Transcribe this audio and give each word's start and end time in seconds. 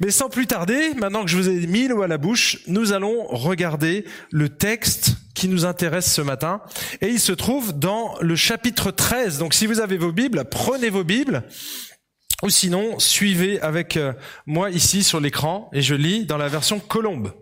Mais 0.00 0.10
sans 0.10 0.28
plus 0.28 0.46
tarder, 0.46 0.94
maintenant 0.94 1.24
que 1.24 1.30
je 1.30 1.36
vous 1.36 1.48
ai 1.48 1.66
mis 1.66 1.88
l'eau 1.88 2.02
à 2.02 2.08
la 2.08 2.18
bouche, 2.18 2.58
nous 2.66 2.92
allons 2.92 3.26
regarder 3.26 4.04
le 4.30 4.48
texte 4.48 5.16
qui 5.34 5.48
nous 5.48 5.64
intéresse 5.64 6.12
ce 6.12 6.22
matin. 6.22 6.62
Et 7.00 7.08
il 7.08 7.20
se 7.20 7.32
trouve 7.32 7.78
dans 7.78 8.14
le 8.20 8.36
chapitre 8.36 8.90
13. 8.90 9.38
Donc 9.38 9.54
si 9.54 9.66
vous 9.66 9.80
avez 9.80 9.96
vos 9.96 10.12
Bibles, 10.12 10.44
prenez 10.50 10.90
vos 10.90 11.04
Bibles. 11.04 11.44
Ou 12.42 12.50
sinon, 12.50 12.98
suivez 12.98 13.60
avec 13.60 13.96
euh, 13.96 14.12
moi 14.46 14.70
ici 14.70 15.02
sur 15.02 15.20
l'écran 15.20 15.70
et 15.72 15.82
je 15.82 15.94
lis 15.94 16.26
dans 16.26 16.36
la 16.36 16.48
version 16.48 16.78
Colombe. 16.80 17.32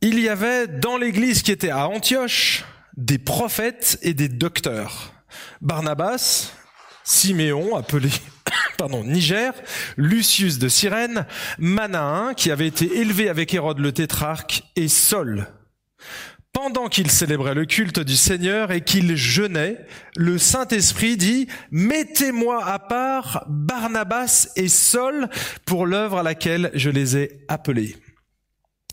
Il 0.00 0.20
y 0.20 0.28
avait 0.28 0.66
dans 0.66 0.96
l'église 0.96 1.42
qui 1.42 1.52
était 1.52 1.70
à 1.70 1.88
Antioche 1.88 2.64
des 2.96 3.18
prophètes 3.18 3.98
et 4.02 4.14
des 4.14 4.28
docteurs. 4.28 5.12
Barnabas, 5.60 6.52
Siméon, 7.04 7.76
appelé 7.76 8.10
pardon, 8.76 9.04
Niger, 9.04 9.52
Lucius 9.96 10.58
de 10.58 10.68
Cyrène, 10.68 11.26
Manahin, 11.58 12.34
qui 12.34 12.50
avait 12.50 12.66
été 12.66 12.98
élevé 12.98 13.28
avec 13.28 13.52
Hérode 13.54 13.78
le 13.78 13.92
tétrarque, 13.92 14.62
et 14.76 14.88
Saul. 14.88 15.46
Pendant 16.52 16.88
qu'il 16.88 17.10
célébrait 17.10 17.54
le 17.54 17.66
culte 17.66 18.00
du 18.00 18.16
Seigneur 18.16 18.72
et 18.72 18.80
qu'il 18.80 19.14
jeûnait, 19.14 19.76
le 20.16 20.38
Saint-Esprit 20.38 21.18
dit, 21.18 21.48
Mettez-moi 21.70 22.64
à 22.64 22.78
part 22.78 23.44
Barnabas 23.46 24.48
et 24.56 24.68
Saul 24.68 25.28
pour 25.66 25.84
l'œuvre 25.86 26.18
à 26.18 26.22
laquelle 26.22 26.70
je 26.72 26.88
les 26.88 27.18
ai 27.18 27.44
appelés. 27.48 27.96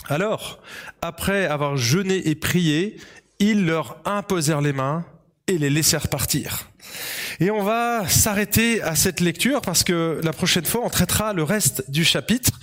Alors, 0.09 0.61
après 1.01 1.45
avoir 1.45 1.77
jeûné 1.77 2.27
et 2.27 2.35
prié, 2.35 2.99
ils 3.39 3.65
leur 3.65 3.97
imposèrent 4.03 4.59
les 4.59 4.73
mains 4.73 5.05
et 5.47 5.57
les 5.57 5.69
laissèrent 5.69 6.07
partir. 6.07 6.69
Et 7.39 7.51
on 7.51 7.63
va 7.63 8.07
s'arrêter 8.07 8.81
à 8.81 8.95
cette 8.95 9.19
lecture 9.19 9.61
parce 9.61 9.83
que 9.83 10.21
la 10.23 10.33
prochaine 10.33 10.65
fois, 10.65 10.81
on 10.83 10.89
traitera 10.89 11.33
le 11.33 11.43
reste 11.43 11.89
du 11.89 12.03
chapitre, 12.03 12.59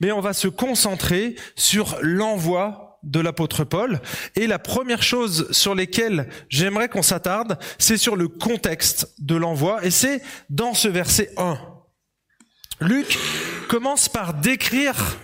mais 0.00 0.12
on 0.12 0.20
va 0.20 0.32
se 0.32 0.48
concentrer 0.48 1.36
sur 1.56 1.96
l'envoi 2.00 3.00
de 3.02 3.20
l'apôtre 3.20 3.64
Paul. 3.64 4.00
Et 4.36 4.46
la 4.46 4.58
première 4.58 5.02
chose 5.02 5.48
sur 5.50 5.74
lesquelles 5.74 6.28
j'aimerais 6.48 6.88
qu'on 6.88 7.02
s'attarde, 7.02 7.58
c'est 7.78 7.96
sur 7.96 8.16
le 8.16 8.28
contexte 8.28 9.14
de 9.18 9.34
l'envoi, 9.34 9.84
et 9.84 9.90
c'est 9.90 10.22
dans 10.50 10.74
ce 10.74 10.88
verset 10.88 11.30
1. 11.36 11.58
Luc 12.80 13.18
commence 13.68 14.08
par 14.08 14.34
décrire 14.34 15.18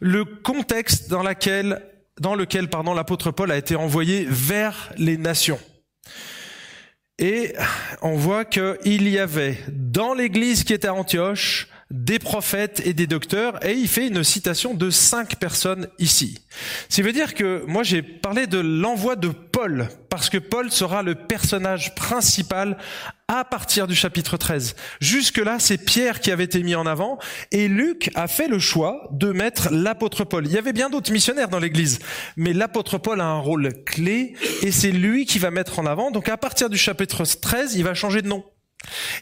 le 0.00 0.24
contexte 0.24 1.08
dans, 1.08 1.22
laquelle, 1.22 1.82
dans 2.20 2.34
lequel 2.34 2.68
l'apôtre 2.94 3.30
Paul 3.30 3.50
a 3.50 3.56
été 3.56 3.76
envoyé 3.76 4.26
vers 4.28 4.92
les 4.96 5.16
nations. 5.16 5.60
Et 7.18 7.54
on 8.00 8.16
voit 8.16 8.44
qu'il 8.44 9.08
y 9.08 9.18
avait 9.18 9.58
dans 9.68 10.14
l'église 10.14 10.64
qui 10.64 10.72
était 10.72 10.88
à 10.88 10.94
Antioche 10.94 11.68
des 11.92 12.18
prophètes 12.18 12.80
et 12.86 12.94
des 12.94 13.06
docteurs, 13.06 13.64
et 13.64 13.74
il 13.74 13.86
fait 13.86 14.08
une 14.08 14.24
citation 14.24 14.72
de 14.72 14.88
cinq 14.88 15.36
personnes 15.36 15.88
ici. 15.98 16.38
Ce 16.88 16.94
qui 16.96 17.02
veut 17.02 17.12
dire 17.12 17.34
que 17.34 17.64
moi 17.66 17.82
j'ai 17.82 18.00
parlé 18.02 18.46
de 18.46 18.58
l'envoi 18.58 19.14
de 19.14 19.28
Paul, 19.28 19.88
parce 20.08 20.30
que 20.30 20.38
Paul 20.38 20.70
sera 20.70 21.02
le 21.02 21.14
personnage 21.14 21.94
principal 21.94 22.78
à 23.32 23.44
partir 23.44 23.86
du 23.86 23.94
chapitre 23.94 24.36
13. 24.36 24.76
Jusque-là, 25.00 25.56
c'est 25.58 25.78
Pierre 25.78 26.20
qui 26.20 26.30
avait 26.30 26.44
été 26.44 26.62
mis 26.62 26.74
en 26.74 26.84
avant, 26.84 27.18
et 27.50 27.66
Luc 27.66 28.10
a 28.14 28.28
fait 28.28 28.46
le 28.46 28.58
choix 28.58 29.08
de 29.10 29.32
mettre 29.32 29.72
l'apôtre 29.72 30.24
Paul. 30.24 30.46
Il 30.46 30.52
y 30.52 30.58
avait 30.58 30.74
bien 30.74 30.90
d'autres 30.90 31.10
missionnaires 31.12 31.48
dans 31.48 31.58
l'église, 31.58 31.98
mais 32.36 32.52
l'apôtre 32.52 32.98
Paul 32.98 33.22
a 33.22 33.24
un 33.24 33.38
rôle 33.38 33.72
clé, 33.86 34.34
et 34.60 34.70
c'est 34.70 34.90
lui 34.90 35.24
qui 35.24 35.38
va 35.38 35.50
mettre 35.50 35.78
en 35.78 35.86
avant. 35.86 36.10
Donc 36.10 36.28
à 36.28 36.36
partir 36.36 36.68
du 36.68 36.76
chapitre 36.76 37.24
13, 37.24 37.74
il 37.74 37.84
va 37.84 37.94
changer 37.94 38.20
de 38.20 38.28
nom. 38.28 38.44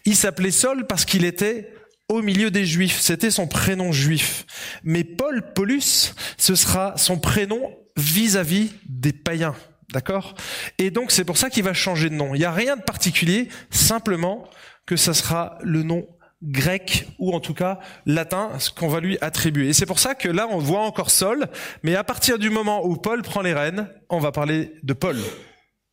Il 0.04 0.16
s'appelait 0.16 0.50
Saul 0.50 0.88
parce 0.88 1.04
qu'il 1.04 1.24
était 1.24 1.72
au 2.08 2.20
milieu 2.20 2.50
des 2.50 2.66
Juifs. 2.66 2.98
C'était 3.00 3.30
son 3.30 3.46
prénom 3.46 3.92
juif. 3.92 4.44
Mais 4.82 5.04
Paul, 5.04 5.52
Paulus, 5.54 6.14
ce 6.36 6.56
sera 6.56 6.94
son 6.96 7.18
prénom 7.20 7.70
vis-à-vis 7.96 8.72
des 8.86 9.12
païens. 9.12 9.54
D'accord? 9.92 10.34
Et 10.78 10.90
donc 10.90 11.10
c'est 11.10 11.24
pour 11.24 11.36
ça 11.36 11.50
qu'il 11.50 11.64
va 11.64 11.72
changer 11.72 12.08
de 12.10 12.14
nom. 12.14 12.34
Il 12.34 12.38
n'y 12.38 12.44
a 12.44 12.52
rien 12.52 12.76
de 12.76 12.82
particulier, 12.82 13.48
simplement 13.70 14.48
que 14.86 14.96
ça 14.96 15.14
sera 15.14 15.58
le 15.62 15.82
nom 15.82 16.06
grec 16.42 17.06
ou 17.18 17.34
en 17.34 17.40
tout 17.40 17.54
cas 17.54 17.80
latin, 18.06 18.52
ce 18.58 18.70
qu'on 18.70 18.88
va 18.88 19.00
lui 19.00 19.18
attribuer. 19.20 19.68
Et 19.68 19.72
c'est 19.72 19.86
pour 19.86 19.98
ça 19.98 20.14
que 20.14 20.28
là 20.28 20.46
on 20.50 20.58
voit 20.58 20.82
encore 20.82 21.10
Saul, 21.10 21.48
mais 21.82 21.96
à 21.96 22.04
partir 22.04 22.38
du 22.38 22.50
moment 22.50 22.86
où 22.86 22.96
Paul 22.96 23.22
prend 23.22 23.42
les 23.42 23.52
rênes, 23.52 23.88
on 24.08 24.20
va 24.20 24.32
parler 24.32 24.74
de 24.82 24.92
Paul. 24.92 25.18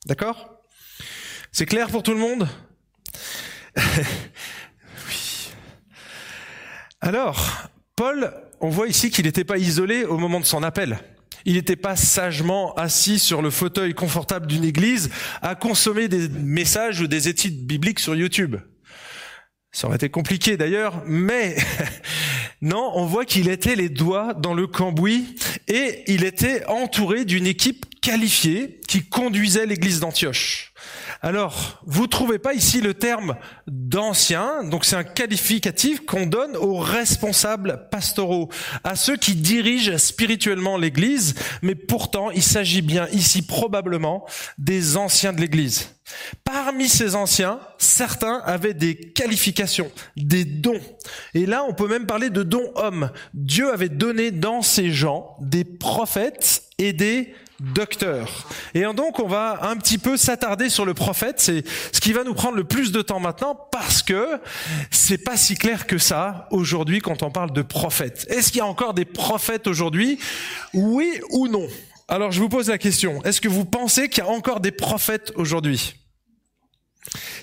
D'accord? 0.06 0.62
C'est 1.52 1.66
clair 1.66 1.90
pour 1.90 2.04
tout 2.04 2.14
le 2.14 2.20
monde? 2.20 2.48
Alors, 7.02 7.70
Paul, 7.96 8.34
on 8.60 8.70
voit 8.70 8.88
ici 8.88 9.10
qu'il 9.10 9.26
n'était 9.26 9.44
pas 9.44 9.58
isolé 9.58 10.04
au 10.04 10.18
moment 10.18 10.40
de 10.40 10.46
son 10.46 10.64
appel. 10.64 10.98
Il 11.48 11.54
n'était 11.54 11.78
pas 11.78 11.96
sagement 11.96 12.74
assis 12.76 13.20
sur 13.20 13.42
le 13.42 13.50
fauteuil 13.50 13.94
confortable 13.94 14.48
d'une 14.48 14.66
église 14.66 15.10
à 15.42 15.56
consommer 15.56 16.10
des 16.10 16.28
messages 16.28 17.00
ou 17.00 17.08
des 17.08 17.30
études 17.30 17.66
bibliques 17.66 18.02
sur 18.02 18.18
YouTube. 18.18 18.58
Ça 19.72 19.88
aurait 19.88 19.96
été 19.96 20.10
compliqué 20.10 20.58
d'ailleurs, 20.58 21.02
mais 21.06 21.56
non, 22.62 22.92
on 22.96 23.06
voit 23.06 23.24
qu'il 23.24 23.48
était 23.48 23.78
les 23.78 23.88
doigts 23.88 24.34
dans 24.34 24.54
le 24.54 24.68
cambouis 24.68 25.38
et 25.70 26.04
il 26.08 26.26
était 26.26 26.66
entouré 26.66 27.24
d'une 27.24 27.48
équipe 27.48 27.86
qualifiée 28.02 28.82
qui 28.86 29.08
conduisait 29.08 29.66
l'église 29.66 30.02
d'Antioche. 30.02 30.74
Alors, 31.22 31.82
vous 31.86 32.08
trouvez 32.08 32.38
pas 32.38 32.54
ici 32.54 32.82
le 32.82 32.94
terme 32.94 33.36
d'ancien, 33.68 34.64
donc 34.64 34.86
c'est 34.86 34.96
un 34.96 35.04
qualificatif 35.04 36.06
qu'on 36.06 36.26
donne 36.26 36.56
aux 36.56 36.78
responsables 36.78 37.88
pastoraux, 37.92 38.50
à 38.84 38.96
ceux 38.96 39.18
qui 39.18 39.36
dirigent 39.36 39.98
spirituellement 39.98 40.78
l'église, 40.78 41.36
mais 41.62 41.76
pourtant 41.76 42.30
il 42.30 42.44
s'agit 42.44 42.82
bien 42.82 43.08
ici 43.10 43.42
probablement 43.42 44.26
des 44.58 44.98
anciens 44.98 45.34
de 45.34 45.42
l'église. 45.42 45.90
Parmi 46.44 46.88
ces 46.88 47.16
anciens, 47.16 47.60
certains 47.78 48.42
avaient 48.46 48.74
des 48.74 48.96
qualifications, 48.96 49.92
des 50.16 50.46
dons. 50.46 50.80
Et 51.34 51.46
là, 51.46 51.66
on 51.68 51.74
peut 51.74 51.88
même 51.88 52.06
parler 52.06 52.30
de 52.30 52.44
dons 52.44 52.72
hommes. 52.76 53.12
Dieu 53.34 53.74
avait 53.74 53.90
donné 53.90 54.32
dans 54.32 54.62
ces 54.62 54.92
gens 54.92 55.36
des 55.42 55.66
prophètes 55.66 56.64
et 56.78 56.94
des 56.94 57.34
docteur. 57.60 58.48
Et 58.74 58.82
donc 58.82 59.20
on 59.20 59.28
va 59.28 59.60
un 59.64 59.76
petit 59.78 59.98
peu 59.98 60.18
s'attarder 60.18 60.70
sur 60.70 60.86
le 60.86 60.94
prophète, 60.94 61.40
c'est 61.40 61.64
ce 61.92 62.00
qui 62.00 62.14
va 62.14 62.24
nous 62.24 62.34
prendre 62.34 62.56
le 62.56 62.64
plus 62.64 62.92
de 62.92 63.02
temps 63.02 63.20
maintenant 63.20 63.56
parce 63.72 64.04
que 64.04 64.40
c'est 64.92 65.18
pas 65.18 65.38
si 65.38 65.56
clair 65.56 65.88
que 65.88 65.98
ça 65.98 66.48
aujourd'hui 66.52 67.00
quand 67.00 67.24
on 67.24 67.32
parle 67.32 67.52
de 67.52 67.62
prophète. 67.62 68.28
Est-ce 68.30 68.52
qu'il 68.52 68.60
y 68.60 68.62
a 68.62 68.68
encore 68.68 68.94
des 68.94 69.06
prophètes 69.06 69.68
aujourd'hui? 69.68 70.20
Oui 70.74 71.20
ou 71.32 71.48
non? 71.48 71.68
Alors 72.08 72.32
je 72.32 72.40
vous 72.40 72.50
pose 72.50 72.70
la 72.70 72.78
question, 72.78 73.24
est-ce 73.24 73.42
que 73.42 73.50
vous 73.50 73.66
pensez 73.66 74.10
qu'il 74.10 74.24
y 74.24 74.28
a 74.28 74.30
encore 74.30 74.60
des 74.60 74.72
prophètes 74.72 75.34
aujourd'hui? 75.36 75.96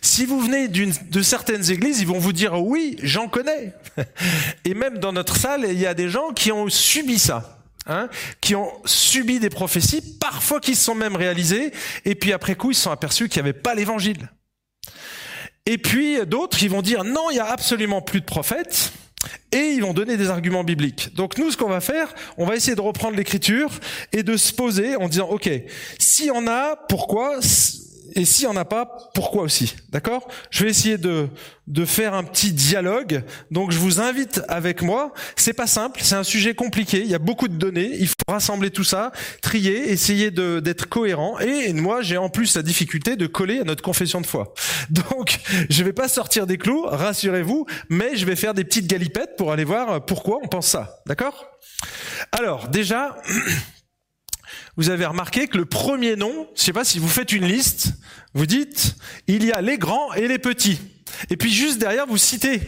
Si 0.02 0.26
vous 0.26 0.41
venez 0.41 0.69
de 0.69 1.22
certaines 1.22 1.70
églises, 1.70 2.00
ils 2.00 2.06
vont 2.06 2.19
vous 2.19 2.34
dire 2.34 2.62
oui, 2.62 2.96
j'en 3.02 3.28
connais. 3.28 3.72
Et 4.64 4.75
même 4.75 4.98
dans 4.98 5.12
notre 5.12 5.36
salle, 5.36 5.66
il 5.69 5.78
y 5.78 5.86
a 5.86 5.94
des 5.94 6.08
gens 6.08 6.32
qui 6.32 6.52
ont 6.52 6.69
subi 6.69 7.19
ça. 7.19 7.53
Hein, 7.87 8.09
qui 8.41 8.55
ont 8.55 8.72
subi 8.87 9.41
des 9.41 9.50
prophéties, 9.50 10.00
parfois 10.19 10.59
qui 10.59 10.75
se 10.75 10.84
sont 10.84 10.95
même 10.95 11.17
réalisées, 11.17 11.71
et 12.06 12.15
puis 12.15 12.33
après 12.33 12.55
coup, 12.55 12.71
ils 12.71 12.75
se 12.75 12.84
sont 12.84 12.91
aperçus 12.91 13.28
qu'il 13.28 13.43
n'y 13.43 13.50
avait 13.50 13.59
pas 13.59 13.75
l'évangile. 13.75 14.31
Et 15.67 15.77
puis 15.77 16.25
d'autres, 16.25 16.62
ils 16.62 16.71
vont 16.71 16.81
dire 16.81 17.05
non, 17.05 17.28
il 17.31 17.37
y 17.37 17.41
a 17.41 17.44
absolument 17.44 18.00
plus 18.00 18.23
de 18.23 18.25
prophètes, 18.25 18.91
et 19.53 19.73
ils 19.73 19.83
vont 19.83 19.93
donner 19.93 20.17
des 20.17 20.31
arguments 20.31 20.65
bibliques. 20.65 21.15
Donc 21.15 21.37
nous, 21.39 21.50
ce 21.50 21.59
qu'on 21.59 21.69
va 21.69 21.81
faire, 21.81 22.15
on 22.39 22.47
va 22.47 22.56
essayer 22.56 22.75
de 22.75 22.81
reprendre 22.81 23.17
l'écriture 23.17 23.71
et 24.12 24.23
de 24.23 24.37
se 24.37 24.53
poser 24.53 24.97
en 24.97 25.09
disant, 25.09 25.28
ok, 25.28 25.50
si 25.99 26.31
on 26.33 26.47
a, 26.47 26.77
pourquoi 26.89 27.41
et 28.14 28.25
s'il 28.25 28.47
n'y 28.47 28.52
en 28.52 28.56
a 28.56 28.64
pas, 28.64 29.10
pourquoi 29.14 29.42
aussi 29.42 29.75
D'accord? 29.91 30.28
Je 30.50 30.64
vais 30.64 30.70
essayer 30.70 30.98
de, 30.98 31.28
de 31.66 31.84
faire 31.84 32.14
un 32.14 32.25
petit 32.25 32.52
dialogue. 32.52 33.25
Donc 33.50 33.70
je 33.70 33.78
vous 33.78 34.00
invite 34.00 34.42
avec 34.48 34.82
moi. 34.82 35.12
C'est 35.36 35.52
pas 35.52 35.66
simple, 35.66 36.00
c'est 36.02 36.14
un 36.14 36.22
sujet 36.25 36.55
compliqué. 36.55 37.00
Il 37.00 37.08
y 37.08 37.14
a 37.14 37.19
beaucoup 37.19 37.49
de 37.49 37.56
données. 37.56 37.90
Il 37.99 38.08
faut 38.08 38.14
rassembler 38.28 38.70
tout 38.70 38.84
ça, 38.84 39.12
trier, 39.43 39.90
essayer 39.90 40.31
d'être 40.31 40.88
cohérent. 40.88 41.38
Et 41.40 41.72
moi, 41.72 42.02
j'ai 42.02 42.16
en 42.16 42.28
plus 42.28 42.55
la 42.56 42.62
difficulté 42.62 43.16
de 43.16 43.26
coller 43.26 43.61
à 43.61 43.64
notre 43.64 43.82
confession 43.82 44.20
de 44.20 44.26
foi. 44.26 44.55
Donc 44.90 45.40
je 45.70 45.82
vais 45.82 45.93
pas 45.93 46.08
sortir 46.08 46.46
des 46.46 46.58
clous, 46.58 46.84
rassurez-vous, 46.87 47.67
mais 47.88 48.17
je 48.17 48.26
vais 48.26 48.37
faire 48.37 48.55
des 48.55 48.64
petites 48.64 48.87
galipettes 48.87 49.37
pour 49.37 49.52
aller 49.52 49.64
voir 49.64 50.05
pourquoi 50.05 50.38
on 50.43 50.49
pense 50.49 50.69
ça. 50.69 51.00
D'accord? 51.06 51.46
Alors 52.32 52.69
déjà. 52.69 53.17
vous 54.77 54.91
avez 54.91 55.06
remarqué 55.06 55.47
que 55.47 55.56
le 55.56 55.65
premier 55.65 56.17
nom, 56.17 56.49
je 56.55 56.62
sais 56.62 56.73
pas 56.73 56.85
si 56.85 56.99
vous 56.99 57.09
faites 57.09 57.33
une 57.33 57.47
liste, 57.47 57.95
vous 58.35 58.47
dites, 58.47 58.97
il 59.27 59.45
y 59.45 59.53
a 59.53 59.61
les 59.61 59.79
grands 59.79 60.12
et 60.15 60.29
les 60.29 60.39
petits. 60.39 60.81
Et 61.31 61.37
puis 61.37 61.53
juste 61.53 61.79
derrière, 61.79 62.06
vous 62.06 62.19
citez. 62.19 62.61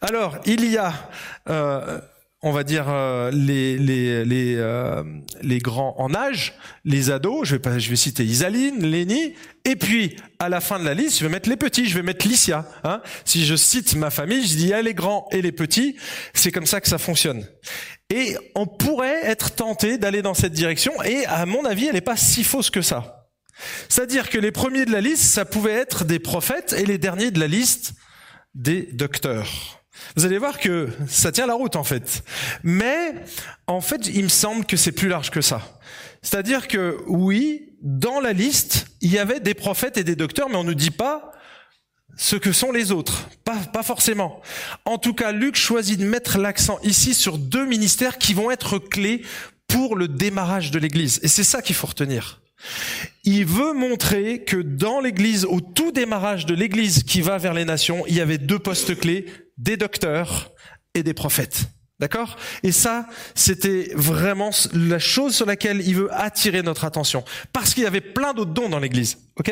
Alors, 0.00 0.38
il 0.44 0.64
y 0.70 0.76
a 0.76 1.10
euh, 1.48 2.00
on 2.46 2.52
va 2.52 2.62
dire 2.62 2.86
euh, 2.88 3.32
les 3.32 3.76
les 3.76 4.24
les, 4.24 4.54
euh, 4.56 5.02
les 5.42 5.58
grands 5.58 5.96
en 5.98 6.14
âge, 6.14 6.54
les 6.84 7.10
ados, 7.10 7.48
je 7.48 7.56
vais 7.56 7.58
pas 7.58 7.80
je 7.80 7.90
vais 7.90 7.96
citer 7.96 8.24
Isaline, 8.24 8.86
Lénie 8.86 9.34
et 9.64 9.74
puis 9.74 10.14
à 10.38 10.48
la 10.48 10.60
fin 10.60 10.78
de 10.78 10.84
la 10.84 10.94
liste, 10.94 11.18
je 11.18 11.24
vais 11.24 11.30
mettre 11.30 11.48
les 11.48 11.56
petits, 11.56 11.88
je 11.88 11.96
vais 11.96 12.04
mettre 12.04 12.24
Licia 12.28 12.64
hein. 12.84 13.02
Si 13.24 13.44
je 13.44 13.56
cite 13.56 13.96
ma 13.96 14.10
famille, 14.10 14.46
je 14.46 14.54
dis 14.54 14.62
il 14.62 14.68
y 14.68 14.72
a 14.72 14.80
les 14.80 14.94
grands 14.94 15.26
et 15.32 15.42
les 15.42 15.50
petits, 15.50 15.96
c'est 16.34 16.52
comme 16.52 16.66
ça 16.66 16.80
que 16.80 16.86
ça 16.88 16.98
fonctionne. 16.98 17.44
Et 18.10 18.36
on 18.54 18.66
pourrait 18.66 19.24
être 19.24 19.56
tenté 19.56 19.98
d'aller 19.98 20.22
dans 20.22 20.34
cette 20.34 20.52
direction 20.52 21.02
et 21.02 21.26
à 21.26 21.46
mon 21.46 21.64
avis, 21.64 21.86
elle 21.86 21.94
n'est 21.94 22.00
pas 22.00 22.16
si 22.16 22.44
fausse 22.44 22.70
que 22.70 22.82
ça. 22.82 23.26
C'est-à-dire 23.88 24.30
que 24.30 24.38
les 24.38 24.52
premiers 24.52 24.84
de 24.84 24.92
la 24.92 25.00
liste, 25.00 25.24
ça 25.24 25.44
pouvait 25.44 25.72
être 25.72 26.04
des 26.04 26.20
prophètes 26.20 26.76
et 26.78 26.86
les 26.86 26.98
derniers 26.98 27.32
de 27.32 27.40
la 27.40 27.48
liste 27.48 27.94
des 28.54 28.88
docteurs. 28.92 29.82
Vous 30.16 30.24
allez 30.24 30.38
voir 30.38 30.58
que 30.58 30.88
ça 31.08 31.32
tient 31.32 31.46
la 31.46 31.54
route 31.54 31.76
en 31.76 31.84
fait. 31.84 32.22
Mais 32.62 33.14
en 33.66 33.80
fait, 33.80 34.08
il 34.08 34.24
me 34.24 34.28
semble 34.28 34.64
que 34.64 34.76
c'est 34.76 34.92
plus 34.92 35.08
large 35.08 35.30
que 35.30 35.40
ça. 35.40 35.78
C'est-à-dire 36.22 36.68
que 36.68 36.98
oui, 37.06 37.70
dans 37.82 38.20
la 38.20 38.32
liste, 38.32 38.86
il 39.00 39.12
y 39.12 39.18
avait 39.18 39.40
des 39.40 39.54
prophètes 39.54 39.96
et 39.96 40.04
des 40.04 40.16
docteurs, 40.16 40.48
mais 40.48 40.56
on 40.56 40.64
ne 40.64 40.72
dit 40.72 40.90
pas 40.90 41.32
ce 42.16 42.36
que 42.36 42.52
sont 42.52 42.72
les 42.72 42.92
autres. 42.92 43.28
Pas, 43.44 43.82
forcément. 43.82 44.40
En 44.84 44.98
tout 44.98 45.14
cas, 45.14 45.32
Luc 45.32 45.54
choisit 45.54 46.00
de 46.00 46.04
mettre 46.04 46.38
l'accent 46.38 46.78
ici 46.82 47.14
sur 47.14 47.38
deux 47.38 47.66
ministères 47.66 48.18
qui 48.18 48.34
vont 48.34 48.50
être 48.50 48.78
clés 48.78 49.22
pour 49.68 49.96
le 49.96 50.08
démarrage 50.08 50.70
de 50.70 50.78
l'Église. 50.78 51.20
Et 51.22 51.28
c'est 51.28 51.44
ça 51.44 51.62
qu'il 51.62 51.76
faut 51.76 51.86
retenir. 51.86 52.40
Il 53.24 53.44
veut 53.44 53.74
montrer 53.74 54.42
que 54.42 54.56
dans 54.56 55.00
l'Église, 55.00 55.44
au 55.44 55.60
tout 55.60 55.92
démarrage 55.92 56.46
de 56.46 56.54
l'Église 56.54 57.02
qui 57.02 57.20
va 57.20 57.38
vers 57.38 57.54
les 57.54 57.64
nations, 57.64 58.04
il 58.08 58.14
y 58.14 58.20
avait 58.20 58.38
deux 58.38 58.58
postes 58.58 58.98
clés, 58.98 59.26
des 59.56 59.76
docteurs 59.76 60.52
et 60.94 61.02
des 61.02 61.14
prophètes. 61.14 61.66
D'accord? 61.98 62.36
Et 62.62 62.72
ça, 62.72 63.08
c'était 63.34 63.90
vraiment 63.94 64.50
la 64.74 64.98
chose 64.98 65.34
sur 65.34 65.46
laquelle 65.46 65.80
il 65.80 65.94
veut 65.94 66.12
attirer 66.12 66.62
notre 66.62 66.84
attention. 66.84 67.24
Parce 67.54 67.72
qu'il 67.72 67.84
y 67.84 67.86
avait 67.86 68.02
plein 68.02 68.34
d'autres 68.34 68.52
dons 68.52 68.68
dans 68.68 68.78
l'Église. 68.78 69.16
OK? 69.36 69.50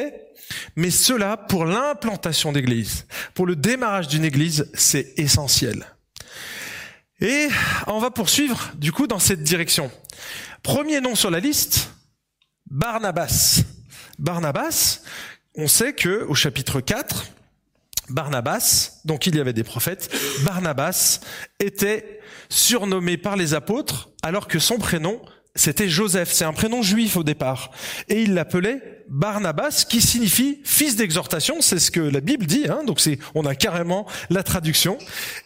Mais 0.77 0.91
cela, 0.91 1.39
pour 1.39 1.65
l'implantation 1.65 2.53
d'Église, 2.53 3.07
pour 3.33 3.47
le 3.47 3.57
démarrage 3.57 4.09
d'une 4.09 4.27
Église, 4.27 4.71
c'est 4.75 5.15
essentiel. 5.17 5.87
Et 7.21 7.49
on 7.87 7.99
va 7.99 8.11
poursuivre, 8.11 8.73
du 8.75 8.93
coup, 8.93 9.07
dans 9.07 9.19
cette 9.19 9.43
direction. 9.43 9.91
Premier 10.63 11.01
nom 11.01 11.15
sur 11.15 11.31
la 11.31 11.41
liste, 11.41 11.91
Barnabas. 12.67 13.63
Barnabas, 14.19 15.01
on 15.55 15.67
sait 15.67 15.95
que 15.95 16.25
au 16.25 16.35
chapitre 16.35 16.83
4, 16.83 17.25
Barnabas, 18.09 19.01
donc 19.05 19.27
il 19.27 19.37
y 19.37 19.41
avait 19.41 19.53
des 19.53 19.65
prophètes, 19.65 20.15
Barnabas 20.45 21.21
était 21.61 22.21
surnommé 22.49 23.17
par 23.17 23.37
les 23.37 23.55
apôtres 23.55 24.11
alors 24.23 24.47
que 24.47 24.59
son 24.59 24.79
prénom 24.79 25.21
c'était 25.57 25.89
Joseph, 25.89 26.33
c'est 26.33 26.45
un 26.45 26.53
prénom 26.53 26.83
juif 26.83 27.17
au 27.17 27.23
départ. 27.23 27.71
Et 28.09 28.23
il 28.23 28.35
l'appelait 28.35 29.05
Barnabas, 29.09 29.87
qui 29.89 30.01
signifie 30.01 30.61
fils 30.65 30.97
d'exhortation, 30.97 31.61
c'est 31.61 31.79
ce 31.79 31.93
que 31.93 32.01
la 32.01 32.21
Bible 32.21 32.47
dit, 32.47 32.67
hein, 32.69 32.83
donc 32.85 32.99
c'est, 32.99 33.19
on 33.37 33.47
a 33.47 33.55
carrément 33.55 34.07
la 34.31 34.43
traduction. 34.43 34.99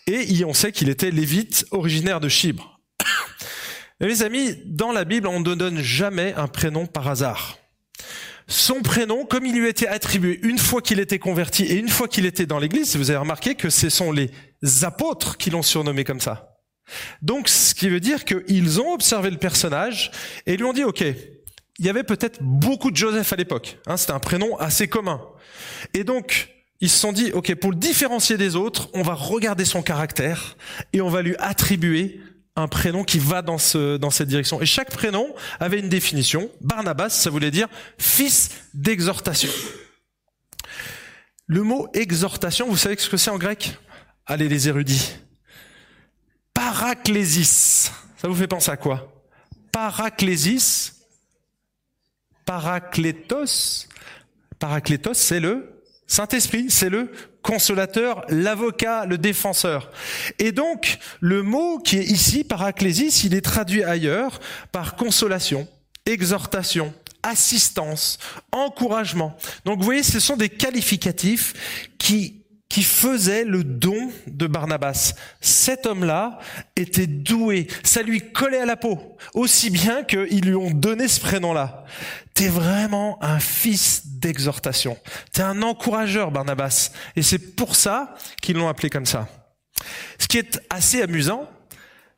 Et 0.06 0.44
on 0.46 0.54
sait 0.54 0.72
qu'il 0.72 0.88
était 0.88 1.10
lévite, 1.10 1.66
originaire 1.72 2.20
de 2.20 2.28
Chybre. 2.28 2.80
Mes 4.00 4.22
amis, 4.22 4.56
dans 4.64 4.92
la 4.92 5.04
Bible, 5.04 5.26
on 5.26 5.40
ne 5.40 5.54
donne 5.54 5.82
jamais 5.82 6.32
un 6.36 6.48
prénom 6.48 6.86
par 6.86 7.08
hasard. 7.08 7.58
Son 8.48 8.80
prénom, 8.80 9.26
comme 9.26 9.44
il 9.44 9.54
lui 9.54 9.68
était 9.68 9.86
attribué 9.86 10.40
une 10.42 10.58
fois 10.58 10.80
qu'il 10.80 11.00
était 11.00 11.18
converti 11.18 11.64
et 11.64 11.76
une 11.76 11.88
fois 11.88 12.08
qu'il 12.08 12.24
était 12.24 12.46
dans 12.46 12.58
l'église, 12.58 12.96
vous 12.96 13.10
avez 13.10 13.18
remarqué 13.18 13.54
que 13.54 13.68
ce 13.68 13.90
sont 13.90 14.10
les 14.10 14.30
apôtres 14.82 15.36
qui 15.36 15.50
l'ont 15.50 15.62
surnommé 15.62 16.02
comme 16.02 16.20
ça. 16.20 16.56
Donc, 17.20 17.48
ce 17.48 17.74
qui 17.74 17.90
veut 17.90 18.00
dire 18.00 18.24
qu'ils 18.24 18.80
ont 18.80 18.92
observé 18.92 19.30
le 19.30 19.36
personnage 19.36 20.10
et 20.46 20.56
lui 20.56 20.64
ont 20.64 20.72
dit, 20.72 20.84
OK, 20.84 21.04
il 21.78 21.86
y 21.86 21.90
avait 21.90 22.04
peut-être 22.04 22.38
beaucoup 22.42 22.90
de 22.90 22.96
Joseph 22.96 23.32
à 23.32 23.36
l'époque. 23.36 23.78
Hein, 23.86 23.98
C'était 23.98 24.12
un 24.12 24.18
prénom 24.18 24.56
assez 24.56 24.88
commun. 24.88 25.20
Et 25.92 26.02
donc, 26.02 26.48
ils 26.80 26.88
se 26.88 26.98
sont 26.98 27.12
dit, 27.12 27.32
OK, 27.32 27.54
pour 27.56 27.70
le 27.70 27.76
différencier 27.76 28.36
des 28.36 28.56
autres, 28.56 28.88
on 28.94 29.02
va 29.02 29.14
regarder 29.14 29.64
son 29.64 29.82
caractère 29.82 30.56
et 30.92 31.00
on 31.00 31.08
va 31.08 31.22
lui 31.22 31.36
attribuer 31.38 32.20
un 32.58 32.68
prénom 32.68 33.04
qui 33.04 33.18
va 33.18 33.40
dans, 33.40 33.58
ce, 33.58 33.96
dans 33.96 34.10
cette 34.10 34.28
direction. 34.28 34.60
Et 34.60 34.66
chaque 34.66 34.90
prénom 34.90 35.32
avait 35.60 35.78
une 35.78 35.88
définition. 35.88 36.50
Barnabas, 36.60 37.10
ça 37.10 37.30
voulait 37.30 37.52
dire 37.52 37.68
fils 37.98 38.50
d'exhortation. 38.74 39.50
Le 41.46 41.62
mot 41.62 41.88
exhortation, 41.94 42.68
vous 42.68 42.76
savez 42.76 42.96
ce 42.98 43.08
que 43.08 43.16
c'est 43.16 43.30
en 43.30 43.38
grec? 43.38 43.78
Allez 44.26 44.48
les 44.48 44.68
érudits. 44.68 45.16
Paraclésis. 46.52 47.92
Ça 48.16 48.28
vous 48.28 48.34
fait 48.34 48.48
penser 48.48 48.70
à 48.70 48.76
quoi? 48.76 49.22
Paraclésis. 49.72 50.96
Paraclétos. 52.44 53.86
Paraclétos, 54.58 55.14
c'est 55.14 55.40
le 55.40 55.77
Saint-Esprit, 56.08 56.66
c'est 56.70 56.88
le 56.88 57.12
consolateur, 57.42 58.24
l'avocat, 58.28 59.04
le 59.04 59.18
défenseur. 59.18 59.90
Et 60.38 60.52
donc, 60.52 60.98
le 61.20 61.42
mot 61.42 61.78
qui 61.78 61.98
est 61.98 62.04
ici, 62.04 62.44
paraclésis, 62.44 63.24
il 63.24 63.34
est 63.34 63.42
traduit 63.42 63.84
ailleurs 63.84 64.40
par 64.72 64.96
consolation, 64.96 65.68
exhortation, 66.06 66.94
assistance, 67.22 68.18
encouragement. 68.52 69.36
Donc 69.64 69.78
vous 69.78 69.84
voyez, 69.84 70.02
ce 70.02 70.18
sont 70.18 70.36
des 70.36 70.48
qualificatifs 70.48 71.90
qui 71.98 72.37
qui 72.68 72.82
faisait 72.82 73.44
le 73.44 73.64
don 73.64 74.10
de 74.26 74.46
Barnabas. 74.46 75.14
Cet 75.40 75.86
homme-là 75.86 76.38
était 76.76 77.06
doué, 77.06 77.66
ça 77.82 78.02
lui 78.02 78.32
collait 78.32 78.60
à 78.60 78.66
la 78.66 78.76
peau, 78.76 79.16
aussi 79.34 79.70
bien 79.70 80.04
qu'ils 80.04 80.44
lui 80.44 80.54
ont 80.54 80.70
donné 80.70 81.08
ce 81.08 81.20
prénom-là. 81.20 81.84
T'es 82.34 82.48
vraiment 82.48 83.18
un 83.22 83.40
fils 83.40 84.02
d'exhortation. 84.06 84.98
T'es 85.32 85.42
un 85.42 85.62
encourageur, 85.62 86.30
Barnabas. 86.30 86.92
Et 87.16 87.22
c'est 87.22 87.56
pour 87.56 87.74
ça 87.74 88.14
qu'ils 88.42 88.56
l'ont 88.56 88.68
appelé 88.68 88.90
comme 88.90 89.06
ça. 89.06 89.28
Ce 90.18 90.28
qui 90.28 90.38
est 90.38 90.60
assez 90.70 91.02
amusant, 91.02 91.48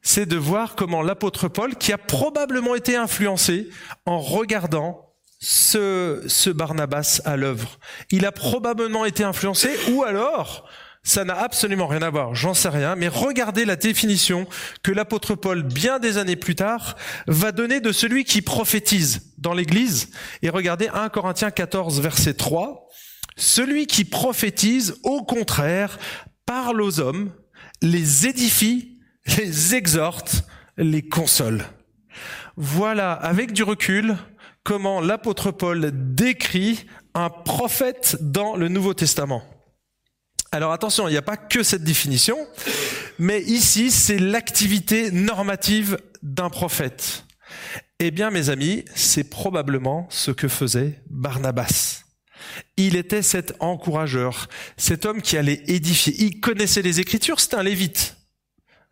c'est 0.02 0.26
de 0.26 0.36
voir 0.36 0.74
comment 0.76 1.02
l'apôtre 1.02 1.48
Paul, 1.48 1.76
qui 1.76 1.92
a 1.92 1.98
probablement 1.98 2.74
été 2.74 2.96
influencé 2.96 3.68
en 4.06 4.18
regardant 4.18 5.09
ce, 5.40 6.22
ce 6.26 6.50
Barnabas 6.50 7.20
à 7.24 7.36
l'œuvre 7.36 7.78
Il 8.10 8.26
a 8.26 8.32
probablement 8.32 9.04
été 9.04 9.24
influencé 9.24 9.70
ou 9.90 10.04
alors 10.04 10.68
ça 11.02 11.24
n'a 11.24 11.34
absolument 11.34 11.86
rien 11.86 12.02
à 12.02 12.10
voir, 12.10 12.34
j'en 12.34 12.52
sais 12.52 12.68
rien, 12.68 12.94
mais 12.94 13.08
regardez 13.08 13.64
la 13.64 13.76
définition 13.76 14.46
que 14.82 14.92
l'apôtre 14.92 15.34
Paul, 15.34 15.62
bien 15.62 15.98
des 15.98 16.18
années 16.18 16.36
plus 16.36 16.54
tard, 16.54 16.96
va 17.26 17.52
donner 17.52 17.80
de 17.80 17.90
celui 17.90 18.24
qui 18.24 18.42
prophétise 18.42 19.32
dans 19.38 19.54
l'Église. 19.54 20.10
Et 20.42 20.50
regardez 20.50 20.88
1 20.92 21.08
Corinthiens 21.08 21.50
14, 21.50 22.02
verset 22.02 22.34
3. 22.34 22.86
Celui 23.36 23.86
qui 23.86 24.04
prophétise, 24.04 24.96
au 25.02 25.22
contraire, 25.22 25.98
parle 26.44 26.82
aux 26.82 27.00
hommes, 27.00 27.32
les 27.80 28.26
édifie, 28.26 28.98
les 29.38 29.74
exhorte, 29.74 30.44
les 30.76 31.02
console. 31.02 31.64
Voilà, 32.56 33.12
avec 33.12 33.52
du 33.52 33.62
recul, 33.62 34.16
comment 34.64 35.00
l'apôtre 35.00 35.50
Paul 35.50 35.90
décrit 36.14 36.86
un 37.14 37.30
prophète 37.30 38.16
dans 38.20 38.56
le 38.56 38.68
Nouveau 38.68 38.94
Testament. 38.94 39.42
Alors 40.52 40.72
attention, 40.72 41.06
il 41.06 41.12
n'y 41.12 41.16
a 41.16 41.22
pas 41.22 41.36
que 41.36 41.62
cette 41.62 41.84
définition, 41.84 42.36
mais 43.18 43.40
ici 43.42 43.90
c'est 43.90 44.18
l'activité 44.18 45.10
normative 45.10 45.98
d'un 46.22 46.50
prophète. 46.50 47.24
Eh 48.00 48.10
bien 48.10 48.30
mes 48.30 48.50
amis, 48.50 48.84
c'est 48.94 49.28
probablement 49.28 50.06
ce 50.10 50.30
que 50.30 50.48
faisait 50.48 51.02
Barnabas. 51.08 52.04
Il 52.76 52.96
était 52.96 53.22
cet 53.22 53.54
encourageur, 53.60 54.48
cet 54.76 55.06
homme 55.06 55.22
qui 55.22 55.36
allait 55.36 55.62
édifier. 55.66 56.14
Il 56.18 56.40
connaissait 56.40 56.82
les 56.82 56.98
Écritures, 56.98 57.38
c'était 57.38 57.56
un 57.56 57.62
lévite. 57.62 58.16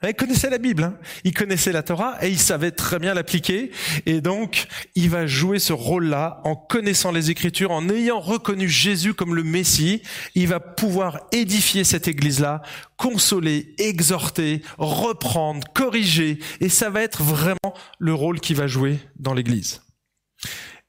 Il 0.06 0.14
connaissait 0.14 0.48
la 0.48 0.58
Bible, 0.58 0.84
hein. 0.84 0.96
il 1.24 1.34
connaissait 1.34 1.72
la 1.72 1.82
Torah 1.82 2.24
et 2.24 2.28
il 2.28 2.38
savait 2.38 2.70
très 2.70 3.00
bien 3.00 3.14
l'appliquer. 3.14 3.72
Et 4.06 4.20
donc, 4.20 4.68
il 4.94 5.10
va 5.10 5.26
jouer 5.26 5.58
ce 5.58 5.72
rôle-là 5.72 6.40
en 6.44 6.54
connaissant 6.54 7.10
les 7.10 7.30
Écritures, 7.30 7.72
en 7.72 7.88
ayant 7.88 8.20
reconnu 8.20 8.68
Jésus 8.68 9.12
comme 9.12 9.34
le 9.34 9.42
Messie. 9.42 10.02
Il 10.36 10.46
va 10.46 10.60
pouvoir 10.60 11.26
édifier 11.32 11.82
cette 11.82 12.06
Église-là, 12.06 12.62
consoler, 12.96 13.74
exhorter, 13.78 14.62
reprendre, 14.78 15.66
corriger. 15.74 16.38
Et 16.60 16.68
ça 16.68 16.90
va 16.90 17.02
être 17.02 17.24
vraiment 17.24 17.74
le 17.98 18.14
rôle 18.14 18.38
qu'il 18.38 18.54
va 18.54 18.68
jouer 18.68 19.00
dans 19.18 19.34
l'Église. 19.34 19.82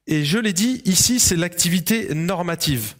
Et 0.06 0.24
je 0.24 0.38
l'ai 0.38 0.54
dit, 0.54 0.84
ici, 0.86 1.20
c'est 1.20 1.36
l'activité 1.36 2.14
normative. 2.14 2.94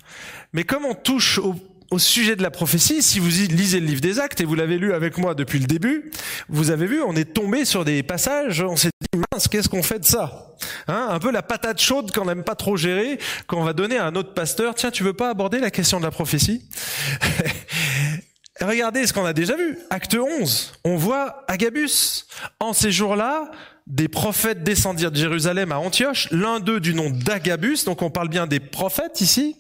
Mais 0.54 0.64
comme 0.64 0.86
on 0.86 0.96
touche 0.96 1.38
au 1.38 1.54
au 1.92 2.00
sujet 2.00 2.36
de 2.36 2.44
la 2.44 2.52
prophétie, 2.52 3.02
si 3.02 3.20
vous 3.20 3.28
lisez 3.28 3.80
le 3.80 3.86
livre 3.86 4.02
des 4.02 4.20
actes, 4.20 4.42
et 4.42 4.46
vous 4.46 4.56
l'avez 4.56 4.78
lu 4.78 4.94
avec 4.94 5.18
moi 5.18 5.34
depuis 5.34 5.60
le 5.60 5.66
début, 5.66 6.12
vous 6.48 6.72
avez 6.72 6.86
vu, 6.86 7.02
on 7.02 7.16
est 7.16 7.34
tombé 7.34 7.66
sur 7.66 7.84
des 7.84 8.04
passages, 8.04 8.62
on 8.62 8.76
s'est 8.76 8.92
dit, 9.02 9.22
mince, 9.32 9.48
qu'est-ce 9.48 9.70
qu'on 9.70 9.84
fait 9.84 10.00
de 10.00 10.06
ça? 10.06 10.56
Hein 10.88 11.08
Un 11.10 11.20
peu 11.20 11.32
la 11.32 11.42
patate 11.42 11.82
chaude 11.82 12.12
qu'on 12.12 12.26
n'aime 12.26 12.44
pas 12.44 12.56
trop 12.56 12.78
gérer, 12.78 13.18
qu'on 13.48 13.64
va 13.64 13.74
donner 13.74 13.98
à 13.98 14.06
un 14.06 14.16
autre 14.16 14.34
pasteur, 14.34 14.76
tiens, 14.76 14.92
tu 14.92 15.04
veux 15.04 15.14
pas 15.14 15.30
aborder 15.30 15.60
la 15.60 15.72
question 15.72 16.00
de 16.00 16.06
la 16.06 16.12
prophétie? 16.12 16.64
Regardez 18.62 19.08
ce 19.08 19.14
qu'on 19.14 19.26
a 19.26 19.34
déjà 19.34 19.56
vu. 19.56 19.78
Acte 19.90 20.16
11. 20.16 20.74
On 20.84 20.98
voit 20.98 21.46
Agabus. 21.48 22.26
En 22.60 22.74
ces 22.74 22.92
jours-là, 22.92 23.50
des 23.90 24.08
prophètes 24.08 24.64
descendirent 24.64 25.12
de 25.12 25.18
Jérusalem 25.18 25.72
à 25.72 25.80
Antioche, 25.80 26.30
l'un 26.32 26.60
d'eux 26.60 26.80
du 26.80 26.94
nom 26.94 27.10
d'Agabus, 27.10 27.80
donc 27.86 28.04
on 28.04 28.12
parle 28.12 28.30
bien 28.30 28.46
des 28.46 28.60
prophètes 28.60 29.20
ici, 29.20 29.56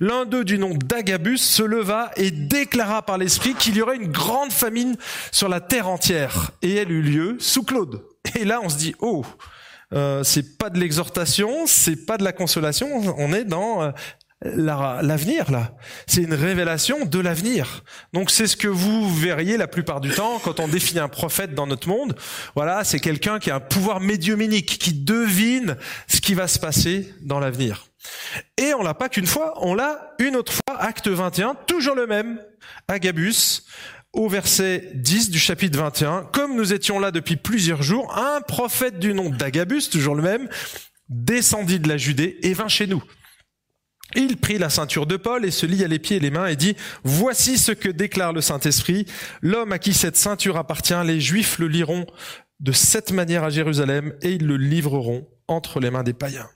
l'un 0.00 0.24
d'eux 0.24 0.44
du 0.44 0.58
nom 0.58 0.74
d'Agabus 0.74 1.38
se 1.38 1.62
leva 1.62 2.10
et 2.16 2.32
déclara 2.32 3.02
par 3.02 3.18
l'Esprit 3.18 3.54
qu'il 3.54 3.76
y 3.76 3.80
aurait 3.80 3.96
une 3.96 4.10
grande 4.10 4.50
famine 4.50 4.96
sur 5.30 5.48
la 5.48 5.60
terre 5.60 5.88
entière, 5.88 6.50
et 6.60 6.74
elle 6.74 6.90
eut 6.90 7.02
lieu 7.02 7.36
sous 7.38 7.62
Claude. 7.62 8.02
Et 8.34 8.44
là 8.44 8.60
on 8.62 8.68
se 8.68 8.76
dit, 8.76 8.96
oh, 8.98 9.24
euh, 9.94 10.24
c'est 10.24 10.58
pas 10.58 10.70
de 10.70 10.78
l'exhortation, 10.80 11.66
c'est 11.66 12.04
pas 12.04 12.18
de 12.18 12.24
la 12.24 12.32
consolation, 12.32 12.88
on 13.16 13.32
est 13.32 13.44
dans 13.44 13.82
euh, 13.82 13.90
l'avenir 14.42 15.50
là. 15.50 15.72
C'est 16.06 16.22
une 16.22 16.34
révélation 16.34 17.04
de 17.04 17.18
l'avenir. 17.18 17.82
Donc 18.12 18.30
c'est 18.30 18.46
ce 18.46 18.56
que 18.56 18.68
vous 18.68 19.12
verriez 19.14 19.56
la 19.56 19.66
plupart 19.66 20.00
du 20.00 20.10
temps 20.10 20.38
quand 20.38 20.60
on 20.60 20.68
définit 20.68 21.00
un 21.00 21.08
prophète 21.08 21.54
dans 21.54 21.66
notre 21.66 21.88
monde. 21.88 22.16
Voilà, 22.54 22.84
c'est 22.84 23.00
quelqu'un 23.00 23.38
qui 23.38 23.50
a 23.50 23.56
un 23.56 23.60
pouvoir 23.60 24.00
médiuminique, 24.00 24.78
qui 24.78 24.92
devine 24.92 25.76
ce 26.06 26.20
qui 26.20 26.34
va 26.34 26.46
se 26.46 26.58
passer 26.58 27.12
dans 27.22 27.40
l'avenir. 27.40 27.86
Et 28.56 28.74
on 28.74 28.82
l'a 28.82 28.94
pas 28.94 29.08
qu'une 29.08 29.26
fois, 29.26 29.54
on 29.56 29.74
l'a 29.74 30.14
une 30.18 30.36
autre 30.36 30.52
fois, 30.52 30.78
acte 30.78 31.08
21, 31.08 31.56
toujours 31.66 31.96
le 31.96 32.06
même, 32.06 32.40
Agabus, 32.86 33.64
au 34.12 34.28
verset 34.28 34.90
10 34.94 35.30
du 35.30 35.38
chapitre 35.38 35.78
21. 35.78 36.28
Comme 36.32 36.56
nous 36.56 36.72
étions 36.72 37.00
là 37.00 37.10
depuis 37.10 37.36
plusieurs 37.36 37.82
jours, 37.82 38.16
un 38.16 38.40
prophète 38.40 38.98
du 38.98 39.14
nom 39.14 39.30
d'Agabus, 39.30 39.90
toujours 39.90 40.14
le 40.14 40.22
même, 40.22 40.48
descendit 41.08 41.80
de 41.80 41.88
la 41.88 41.96
Judée 41.96 42.38
et 42.42 42.54
vint 42.54 42.68
chez 42.68 42.86
nous. 42.86 43.02
Il 44.14 44.38
prit 44.38 44.58
la 44.58 44.70
ceinture 44.70 45.06
de 45.06 45.16
Paul 45.16 45.44
et 45.44 45.50
se 45.50 45.66
lia 45.66 45.86
les 45.86 45.98
pieds 45.98 46.16
et 46.16 46.20
les 46.20 46.30
mains 46.30 46.46
et 46.46 46.56
dit, 46.56 46.76
Voici 47.04 47.58
ce 47.58 47.72
que 47.72 47.88
déclare 47.88 48.32
le 48.32 48.40
Saint-Esprit. 48.40 49.06
L'homme 49.42 49.72
à 49.72 49.78
qui 49.78 49.92
cette 49.92 50.16
ceinture 50.16 50.56
appartient, 50.56 50.94
les 51.04 51.20
Juifs 51.20 51.58
le 51.58 51.68
liront 51.68 52.06
de 52.60 52.72
cette 52.72 53.12
manière 53.12 53.44
à 53.44 53.50
Jérusalem 53.50 54.14
et 54.22 54.32
ils 54.32 54.46
le 54.46 54.56
livreront 54.56 55.28
entre 55.46 55.80
les 55.80 55.90
mains 55.90 56.02
des 56.02 56.14
païens. 56.14 56.48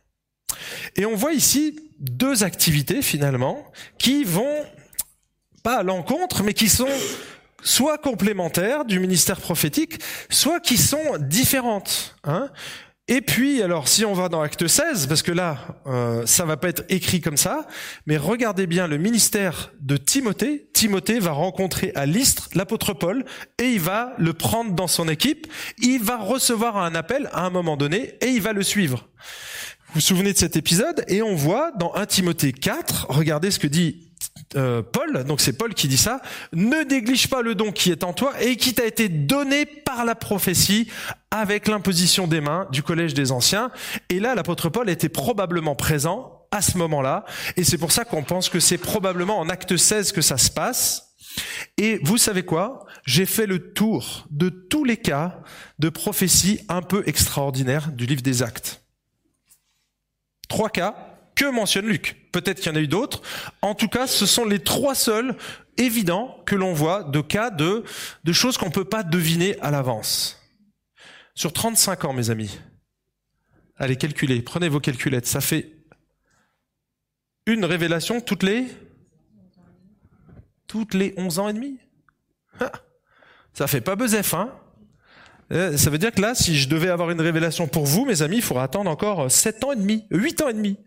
Et 0.97 1.07
on 1.07 1.15
voit 1.15 1.33
ici 1.33 1.79
deux 1.99 2.45
activités 2.45 3.03
finalement 3.03 3.71
qui 3.99 4.25
vont 4.25 4.65
pas 5.63 5.79
à 5.79 5.83
l'encontre, 5.83 6.43
mais 6.43 6.55
qui 6.55 6.69
sont 6.69 6.89
soit 7.63 7.99
complémentaires 7.99 8.85
du 8.85 8.99
ministère 8.99 9.41
prophétique, 9.41 10.01
soit 10.29 10.59
qui 10.59 10.77
sont 10.77 11.19
différentes. 11.21 12.17
Hein 12.25 12.51
et 13.09 13.21
puis, 13.21 13.61
alors, 13.63 13.89
si 13.89 14.05
on 14.05 14.15
va 14.15 14.29
dans 14.29 14.41
Acte 14.41 14.69
16, 14.69 15.09
parce 15.09 15.23
que 15.23 15.33
là, 15.33 15.59
euh, 15.87 16.25
ça 16.25 16.45
va 16.45 16.57
pas 16.57 16.69
être 16.69 16.85
écrit 16.89 17.21
comme 17.21 17.37
ça, 17.37 17.67
mais 18.07 18.17
regardez 18.17 18.69
bien 18.69 18.87
le 18.87 18.97
ministère 18.97 19.73
de 19.81 19.97
Timothée. 19.97 20.71
Timothée 20.73 21.19
va 21.19 21.33
rencontrer 21.33 21.91
à 21.97 22.07
Lystre 22.07 22.49
l'apôtre 22.55 22.95
Paul 22.95 23.25
et 23.59 23.71
il 23.73 23.81
va 23.81 24.15
le 24.19 24.33
prendre 24.33 24.73
dans 24.73 24.87
son 24.87 25.09
équipe. 25.09 25.49
Il 25.79 26.01
va 26.01 26.17
recevoir 26.17 26.77
un 26.77 26.95
appel 26.95 27.29
à 27.33 27.45
un 27.45 27.51
moment 27.51 27.77
donné 27.77 28.15
et 28.21 28.29
il 28.29 28.41
va 28.41 28.53
le 28.53 28.63
suivre. 28.63 29.09
Vous 29.89 29.95
vous 29.95 30.01
souvenez 30.01 30.33
de 30.33 30.39
cet 30.39 30.57
épisode? 30.57 31.05
Et 31.09 31.23
on 31.23 31.35
voit 31.35 31.73
dans 31.73 31.93
1 31.95 32.07
Timothée 32.07 32.53
4, 32.53 33.09
regardez 33.11 33.51
ce 33.51 33.59
que 33.59 33.67
dit 33.67 34.12
euh, 34.57 34.83
Paul, 34.83 35.25
donc 35.25 35.41
c'est 35.41 35.55
Paul 35.55 35.75
qui 35.75 35.89
dit 35.89 35.97
ça, 35.97 36.21
ne 36.53 36.85
néglige 36.85 37.29
pas 37.29 37.43
le 37.43 37.55
don 37.55 37.73
qui 37.73 37.91
est 37.91 38.05
en 38.05 38.13
toi 38.13 38.33
et 38.41 38.57
qui 38.57 38.75
t'a 38.75 38.85
été 38.85 39.09
donné 39.09 39.67
par 39.67 40.05
la 40.05 40.15
prophétie 40.15 40.89
avec 41.31 41.69
l'imposition 41.69 42.27
des 42.27 42.41
mains 42.41 42.67
du 42.71 42.83
collège 42.83 43.15
des 43.15 43.33
anciens. 43.33 43.71
Et 44.09 44.21
là, 44.21 44.35
l'apôtre 44.35 44.69
Paul 44.69 44.91
était 44.91 45.09
probablement 45.09 45.75
présent 45.75 46.47
à 46.51 46.61
ce 46.61 46.77
moment-là. 46.79 47.25
Et 47.57 47.65
c'est 47.65 47.79
pour 47.79 47.93
ça 47.93 48.05
qu'on 48.05 48.23
pense 48.23 48.49
que 48.49 48.61
c'est 48.61 48.79
probablement 48.79 49.39
en 49.39 49.49
acte 49.49 49.77
16 49.77 50.13
que 50.13 50.21
ça 50.21 50.39
se 50.39 50.51
passe. 50.51 51.15
Et 51.79 51.99
vous 52.03 52.19
savez 52.19 52.43
quoi? 52.43 52.85
J'ai 53.07 53.27
fait 53.27 53.47
le 53.47 53.73
tour 53.73 54.27
de 54.31 54.51
tous 54.51 54.85
les 54.85 54.99
cas 54.99 55.41
de 55.79 55.89
prophétie 55.89 56.61
un 56.69 56.83
peu 56.83 57.03
extraordinaires 57.07 57.91
du 57.91 58.07
livre 58.07 58.23
des 58.23 58.43
actes. 58.43 58.85
Trois 60.49 60.69
cas 60.69 61.12
que 61.35 61.51
mentionne 61.51 61.87
Luc. 61.87 62.29
Peut-être 62.33 62.61
qu'il 62.61 62.73
y 62.73 62.75
en 62.75 62.79
a 62.79 62.83
eu 62.83 62.89
d'autres. 62.89 63.23
En 63.61 63.75
tout 63.75 63.89
cas, 63.89 64.07
ce 64.07 64.27
sont 64.27 64.45
les 64.45 64.59
trois 64.59 64.95
seuls 64.95 65.37
évidents 65.77 66.39
que 66.47 66.55
l'on 66.55 66.73
voit 66.73 67.05
de 67.05 67.21
cas 67.21 67.51
de, 67.51 67.85
choses 68.33 68.59
qu'on 68.59 68.67
ne 68.67 68.73
peut 68.73 68.85
pas 68.85 69.03
deviner 69.03 69.59
à 69.61 69.71
l'avance. 69.71 70.41
Sur 71.35 71.53
35 71.53 72.05
ans, 72.05 72.13
mes 72.13 72.31
amis. 72.31 72.59
Allez, 73.77 73.97
calculez. 73.97 74.43
Prenez 74.43 74.69
vos 74.69 74.81
calculettes. 74.81 75.27
Ça 75.27 75.41
fait 75.41 75.73
une 77.47 77.65
révélation 77.65 78.21
toutes 78.21 78.43
les 78.43 78.67
toutes 80.67 80.95
les 80.95 81.13
11 81.19 81.39
ans 81.39 81.49
et 81.49 81.53
demi. 81.53 81.79
Ça 83.53 83.67
fait 83.67 83.83
pas 83.83 83.95
bezef, 83.95 84.33
hein 84.33 84.55
euh, 85.53 85.77
Ça 85.77 85.91
veut 85.91 85.99
dire 85.99 86.13
que 86.13 86.21
là, 86.21 86.35
si 86.35 86.57
je 86.57 86.67
devais 86.67 86.89
avoir 86.89 87.11
une 87.11 87.21
révélation 87.21 87.69
pour 87.69 87.85
vous, 87.85 88.07
mes 88.07 88.23
amis, 88.23 88.37
il 88.37 88.43
faudra 88.43 88.65
attendre 88.65 88.91
encore 88.91 89.31
7 89.31 89.65
ans 89.65 89.73
et 89.73 89.77
demi, 89.77 90.07
8 90.11 90.41
ans 90.41 90.49
et 90.49 90.55
demi. 90.55 90.79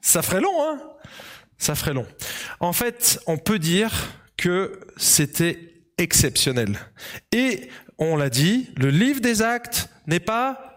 Ça 0.00 0.22
ferait 0.22 0.40
long, 0.40 0.62
hein? 0.62 0.80
Ça 1.58 1.74
ferait 1.74 1.92
long. 1.92 2.06
En 2.58 2.72
fait, 2.72 3.20
on 3.26 3.36
peut 3.36 3.58
dire 3.58 3.92
que 4.36 4.80
c'était 4.96 5.84
exceptionnel. 5.98 6.78
Et 7.32 7.68
on 7.98 8.16
l'a 8.16 8.30
dit, 8.30 8.70
le 8.76 8.88
livre 8.90 9.20
des 9.20 9.42
actes 9.42 9.88
n'est 10.06 10.20
pas 10.20 10.70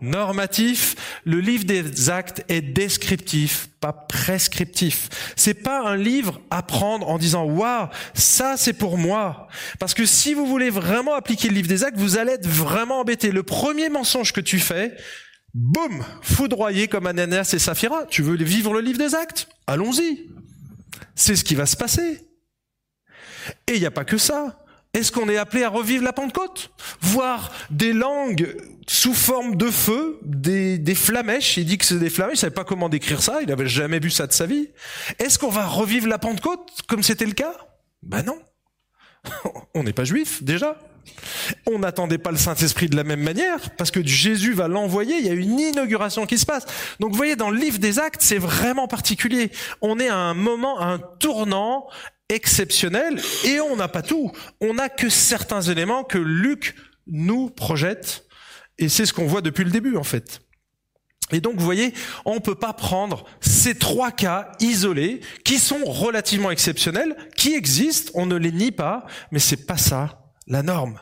normatif, 0.00 0.94
le 1.24 1.40
livre 1.40 1.64
des 1.64 2.08
actes 2.08 2.44
est 2.48 2.60
descriptif, 2.60 3.68
pas 3.80 3.92
prescriptif. 3.92 5.08
C'est 5.34 5.54
pas 5.54 5.82
un 5.88 5.96
livre 5.96 6.40
à 6.50 6.62
prendre 6.62 7.08
en 7.08 7.18
disant 7.18 7.44
waouh, 7.44 7.88
ça 8.14 8.56
c'est 8.56 8.72
pour 8.72 8.96
moi. 8.96 9.48
Parce 9.80 9.94
que 9.94 10.06
si 10.06 10.34
vous 10.34 10.46
voulez 10.46 10.70
vraiment 10.70 11.14
appliquer 11.14 11.48
le 11.48 11.54
livre 11.54 11.68
des 11.68 11.84
actes, 11.84 11.98
vous 11.98 12.16
allez 12.16 12.32
être 12.32 12.46
vraiment 12.46 13.00
embêté. 13.00 13.32
Le 13.32 13.42
premier 13.42 13.88
mensonge 13.88 14.32
que 14.32 14.40
tu 14.40 14.60
fais, 14.60 14.96
boum, 15.54 16.04
foudroyé 16.22 16.88
comme 16.88 17.06
Ananias 17.06 17.50
et 17.52 17.58
Saphira. 17.58 18.06
Tu 18.06 18.22
veux 18.22 18.36
vivre 18.36 18.72
le 18.72 18.80
livre 18.80 18.98
des 18.98 19.14
actes? 19.14 19.48
Allons-y. 19.66 20.28
C'est 21.14 21.36
ce 21.36 21.44
qui 21.44 21.54
va 21.54 21.66
se 21.66 21.76
passer. 21.76 22.20
Et 23.66 23.74
il 23.74 23.80
n'y 23.80 23.86
a 23.86 23.90
pas 23.90 24.04
que 24.04 24.18
ça. 24.18 24.64
Est-ce 24.94 25.12
qu'on 25.12 25.28
est 25.28 25.36
appelé 25.36 25.64
à 25.64 25.68
revivre 25.68 26.02
la 26.02 26.12
Pentecôte? 26.12 26.70
Voir 27.00 27.52
des 27.70 27.92
langues 27.92 28.56
sous 28.86 29.14
forme 29.14 29.54
de 29.56 29.70
feu, 29.70 30.18
des, 30.24 30.78
des 30.78 30.94
flamèches. 30.94 31.58
Il 31.58 31.66
dit 31.66 31.76
que 31.76 31.84
c'est 31.84 31.98
des 31.98 32.08
flamèches, 32.08 32.38
il 32.38 32.40
savait 32.40 32.54
pas 32.54 32.64
comment 32.64 32.88
décrire 32.88 33.22
ça, 33.22 33.42
il 33.42 33.48
n'avait 33.48 33.68
jamais 33.68 33.98
vu 33.98 34.10
ça 34.10 34.26
de 34.26 34.32
sa 34.32 34.46
vie. 34.46 34.68
Est-ce 35.18 35.38
qu'on 35.38 35.50
va 35.50 35.66
revivre 35.66 36.08
la 36.08 36.18
Pentecôte 36.18 36.70
comme 36.88 37.02
c'était 37.02 37.26
le 37.26 37.32
cas? 37.32 37.54
Ben 38.02 38.22
non. 38.22 38.40
On 39.74 39.82
n'est 39.82 39.92
pas 39.92 40.04
juif 40.04 40.42
déjà. 40.42 40.78
On 41.66 41.78
n'attendait 41.78 42.18
pas 42.18 42.30
le 42.30 42.36
Saint-Esprit 42.36 42.88
de 42.88 42.96
la 42.96 43.04
même 43.04 43.22
manière, 43.22 43.70
parce 43.76 43.90
que 43.90 44.04
Jésus 44.04 44.52
va 44.52 44.68
l'envoyer, 44.68 45.16
il 45.18 45.26
y 45.26 45.30
a 45.30 45.34
une 45.34 45.58
inauguration 45.58 46.26
qui 46.26 46.38
se 46.38 46.46
passe. 46.46 46.64
Donc 47.00 47.10
vous 47.10 47.16
voyez, 47.16 47.36
dans 47.36 47.50
le 47.50 47.58
livre 47.58 47.78
des 47.78 47.98
actes, 47.98 48.22
c'est 48.22 48.38
vraiment 48.38 48.88
particulier. 48.88 49.50
On 49.80 49.98
est 49.98 50.08
à 50.08 50.16
un 50.16 50.34
moment, 50.34 50.80
un 50.80 50.98
tournant 50.98 51.88
exceptionnel, 52.28 53.20
et 53.44 53.60
on 53.60 53.76
n'a 53.76 53.88
pas 53.88 54.02
tout. 54.02 54.32
On 54.60 54.74
n'a 54.74 54.88
que 54.88 55.08
certains 55.08 55.62
éléments 55.62 56.04
que 56.04 56.18
Luc 56.18 56.74
nous 57.06 57.48
projette, 57.50 58.26
et 58.78 58.88
c'est 58.88 59.06
ce 59.06 59.12
qu'on 59.12 59.26
voit 59.26 59.40
depuis 59.40 59.64
le 59.64 59.70
début 59.70 59.96
en 59.96 60.04
fait. 60.04 60.40
Et 61.30 61.40
donc, 61.40 61.56
vous 61.56 61.64
voyez, 61.64 61.92
on 62.24 62.36
ne 62.36 62.40
peut 62.40 62.54
pas 62.54 62.72
prendre 62.72 63.24
ces 63.40 63.74
trois 63.74 64.10
cas 64.10 64.52
isolés 64.60 65.20
qui 65.44 65.58
sont 65.58 65.84
relativement 65.84 66.50
exceptionnels, 66.50 67.16
qui 67.36 67.54
existent, 67.54 68.12
on 68.14 68.24
ne 68.24 68.36
les 68.36 68.52
nie 68.52 68.72
pas, 68.72 69.06
mais 69.30 69.38
c'est 69.38 69.66
pas 69.66 69.76
ça 69.76 70.27
la 70.48 70.62
norme. 70.62 71.00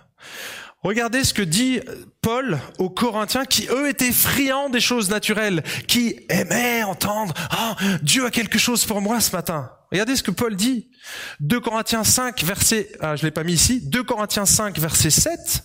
Regardez 0.82 1.24
ce 1.24 1.34
que 1.34 1.42
dit 1.42 1.80
Paul 2.20 2.58
aux 2.78 2.90
Corinthiens 2.90 3.44
qui, 3.44 3.66
eux, 3.70 3.88
étaient 3.88 4.12
friands 4.12 4.68
des 4.68 4.80
choses 4.80 5.10
naturelles, 5.10 5.62
qui 5.88 6.20
aimaient 6.28 6.82
entendre 6.84 7.34
Ah, 7.50 7.76
Dieu 8.02 8.24
a 8.24 8.30
quelque 8.30 8.58
chose 8.58 8.84
pour 8.84 9.00
moi 9.00 9.20
ce 9.20 9.34
matin. 9.34 9.72
Regardez 9.90 10.16
ce 10.16 10.22
que 10.22 10.30
Paul 10.30 10.54
dit. 10.54 10.90
2 11.40 11.60
Corinthiens 11.60 12.04
5, 12.04 12.42
verset... 12.44 12.92
Ah, 13.00 13.16
je 13.16 13.24
l'ai 13.24 13.30
pas 13.30 13.44
mis 13.44 13.54
ici. 13.54 13.80
2 13.80 14.02
Corinthiens 14.04 14.46
5, 14.46 14.78
verset 14.78 15.10
7. 15.10 15.64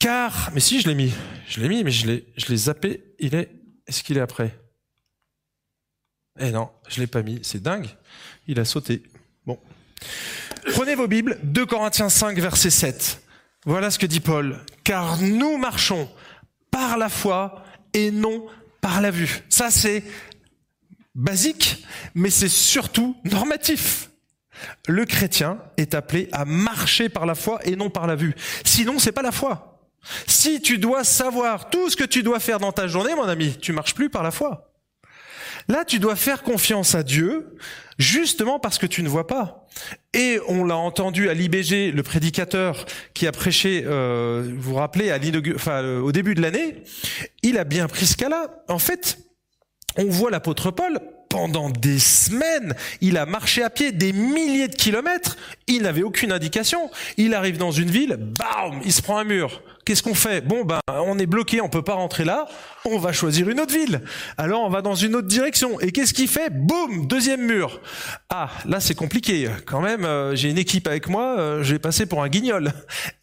Car... 0.00 0.50
Mais 0.52 0.60
si, 0.60 0.80
je 0.80 0.88
l'ai 0.88 0.94
mis. 0.94 1.12
Je 1.48 1.60
l'ai 1.60 1.68
mis, 1.68 1.84
mais 1.84 1.90
je 1.90 2.06
l'ai, 2.06 2.32
je 2.36 2.54
zappé. 2.54 3.14
Il 3.18 3.34
est... 3.34 3.50
Est-ce 3.86 4.02
qu'il 4.02 4.16
est 4.16 4.22
après? 4.22 4.58
Eh 6.38 6.50
non, 6.50 6.70
je 6.88 7.00
l'ai 7.00 7.06
pas 7.06 7.22
mis. 7.22 7.40
C'est 7.42 7.62
dingue. 7.62 7.88
Il 8.46 8.58
a 8.58 8.64
sauté. 8.64 9.02
Bon. 9.44 9.58
Prenez 10.70 10.94
vos 10.94 11.08
Bibles, 11.08 11.38
2 11.42 11.66
Corinthiens 11.66 12.08
5, 12.08 12.38
verset 12.38 12.70
7. 12.70 13.20
Voilà 13.64 13.90
ce 13.90 13.98
que 13.98 14.06
dit 14.06 14.20
Paul. 14.20 14.58
Car 14.84 15.20
nous 15.20 15.56
marchons 15.56 16.08
par 16.70 16.96
la 16.96 17.08
foi 17.08 17.64
et 17.92 18.10
non 18.10 18.46
par 18.80 19.00
la 19.00 19.10
vue. 19.10 19.42
Ça, 19.48 19.70
c'est 19.70 20.04
basique, 21.14 21.84
mais 22.14 22.30
c'est 22.30 22.48
surtout 22.48 23.16
normatif. 23.24 24.10
Le 24.86 25.04
chrétien 25.04 25.58
est 25.76 25.94
appelé 25.94 26.28
à 26.32 26.44
marcher 26.44 27.08
par 27.08 27.26
la 27.26 27.34
foi 27.34 27.60
et 27.64 27.76
non 27.76 27.90
par 27.90 28.06
la 28.06 28.14
vue. 28.14 28.34
Sinon, 28.64 28.98
c'est 28.98 29.12
pas 29.12 29.22
la 29.22 29.32
foi. 29.32 29.80
Si 30.26 30.60
tu 30.60 30.78
dois 30.78 31.04
savoir 31.04 31.70
tout 31.70 31.90
ce 31.90 31.96
que 31.96 32.04
tu 32.04 32.22
dois 32.22 32.40
faire 32.40 32.58
dans 32.58 32.72
ta 32.72 32.86
journée, 32.86 33.14
mon 33.14 33.28
ami, 33.28 33.56
tu 33.60 33.72
marches 33.72 33.94
plus 33.94 34.10
par 34.10 34.22
la 34.22 34.30
foi. 34.30 34.71
Là, 35.68 35.84
tu 35.84 35.98
dois 35.98 36.16
faire 36.16 36.42
confiance 36.42 36.94
à 36.94 37.02
Dieu, 37.02 37.56
justement 37.98 38.58
parce 38.58 38.78
que 38.78 38.86
tu 38.86 39.02
ne 39.02 39.08
vois 39.08 39.26
pas. 39.26 39.66
Et 40.14 40.38
on 40.48 40.64
l'a 40.64 40.76
entendu 40.76 41.28
à 41.28 41.34
l'IBG, 41.34 41.92
le 41.92 42.02
prédicateur 42.02 42.84
qui 43.14 43.26
a 43.26 43.32
prêché, 43.32 43.84
euh, 43.86 44.42
vous 44.44 44.72
vous 44.72 44.74
rappelez, 44.74 45.10
à 45.10 45.18
enfin, 45.54 45.82
euh, 45.82 46.00
au 46.00 46.12
début 46.12 46.34
de 46.34 46.42
l'année, 46.42 46.82
il 47.42 47.58
a 47.58 47.64
bien 47.64 47.86
pris 47.88 48.06
ce 48.06 48.16
cas-là. 48.16 48.64
En 48.68 48.78
fait, 48.78 49.18
on 49.96 50.04
voit 50.04 50.30
l'apôtre 50.30 50.70
Paul 50.70 50.98
pendant 51.32 51.70
des 51.70 51.98
semaines, 51.98 52.74
il 53.00 53.16
a 53.16 53.24
marché 53.24 53.62
à 53.62 53.70
pied 53.70 53.90
des 53.90 54.12
milliers 54.12 54.68
de 54.68 54.74
kilomètres, 54.74 55.38
il 55.66 55.80
n'avait 55.80 56.02
aucune 56.02 56.30
indication. 56.30 56.90
Il 57.16 57.32
arrive 57.32 57.56
dans 57.56 57.70
une 57.70 57.90
ville, 57.90 58.18
bam, 58.18 58.82
il 58.84 58.92
se 58.92 59.00
prend 59.00 59.16
un 59.16 59.24
mur. 59.24 59.62
Qu'est-ce 59.86 60.02
qu'on 60.02 60.14
fait? 60.14 60.42
Bon 60.42 60.62
ben, 60.66 60.78
on 60.88 61.18
est 61.18 61.24
bloqué, 61.24 61.62
on 61.62 61.70
peut 61.70 61.82
pas 61.82 61.94
rentrer 61.94 62.26
là. 62.26 62.46
On 62.84 62.98
va 62.98 63.12
choisir 63.12 63.48
une 63.48 63.60
autre 63.60 63.72
ville. 63.72 64.02
Alors 64.36 64.62
on 64.62 64.68
va 64.68 64.82
dans 64.82 64.94
une 64.94 65.16
autre 65.16 65.26
direction. 65.26 65.80
Et 65.80 65.90
qu'est-ce 65.90 66.12
qu'il 66.12 66.28
fait? 66.28 66.50
Boum, 66.50 67.06
deuxième 67.06 67.40
mur. 67.46 67.80
Ah, 68.28 68.50
là 68.66 68.78
c'est 68.78 68.94
compliqué. 68.94 69.48
Quand 69.64 69.80
même, 69.80 70.04
euh, 70.04 70.36
j'ai 70.36 70.50
une 70.50 70.58
équipe 70.58 70.86
avec 70.86 71.08
moi. 71.08 71.38
Euh, 71.38 71.62
je 71.62 71.72
vais 71.72 71.78
passer 71.78 72.04
pour 72.04 72.22
un 72.22 72.28
guignol. 72.28 72.72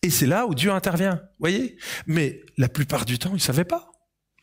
Et 0.02 0.10
c'est 0.10 0.26
là 0.26 0.48
où 0.48 0.56
Dieu 0.56 0.72
intervient. 0.72 1.22
Voyez? 1.40 1.78
Mais 2.08 2.42
la 2.58 2.70
plupart 2.70 3.06
du 3.06 3.20
temps, 3.20 3.32
il 3.36 3.40
savait 3.40 3.66
pas. 3.66 3.92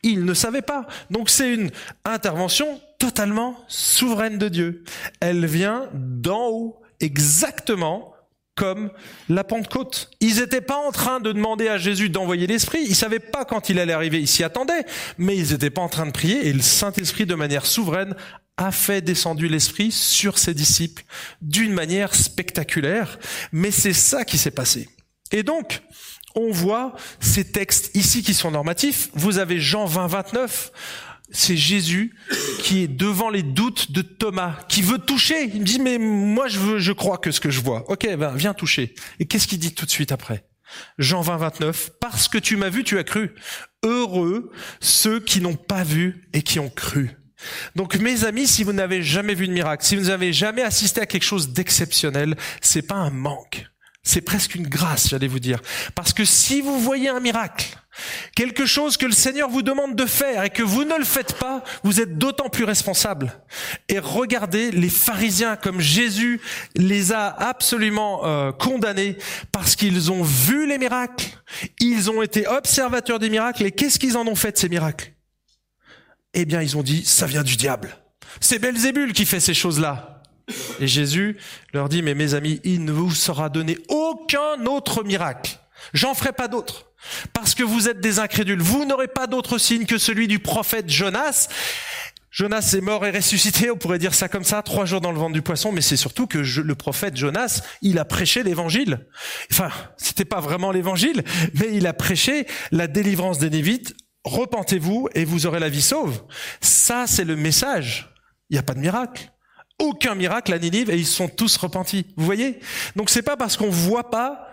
Il 0.03 0.23
ne 0.23 0.33
savait 0.33 0.61
pas. 0.61 0.87
Donc 1.11 1.29
c'est 1.29 1.53
une 1.53 1.69
intervention 2.05 2.79
totalement 2.97 3.55
souveraine 3.67 4.37
de 4.37 4.49
Dieu. 4.49 4.83
Elle 5.19 5.45
vient 5.45 5.89
d'en 5.93 6.47
haut, 6.47 6.81
exactement 6.99 8.13
comme 8.57 8.91
la 9.29 9.43
Pentecôte. 9.43 10.09
Ils 10.19 10.37
n'étaient 10.39 10.61
pas 10.61 10.77
en 10.77 10.91
train 10.91 11.19
de 11.19 11.31
demander 11.31 11.69
à 11.69 11.77
Jésus 11.77 12.09
d'envoyer 12.09 12.47
l'Esprit. 12.47 12.79
Ils 12.85 12.95
savaient 12.95 13.19
pas 13.19 13.45
quand 13.45 13.69
il 13.69 13.79
allait 13.79 13.93
arriver. 13.93 14.19
Ils 14.19 14.27
s'y 14.27 14.43
attendaient. 14.43 14.85
Mais 15.17 15.37
ils 15.37 15.51
n'étaient 15.51 15.69
pas 15.69 15.81
en 15.81 15.89
train 15.89 16.07
de 16.07 16.11
prier. 16.11 16.47
Et 16.47 16.53
le 16.53 16.61
Saint-Esprit, 16.61 17.25
de 17.25 17.35
manière 17.35 17.65
souveraine, 17.65 18.15
a 18.57 18.71
fait 18.71 19.01
descendu 19.01 19.47
l'Esprit 19.47 19.91
sur 19.91 20.39
ses 20.39 20.55
disciples 20.55 21.03
d'une 21.41 21.71
manière 21.71 22.15
spectaculaire. 22.15 23.19
Mais 23.51 23.71
c'est 23.71 23.93
ça 23.93 24.25
qui 24.25 24.39
s'est 24.39 24.51
passé. 24.51 24.89
Et 25.31 25.43
donc, 25.43 25.83
on 26.35 26.51
voit 26.51 26.95
ces 27.19 27.51
textes 27.51 27.95
ici 27.95 28.23
qui 28.23 28.33
sont 28.33 28.51
normatifs. 28.51 29.09
Vous 29.13 29.37
avez 29.37 29.59
Jean 29.59 29.85
20, 29.85 30.07
29 30.07 30.71
c'est 31.29 31.57
Jésus 31.57 32.15
qui 32.59 32.83
est 32.83 32.87
devant 32.87 33.29
les 33.29 33.43
doutes 33.43 33.91
de 33.91 34.01
Thomas, 34.01 34.57
qui 34.69 34.81
veut 34.81 34.97
toucher. 34.97 35.49
Il 35.53 35.61
me 35.61 35.65
dit, 35.65 35.79
mais 35.79 35.97
moi, 35.97 36.47
je 36.47 36.59
veux, 36.59 36.79
je 36.79 36.91
crois 36.91 37.17
que 37.17 37.31
ce 37.31 37.39
que 37.39 37.49
je 37.49 37.61
vois. 37.61 37.89
Ok, 37.89 38.07
ben, 38.17 38.33
viens 38.35 38.53
toucher. 38.53 38.95
Et 39.19 39.25
qu'est-ce 39.25 39.47
qu'il 39.47 39.59
dit 39.59 39.73
tout 39.73 39.85
de 39.85 39.91
suite 39.91 40.11
après? 40.11 40.45
Jean 40.97 41.21
20, 41.21 41.37
29. 41.37 41.91
Parce 41.99 42.27
que 42.27 42.37
tu 42.37 42.57
m'as 42.57 42.69
vu, 42.69 42.83
tu 42.83 42.97
as 42.97 43.03
cru. 43.03 43.35
Heureux 43.83 44.51
ceux 44.79 45.19
qui 45.19 45.41
n'ont 45.41 45.55
pas 45.55 45.83
vu 45.83 46.27
et 46.33 46.41
qui 46.41 46.59
ont 46.59 46.69
cru. 46.69 47.11
Donc, 47.75 47.95
mes 47.95 48.25
amis, 48.25 48.47
si 48.47 48.63
vous 48.63 48.73
n'avez 48.73 49.03
jamais 49.03 49.35
vu 49.35 49.47
de 49.47 49.53
miracle, 49.53 49.85
si 49.85 49.95
vous 49.95 50.05
n'avez 50.05 50.33
jamais 50.33 50.63
assisté 50.63 51.01
à 51.01 51.05
quelque 51.05 51.23
chose 51.23 51.49
d'exceptionnel, 51.49 52.35
c'est 52.61 52.81
pas 52.81 52.95
un 52.95 53.11
manque. 53.11 53.67
C'est 54.07 54.21
presque 54.21 54.55
une 54.55 54.67
grâce, 54.67 55.09
j'allais 55.09 55.27
vous 55.27 55.41
dire. 55.41 55.59
Parce 55.93 56.13
que 56.13 56.23
si 56.23 56.61
vous 56.61 56.79
voyez 56.79 57.09
un 57.09 57.19
miracle, 57.19 57.77
quelque 58.37 58.65
chose 58.65 58.95
que 58.95 59.05
le 59.05 59.11
Seigneur 59.11 59.49
vous 59.49 59.63
demande 59.63 59.97
de 59.97 60.05
faire 60.05 60.45
et 60.45 60.49
que 60.49 60.63
vous 60.63 60.85
ne 60.85 60.97
le 60.97 61.03
faites 61.03 61.33
pas, 61.33 61.61
vous 61.83 61.99
êtes 61.99 62.17
d'autant 62.17 62.47
plus 62.47 62.63
responsable. 62.63 63.33
Et 63.89 63.99
regardez 63.99 64.71
les 64.71 64.87
pharisiens 64.87 65.57
comme 65.57 65.81
Jésus 65.81 66.39
les 66.77 67.11
a 67.11 67.27
absolument 67.27 68.25
euh, 68.25 68.53
condamnés 68.53 69.17
parce 69.51 69.75
qu'ils 69.75 70.09
ont 70.09 70.23
vu 70.23 70.65
les 70.67 70.77
miracles, 70.77 71.27
ils 71.81 72.09
ont 72.09 72.21
été 72.21 72.47
observateurs 72.47 73.19
des 73.19 73.29
miracles 73.29 73.65
et 73.65 73.71
qu'est-ce 73.71 73.99
qu'ils 73.99 74.15
en 74.15 74.25
ont 74.25 74.35
fait 74.35 74.53
de 74.53 74.57
ces 74.57 74.69
miracles? 74.69 75.11
Eh 76.33 76.45
bien, 76.45 76.61
ils 76.61 76.77
ont 76.77 76.83
dit, 76.83 77.03
ça 77.03 77.25
vient 77.25 77.43
du 77.43 77.57
diable. 77.57 77.97
C'est 78.39 78.59
Belzébul 78.59 79.11
qui 79.11 79.25
fait 79.25 79.41
ces 79.41 79.53
choses-là. 79.53 80.16
Et 80.79 80.87
Jésus 80.87 81.37
leur 81.73 81.89
dit, 81.89 82.01
mais 82.01 82.15
mes 82.15 82.33
amis, 82.33 82.61
il 82.63 82.85
ne 82.85 82.91
vous 82.91 83.11
sera 83.11 83.49
donné 83.49 83.77
aucun 83.89 84.65
autre 84.65 85.03
miracle. 85.03 85.59
J'en 85.93 86.13
ferai 86.13 86.33
pas 86.33 86.47
d'autre. 86.47 86.91
Parce 87.33 87.55
que 87.55 87.63
vous 87.63 87.87
êtes 87.87 87.99
des 87.99 88.19
incrédules. 88.19 88.61
Vous 88.61 88.85
n'aurez 88.85 89.07
pas 89.07 89.27
d'autre 89.27 89.57
signe 89.57 89.85
que 89.85 89.97
celui 89.97 90.27
du 90.27 90.39
prophète 90.39 90.89
Jonas. 90.89 91.47
Jonas 92.31 92.75
est 92.77 92.81
mort 92.81 93.05
et 93.05 93.11
ressuscité, 93.11 93.71
on 93.71 93.77
pourrait 93.77 93.97
dire 93.97 94.13
ça 94.13 94.29
comme 94.29 94.43
ça, 94.43 94.61
trois 94.61 94.85
jours 94.85 95.01
dans 95.01 95.11
le 95.11 95.17
ventre 95.17 95.33
du 95.33 95.41
poisson, 95.41 95.71
mais 95.71 95.81
c'est 95.81 95.97
surtout 95.97 96.27
que 96.27 96.37
le 96.37 96.75
prophète 96.75 97.17
Jonas, 97.17 97.63
il 97.81 97.97
a 97.97 98.05
prêché 98.05 98.43
l'évangile. 98.43 99.07
Enfin, 99.51 99.71
c'était 99.97 100.25
pas 100.25 100.39
vraiment 100.39 100.71
l'évangile, 100.71 101.23
mais 101.55 101.69
il 101.73 101.87
a 101.87 101.93
prêché 101.93 102.45
la 102.71 102.85
délivrance 102.85 103.39
des 103.39 103.49
Névites. 103.49 103.95
Repentez-vous 104.23 105.09
et 105.15 105.25
vous 105.25 105.47
aurez 105.47 105.59
la 105.59 105.69
vie 105.69 105.81
sauve. 105.81 106.21
Ça, 106.61 107.05
c'est 107.07 107.23
le 107.23 107.35
message. 107.35 108.13
Il 108.49 108.53
n'y 108.53 108.59
a 108.59 108.63
pas 108.63 108.73
de 108.75 108.79
miracle 108.79 109.31
aucun 109.79 110.15
miracle 110.15 110.53
à 110.53 110.59
Ninive 110.59 110.89
et 110.89 110.97
ils 110.97 111.05
sont 111.05 111.27
tous 111.27 111.57
repentis. 111.57 112.05
Vous 112.15 112.25
voyez? 112.25 112.59
Donc 112.95 113.09
c'est 113.09 113.21
pas 113.21 113.37
parce 113.37 113.57
qu'on 113.57 113.69
voit 113.69 114.09
pas 114.09 114.47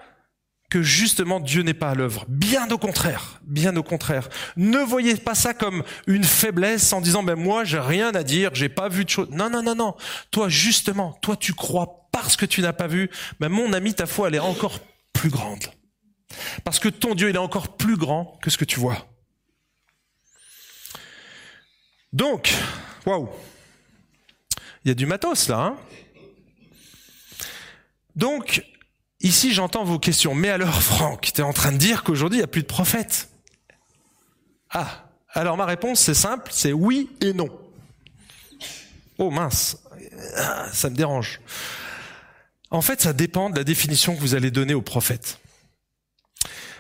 que 0.71 0.83
justement 0.83 1.41
Dieu 1.41 1.63
n'est 1.63 1.75
pas 1.75 1.91
à 1.91 1.95
l'œuvre. 1.95 2.25
Bien 2.29 2.71
au 2.71 2.79
contraire, 2.79 3.41
bien 3.45 3.77
au 3.77 3.83
contraire. 3.83 4.29
Ne 4.57 4.79
voyez 4.79 5.15
pas 5.17 5.35
ça 5.35 5.55
comme 5.55 5.85
une 6.07 6.25
faiblesse 6.25 6.93
en 6.93 7.01
disant 7.01 7.23
ben 7.23 7.37
moi 7.37 7.65
j'ai 7.65 7.79
rien 7.79 8.15
à 8.15 8.23
dire, 8.23 8.51
j'ai 8.55 8.69
pas 8.69 8.89
vu 8.89 9.05
de 9.05 9.11
choses. 9.11 9.31
Non 9.31 9.51
non 9.51 9.63
non 9.63 9.75
non. 9.75 9.95
Toi 10.31 10.49
justement, 10.49 11.13
toi 11.23 11.37
tu 11.37 11.55
crois 11.55 12.09
parce 12.13 12.37
que 12.37 12.47
tu 12.47 12.61
n'as 12.61 12.73
pas 12.73 12.87
vu. 12.87 13.11
Ben 13.41 13.49
mon 13.49 13.73
ami, 13.73 13.95
ta 13.95 14.07
foi 14.07 14.29
elle 14.29 14.35
est 14.35 14.41
encore 14.41 14.81
plus 15.13 15.31
grande. 15.31 15.65
Parce 16.65 16.79
que 16.79 16.89
ton 16.89 17.15
Dieu 17.15 17.29
il 17.29 17.37
est 17.37 17.39
encore 17.39 17.77
plus 17.77 17.97
grand 17.97 18.39
que 18.43 18.51
ce 18.51 18.59
que 18.59 18.65
tu 18.65 18.81
vois. 18.81 19.07
Donc, 22.13 22.53
waouh. 23.07 23.29
Il 24.85 24.89
y 24.89 24.91
a 24.91 24.95
du 24.95 25.07
matos 25.07 25.49
là. 25.49 25.59
Hein 25.59 25.77
Donc, 28.17 28.65
ici 29.21 29.53
j'entends 29.53 29.85
vos 29.85 29.99
questions. 29.99 30.35
Mais 30.35 30.51
alors 30.51 30.75
Franck, 30.83 31.31
tu 31.35 31.41
es 31.41 31.45
en 31.45 31.53
train 31.53 31.73
de 31.73 31.79
dire 31.79 32.05
qu'aujourd'hui 32.05 32.39
il 32.39 32.41
n'y 32.41 32.45
a 32.45 32.49
plus 32.49 32.63
de 32.63 32.67
prophètes 32.67 33.29
Ah, 34.71 35.09
alors 35.31 35.57
ma 35.57 35.67
réponse 35.67 36.01
c'est 36.01 36.15
simple, 36.15 36.51
c'est 36.53 36.73
oui 36.73 37.11
et 37.21 37.33
non. 37.33 37.49
Oh 39.19 39.31
mince, 39.31 39.79
ah, 40.37 40.67
ça 40.73 40.91
me 40.91 40.97
dérange. 40.97 41.41
En 42.71 42.83
fait, 42.83 43.01
ça 43.01 43.13
dépend 43.13 43.51
de 43.51 43.57
la 43.57 43.63
définition 43.63 44.17
que 44.17 44.21
vous 44.21 44.35
allez 44.35 44.51
donner 44.51 44.75
aux 44.75 44.83
prophètes 44.83 45.39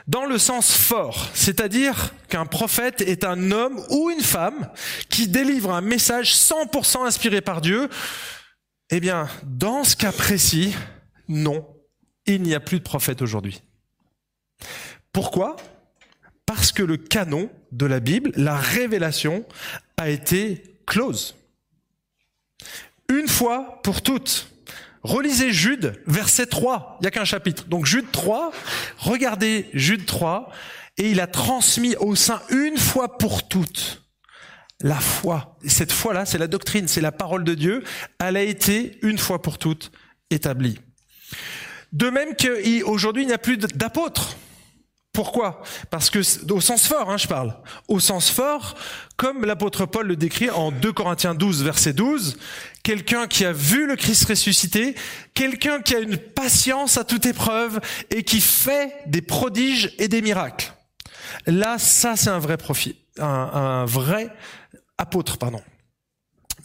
dans 0.07 0.27
le 0.27 0.38
sens 0.38 0.73
fort, 0.73 1.31
c'est-à-dire 1.35 2.14
qu'un 2.29 2.47
prophète 2.47 3.01
est 3.01 3.25
un 3.25 3.51
homme 3.51 3.83
ou 3.90 4.11
une 4.11 4.21
femme 4.21 4.71
qui 5.09 5.29
délivre 5.29 5.73
un 5.73 5.81
message 5.81 6.35
100% 6.35 7.07
inspiré 7.07 7.40
par 7.40 7.61
Dieu, 7.61 7.88
eh 8.90 9.01
bien, 9.01 9.29
dans 9.45 9.83
ce 9.83 9.97
cas 9.97 10.12
précis, 10.12 10.75
non, 11.29 11.67
il 12.27 12.43
n'y 12.43 12.55
a 12.55 12.61
plus 12.61 12.79
de 12.79 12.85
prophète 12.85 13.23
aujourd'hui. 13.23 13.62
Pourquoi? 15.12 15.57
Parce 16.45 16.71
que 16.71 16.83
le 16.83 16.99
canon 16.99 17.51
de 17.73 17.87
la 17.87 18.01
Bible, 18.01 18.33
la 18.37 18.57
révélation, 18.57 19.47
a 19.97 20.11
été 20.11 20.62
close. 20.87 21.35
Une 23.09 23.29
fois 23.29 23.81
pour 23.83 24.03
toutes. 24.03 24.54
Relisez 25.05 25.53
Jude, 25.53 26.01
verset 26.07 26.47
3. 26.47 26.97
Il 26.99 27.05
n'y 27.05 27.09
a 27.09 27.11
qu'un 27.11 27.25
chapitre. 27.25 27.67
Donc 27.67 27.85
Jude 27.85 28.11
3, 28.11 28.51
regardez 28.99 29.69
Jude 29.75 30.07
3, 30.07 30.51
et 30.97 31.11
il 31.11 31.21
a 31.21 31.27
transmis 31.27 31.95
au 31.97 32.14
sein 32.14 32.40
une 32.49 32.79
fois 32.79 33.19
pour 33.19 33.47
toutes 33.47 34.03
la 34.81 34.99
foi. 34.99 35.57
Et 35.62 35.69
cette 35.69 35.93
foi-là, 35.93 36.27
c'est 36.27 36.38
la 36.38 36.47
doctrine, 36.47 36.88
c'est 36.88 37.01
la 37.01 37.12
parole 37.12 37.45
de 37.45 37.55
Dieu. 37.55 37.85
Elle 38.19 38.37
a 38.37 38.43
été 38.43 38.99
une 39.03 39.19
fois 39.19 39.40
pour 39.40 39.59
toutes 39.59 39.93
établie. 40.31 40.81
De 41.93 42.11
même 42.11 42.35
qu'aujourd'hui, 42.35 43.23
il 43.23 43.27
n'y 43.27 43.35
a 43.35 43.38
plus 43.38 43.57
d'apôtres. 43.57 44.37
Pourquoi? 45.14 45.62
Parce 45.90 46.11
que, 46.11 46.18
au 46.53 46.61
sens 46.61 46.88
fort, 46.88 47.09
hein, 47.09 47.16
je 47.16 47.29
parle, 47.29 47.57
au 47.87 48.00
sens 48.00 48.31
fort, 48.31 48.74
comme 49.16 49.44
l'apôtre 49.44 49.87
Paul 49.87 50.09
le 50.09 50.16
décrit 50.16 50.50
en 50.50 50.72
2 50.72 50.92
Corinthiens 50.92 51.37
12, 51.37 51.62
verset 51.62 51.92
12, 51.92 52.37
quelqu'un 52.83 53.29
qui 53.29 53.44
a 53.44 53.53
vu 53.53 53.87
le 53.87 53.94
Christ 53.94 54.29
ressuscité, 54.29 54.96
quelqu'un 55.33 55.81
qui 55.81 55.94
a 55.94 56.00
une 56.00 56.16
patience 56.16 56.98
à 56.98 57.05
toute 57.05 57.27
épreuve 57.27 57.79
et 58.11 58.24
qui 58.24 58.40
fait 58.40 58.92
des 59.07 59.22
prodiges 59.22 59.94
et 60.00 60.09
des 60.09 60.20
miracles. 60.20 60.74
Là, 61.46 61.79
ça, 61.79 62.16
c'est 62.16 62.31
un 62.31 62.40
vrai 62.40 62.57
profit, 62.57 62.96
un, 63.20 63.85
vrai 63.85 64.35
apôtre, 64.98 65.38
pardon. 65.38 65.62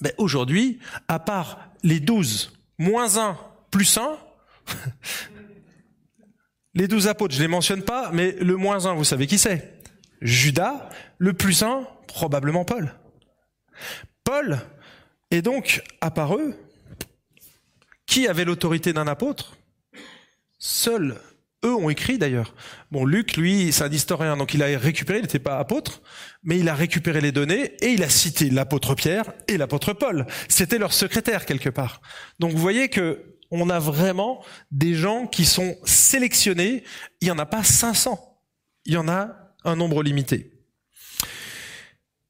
Mais 0.02 0.16
aujourd'hui, 0.18 0.80
à 1.08 1.20
part 1.20 1.60
les 1.84 2.00
12, 2.00 2.52
moins 2.80 3.18
1, 3.18 3.38
plus 3.70 3.96
1, 3.96 4.18
Les 6.80 6.88
douze 6.88 7.10
apôtres, 7.10 7.36
je 7.36 7.42
les 7.42 7.50
mentionne 7.50 7.82
pas, 7.82 8.10
mais 8.14 8.38
le 8.40 8.56
moins 8.56 8.86
un, 8.86 8.94
vous 8.94 9.04
savez 9.04 9.28
qui 9.28 9.38
c'est 9.38 9.74
Judas, 10.22 10.90
le 11.18 11.34
plus 11.34 11.62
un, 11.62 11.86
probablement 12.08 12.64
Paul. 12.64 12.94
Paul 14.24 14.60
est 15.30 15.42
donc, 15.42 15.84
à 16.00 16.10
part 16.10 16.38
eux, 16.38 16.56
qui 18.06 18.30
avait 18.30 18.46
l'autorité 18.46 18.94
d'un 18.94 19.08
apôtre? 19.08 19.58
Seul 20.58 21.18
eux 21.66 21.76
ont 21.76 21.90
écrit 21.90 22.18
d'ailleurs. 22.18 22.56
Bon, 22.92 23.04
Luc, 23.04 23.36
lui, 23.36 23.74
c'est 23.74 23.84
un 23.84 23.92
historien, 23.92 24.38
donc 24.38 24.54
il 24.54 24.64
a 24.64 24.68
récupéré, 24.80 25.20
il 25.20 25.24
n'était 25.24 25.38
pas 25.38 25.60
apôtre, 25.60 26.02
mais 26.44 26.60
il 26.60 26.70
a 26.70 26.76
récupéré 26.76 27.20
les 27.20 27.34
données 27.34 27.74
et 27.82 27.90
il 27.90 28.04
a 28.04 28.10
cité 28.10 28.50
l'apôtre 28.50 28.96
Pierre 28.96 29.34
et 29.50 29.58
l'apôtre 29.58 29.92
Paul. 29.92 30.26
C'était 30.48 30.78
leur 30.78 30.94
secrétaire 30.94 31.46
quelque 31.46 31.70
part. 31.70 32.00
Donc 32.40 32.54
vous 32.54 32.58
voyez 32.58 32.88
que 32.88 33.36
on 33.52 33.70
a 33.70 33.80
vraiment 33.80 34.44
des 34.72 34.94
gens 34.94 35.28
qui 35.28 35.46
sont 35.46 35.78
sélectionnés. 35.84 36.84
Il 37.22 37.26
n'y 37.26 37.32
en 37.32 37.40
a 37.40 37.46
pas 37.46 37.64
500. 37.64 38.20
Il 38.86 38.94
y 38.94 38.98
en 38.98 39.08
a 39.08 39.30
un 39.64 39.76
nombre 39.76 40.04
limité. 40.04 40.52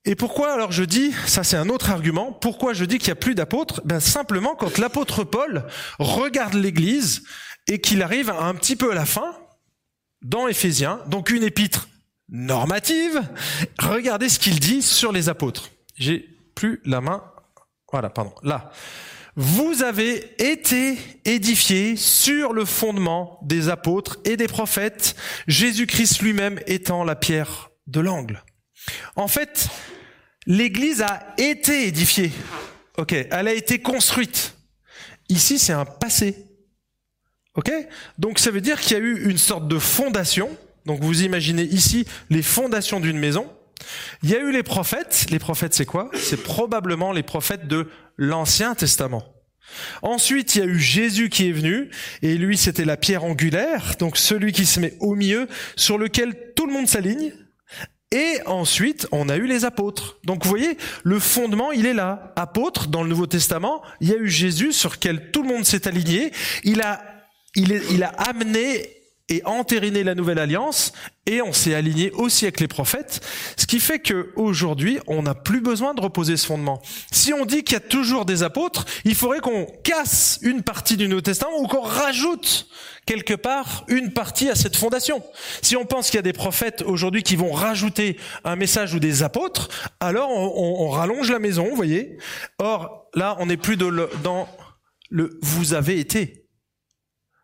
Et 0.06 0.16
pourquoi 0.16 0.54
alors 0.54 0.72
je 0.72 0.84
dis, 0.84 1.14
ça 1.28 1.44
c'est 1.44 1.58
un 1.58 1.70
autre 1.70 1.92
argument, 1.92 2.32
pourquoi 2.32 2.74
je 2.74 2.86
dis 2.86 2.98
qu'il 2.98 3.10
n'y 3.10 3.14
a 3.14 3.16
plus 3.16 3.36
d'apôtres? 3.36 3.82
Ben 3.86 4.00
simplement 4.00 4.56
quand 4.56 4.78
l'apôtre 4.78 5.24
Paul 5.24 5.68
regarde 6.00 6.54
l'Église 6.54 7.24
et 7.68 7.80
qu'il 7.80 8.02
arrive 8.02 8.30
un 8.30 8.56
petit 8.56 8.76
peu 8.76 8.92
à 8.92 8.96
la 8.96 9.06
fin, 9.06 9.36
dans 10.22 10.48
Éphésiens, 10.48 11.02
donc 11.08 11.30
une 11.30 11.44
épître 11.44 11.90
normative, 12.30 13.22
regardez 13.78 14.30
ce 14.30 14.40
qu'il 14.40 14.60
dit 14.60 14.82
sur 14.82 15.12
les 15.12 15.30
apôtres. 15.30 15.70
J'ai 15.96 16.28
plus 16.56 16.82
la 16.86 17.02
main, 17.02 17.24
voilà, 17.92 18.10
pardon, 18.10 18.34
là. 18.44 18.72
Vous 19.36 19.84
avez 19.84 20.36
été 20.40 20.98
édifiés 21.26 21.96
sur 21.96 22.54
le 22.54 22.66
fondement 22.66 23.40
des 23.44 23.70
apôtres 23.70 24.18
et 24.26 24.38
des 24.38 24.48
prophètes, 24.48 25.16
Jésus-Christ 25.48 26.22
lui-même 26.22 26.60
étant 26.68 27.04
la 27.04 27.16
pierre 27.16 27.70
de 27.88 28.00
l'angle. 28.00 28.44
En 29.16 29.28
fait, 29.28 29.68
l'Église 30.46 31.02
a 31.02 31.34
été 31.38 31.88
édifiée. 31.88 32.32
Ok, 32.98 33.14
elle 33.14 33.48
a 33.48 33.54
été 33.54 33.80
construite. 33.80 34.56
Ici, 35.30 35.60
c'est 35.60 35.74
un 35.74 35.86
passé. 35.86 36.36
Ok 37.56 37.72
Donc 38.18 38.40
ça 38.40 38.52
veut 38.52 38.62
dire 38.62 38.80
qu'il 38.80 38.98
y 38.98 39.00
a 39.00 39.04
eu 39.04 39.30
une 39.30 39.38
sorte 39.38 39.68
de 39.68 39.80
fondation. 39.80 40.50
Donc 40.86 41.02
vous 41.02 41.24
imaginez 41.24 41.64
ici 41.64 42.06
les 42.30 42.42
fondations 42.42 43.00
d'une 43.00 43.20
maison. 43.20 43.52
Il 44.24 44.30
y 44.30 44.36
a 44.36 44.40
eu 44.40 44.52
les 44.52 44.64
prophètes. 44.64 45.28
Les 45.30 45.40
prophètes, 45.40 45.74
c'est 45.74 45.86
quoi? 45.86 46.10
C'est 46.14 46.44
probablement 46.44 47.12
les 47.12 47.24
prophètes 47.24 47.68
de 47.68 47.88
l'Ancien 48.18 48.76
Testament. 48.76 49.24
Ensuite, 50.02 50.56
il 50.56 50.60
y 50.60 50.62
a 50.62 50.66
eu 50.66 50.80
Jésus 50.80 51.30
qui 51.30 51.48
est 51.48 51.52
venu, 51.52 51.92
et 52.22 52.36
lui, 52.36 52.58
c'était 52.58 52.86
la 52.86 52.98
pierre 52.98 53.24
angulaire, 53.24 53.96
donc 54.00 54.18
celui 54.18 54.52
qui 54.52 54.66
se 54.66 54.80
met 54.80 54.96
au 55.00 55.16
milieu, 55.16 55.48
sur 55.76 55.98
lequel 55.98 56.54
tout 56.56 56.66
le 56.66 56.74
monde 56.74 56.88
s'aligne. 56.88 57.34
Et 58.12 58.40
ensuite, 58.48 59.08
on 59.12 59.30
a 59.30 59.38
eu 59.38 59.46
les 59.46 59.66
apôtres. 59.66 60.18
Donc 60.24 60.44
vous 60.44 60.50
voyez, 60.50 60.78
le 61.04 61.20
fondement, 61.20 61.72
il 61.72 61.86
est 61.86 61.94
là. 61.94 62.34
Apôtres, 62.36 62.88
dans 62.88 63.04
le 63.04 63.10
Nouveau 63.10 63.28
Testament, 63.28 63.84
il 64.02 64.10
y 64.10 64.14
a 64.14 64.18
eu 64.18 64.28
Jésus 64.28 64.74
sur 64.74 64.90
lequel 64.92 65.30
tout 65.30 65.44
le 65.44 65.50
monde 65.50 65.64
s'est 65.64 65.88
aligné. 65.88 66.32
Il 66.64 66.82
a, 66.82 67.04
il, 67.54 67.72
il 67.92 68.04
a 68.04 68.10
amené 68.10 68.99
et 69.30 69.42
entériné 69.46 70.04
la 70.04 70.16
nouvelle 70.16 70.40
alliance 70.40 70.92
et 71.26 71.42
on 71.42 71.54
s'est 71.54 71.76
aligné 71.76 72.12
aussi 72.12 72.46
avec 72.46 72.60
les 72.60 72.68
prophètes, 72.68 73.22
ce 73.56 73.68
qui 73.68 73.80
fait 73.80 74.00
que 74.00 74.32
aujourd'hui 74.36 75.00
on 75.06 75.24
n'a 75.24 75.36
plus 75.36 75.62
besoin 75.62 75.94
de 75.94 76.02
reposer 76.02 76.38
ce 76.38 76.48
fondement. 76.48 76.82
Si 77.12 77.34
on 77.34 77.46
dit 77.46 77.64
qu'il 77.64 77.74
y 77.74 77.78
a 77.78 77.82
toujours 77.82 78.26
des 78.26 78.42
apôtres, 78.42 78.86
il 79.06 79.14
faudrait 79.14 79.40
qu'on 79.40 79.68
casse 79.84 80.40
une 80.42 80.64
partie 80.64 80.98
du 80.98 81.08
Nouveau 81.08 81.22
Testament 81.22 81.60
ou 81.60 81.68
qu'on 81.68 81.82
rajoute 81.82 82.68
quelque 83.06 83.36
part 83.36 83.86
une 83.88 84.12
partie 84.12 84.50
à 84.50 84.56
cette 84.56 84.76
fondation. 84.76 85.24
Si 85.62 85.76
on 85.76 85.86
pense 85.86 86.10
qu'il 86.10 86.18
y 86.18 86.20
a 86.20 86.24
des 86.24 86.34
prophètes 86.34 86.82
aujourd'hui 86.82 87.22
qui 87.22 87.36
vont 87.36 87.52
rajouter 87.52 88.18
un 88.44 88.56
message 88.56 88.96
ou 88.96 89.00
des 89.00 89.22
apôtres, 89.22 89.70
alors 90.00 90.32
on, 90.32 90.86
on 90.86 90.90
rallonge 90.90 91.32
la 91.32 91.40
maison, 91.40 91.68
vous 91.70 91.76
voyez. 91.76 92.18
Or 92.58 93.08
là 93.14 93.38
on 93.40 93.46
n'est 93.46 93.58
plus 93.58 93.78
de 93.78 94.10
dans 94.24 94.48
le 95.12 95.40
vous 95.42 95.74
avez 95.74 96.00
été. 96.00 96.49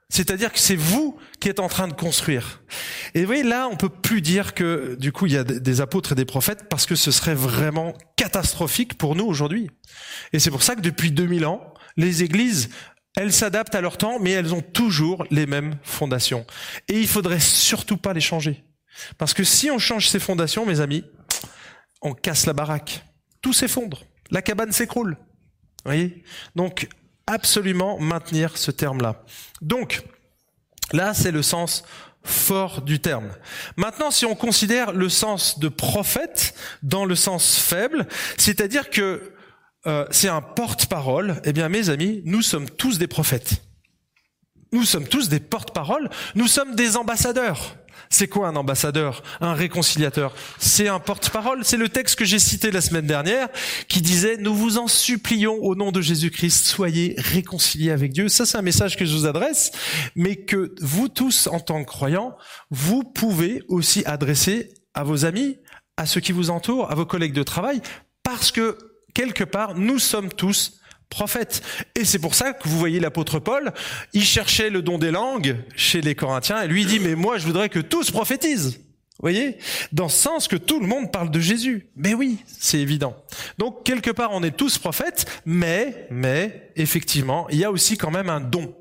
C'est-à-dire 0.10 0.54
que 0.54 0.60
c'est 0.60 0.76
vous 0.76 1.18
qui 1.40 1.50
êtes 1.50 1.60
en 1.60 1.68
train 1.68 1.88
de 1.88 1.94
construire. 1.94 2.62
Et 3.16 3.22
vous 3.22 3.26
voyez, 3.26 3.44
là, 3.44 3.68
on 3.72 3.76
peut 3.76 3.90
plus 3.90 4.22
dire 4.22 4.54
que, 4.54 4.96
du 5.00 5.12
coup, 5.12 5.26
il 5.26 5.34
y 5.34 5.38
a 5.38 5.44
des 5.44 5.82
apôtres 5.82 6.12
et 6.12 6.16
des 6.16 6.26
prophètes 6.26 6.70
parce 6.70 6.86
que 6.86 6.96
ce 6.96 7.12
serait 7.12 7.34
vraiment 7.34 7.94
catastrophique 8.16 8.98
pour 8.98 9.16
nous 9.16 9.26
aujourd'hui. 9.26 9.70
Et 10.32 10.40
c'est 10.40 10.52
pour 10.52 10.64
ça 10.64 10.76
que 10.76 10.82
depuis 10.82 11.12
2000 11.12 11.46
ans, 11.46 11.74
les 11.98 12.24
églises, 12.24 12.70
elles 13.16 13.34
s'adaptent 13.34 13.76
à 13.76 13.82
leur 13.82 13.98
temps, 13.98 14.20
mais 14.20 14.32
elles 14.32 14.54
ont 14.54 14.62
toujours 14.62 15.26
les 15.32 15.48
mêmes 15.48 15.78
fondations. 15.84 16.46
Et 16.88 17.00
il 17.00 17.08
faudrait 17.08 17.40
surtout 17.40 17.98
pas 17.98 18.14
les 18.14 18.22
changer. 18.22 18.64
Parce 19.18 19.34
que 19.34 19.44
si 19.44 19.72
on 19.72 19.80
change 19.80 20.10
ces 20.10 20.20
fondations, 20.20 20.66
mes 20.66 20.82
amis, 20.82 21.04
on 22.02 22.14
casse 22.14 22.46
la 22.46 22.54
baraque. 22.54 23.04
Tout 23.42 23.54
s'effondre. 23.54 24.04
La 24.32 24.42
cabane 24.42 24.72
s'écroule. 24.72 25.18
Vous 25.20 25.92
voyez? 25.92 26.24
Donc, 26.56 26.88
absolument 27.28 28.00
maintenir 28.00 28.58
ce 28.58 28.72
terme-là. 28.72 29.24
Donc, 29.62 30.04
là, 30.92 31.14
c'est 31.14 31.32
le 31.32 31.42
sens 31.42 31.84
fort 32.24 32.82
du 32.82 33.00
terme. 33.00 33.30
Maintenant, 33.78 34.12
si 34.12 34.26
on 34.26 34.36
considère 34.36 34.92
le 34.92 35.10
sens 35.10 35.60
de 35.60 35.70
prophète 35.70 36.56
dans 36.82 37.06
le 37.06 37.16
sens 37.16 37.58
faible, 37.58 38.08
c'est-à-dire 38.38 38.90
que 38.90 39.32
euh, 39.88 40.06
c'est 40.10 40.30
un 40.30 40.42
porte-parole, 40.42 41.40
eh 41.46 41.54
bien, 41.54 41.70
mes 41.70 41.90
amis, 41.90 42.22
nous 42.26 42.42
sommes 42.42 42.70
tous 42.70 42.98
des 42.98 43.08
prophètes. 43.08 43.62
Nous 44.72 44.84
sommes 44.84 45.08
tous 45.08 45.30
des 45.30 45.40
porte-paroles, 45.40 46.10
nous 46.34 46.48
sommes 46.48 46.76
des 46.76 46.98
ambassadeurs. 46.98 47.78
C'est 48.10 48.28
quoi 48.28 48.48
un 48.48 48.56
ambassadeur 48.56 49.24
Un 49.42 49.54
réconciliateur? 49.54 50.34
C'est 50.60 50.88
un 50.88 51.00
porte-parole. 51.00 51.64
C'est 51.64 51.78
le 51.78 51.90
texte 51.90 52.18
que 52.18 52.26
j'ai 52.26 52.40
cité 52.40 52.72
la 52.72 52.82
semaine 52.82 53.08
dernière 53.08 53.50
qui 53.88 54.02
disait⁇ 54.02 54.36
Nous 54.40 54.56
vous 54.56 54.78
en 54.78 54.88
supplions 54.88 55.56
au 55.56 55.76
nom 55.76 55.92
de 55.92 56.02
Jésus-Christ, 56.02 56.66
soyez 56.66 57.16
réconciliés 57.18 57.92
avec 57.92 58.12
Dieu⁇ 58.12 58.26
Ça 58.30 58.46
c'est 58.46 58.58
un 58.58 58.62
message 58.62 58.98
que 58.98 59.06
je 59.06 59.16
vous 59.16 59.26
adresse, 59.26 59.72
mais 60.16 60.36
que 60.36 60.74
vous 60.82 61.10
tous 61.10 61.48
en 61.48 61.60
tant 61.60 61.84
que 61.84 61.90
croyants, 61.90 62.36
vous 62.70 63.04
pouvez 63.04 63.64
aussi 63.68 64.04
adresser 64.06 64.74
à 64.94 65.04
vos 65.04 65.26
amis, 65.26 65.58
à 65.98 66.06
ceux 66.06 66.22
qui 66.22 66.32
vous 66.32 66.50
entourent, 66.50 66.92
à 66.92 66.96
vos 66.96 67.06
collègues 67.06 67.34
de 67.34 67.44
travail, 67.44 67.82
parce 68.24 68.52
que 68.52 68.78
quelque 69.14 69.44
part, 69.44 69.76
nous 69.76 70.00
sommes 70.00 70.32
tous 70.32 70.80
prophète. 71.16 71.62
Et 71.96 72.04
c'est 72.04 72.20
pour 72.20 72.36
ça 72.36 72.52
que 72.52 72.68
vous 72.68 72.78
voyez 72.78 73.00
l'apôtre 73.00 73.40
Paul, 73.40 73.72
il 74.12 74.26
cherchait 74.26 74.70
le 74.70 74.82
don 74.82 74.98
des 74.98 75.12
langues 75.12 75.56
chez 75.78 76.02
les 76.02 76.14
Corinthiens 76.14 76.62
et 76.62 76.68
lui 76.68 76.86
dit, 76.86 77.00
mais 77.00 77.16
moi 77.16 77.38
je 77.38 77.46
voudrais 77.46 77.70
que 77.70 77.80
tous 77.80 78.12
prophétisent. 78.12 78.82
Vous 79.18 79.22
voyez? 79.22 79.58
Dans 79.94 80.10
ce 80.10 80.22
sens 80.22 80.50
que 80.50 80.58
tout 80.58 80.82
le 80.82 80.88
monde 80.88 81.14
parle 81.14 81.32
de 81.32 81.40
Jésus. 81.40 81.88
Mais 81.96 82.14
oui, 82.14 82.40
c'est 82.46 82.80
évident. 82.80 83.16
Donc 83.58 83.86
quelque 83.86 84.12
part 84.12 84.32
on 84.34 84.44
est 84.44 84.58
tous 84.58 84.78
prophètes, 84.78 85.26
mais, 85.46 86.06
mais, 86.12 86.72
effectivement, 86.76 87.48
il 87.50 87.60
y 87.60 87.64
a 87.64 87.72
aussi 87.72 87.98
quand 87.98 88.12
même 88.12 88.30
un 88.30 88.42
don 88.42 88.76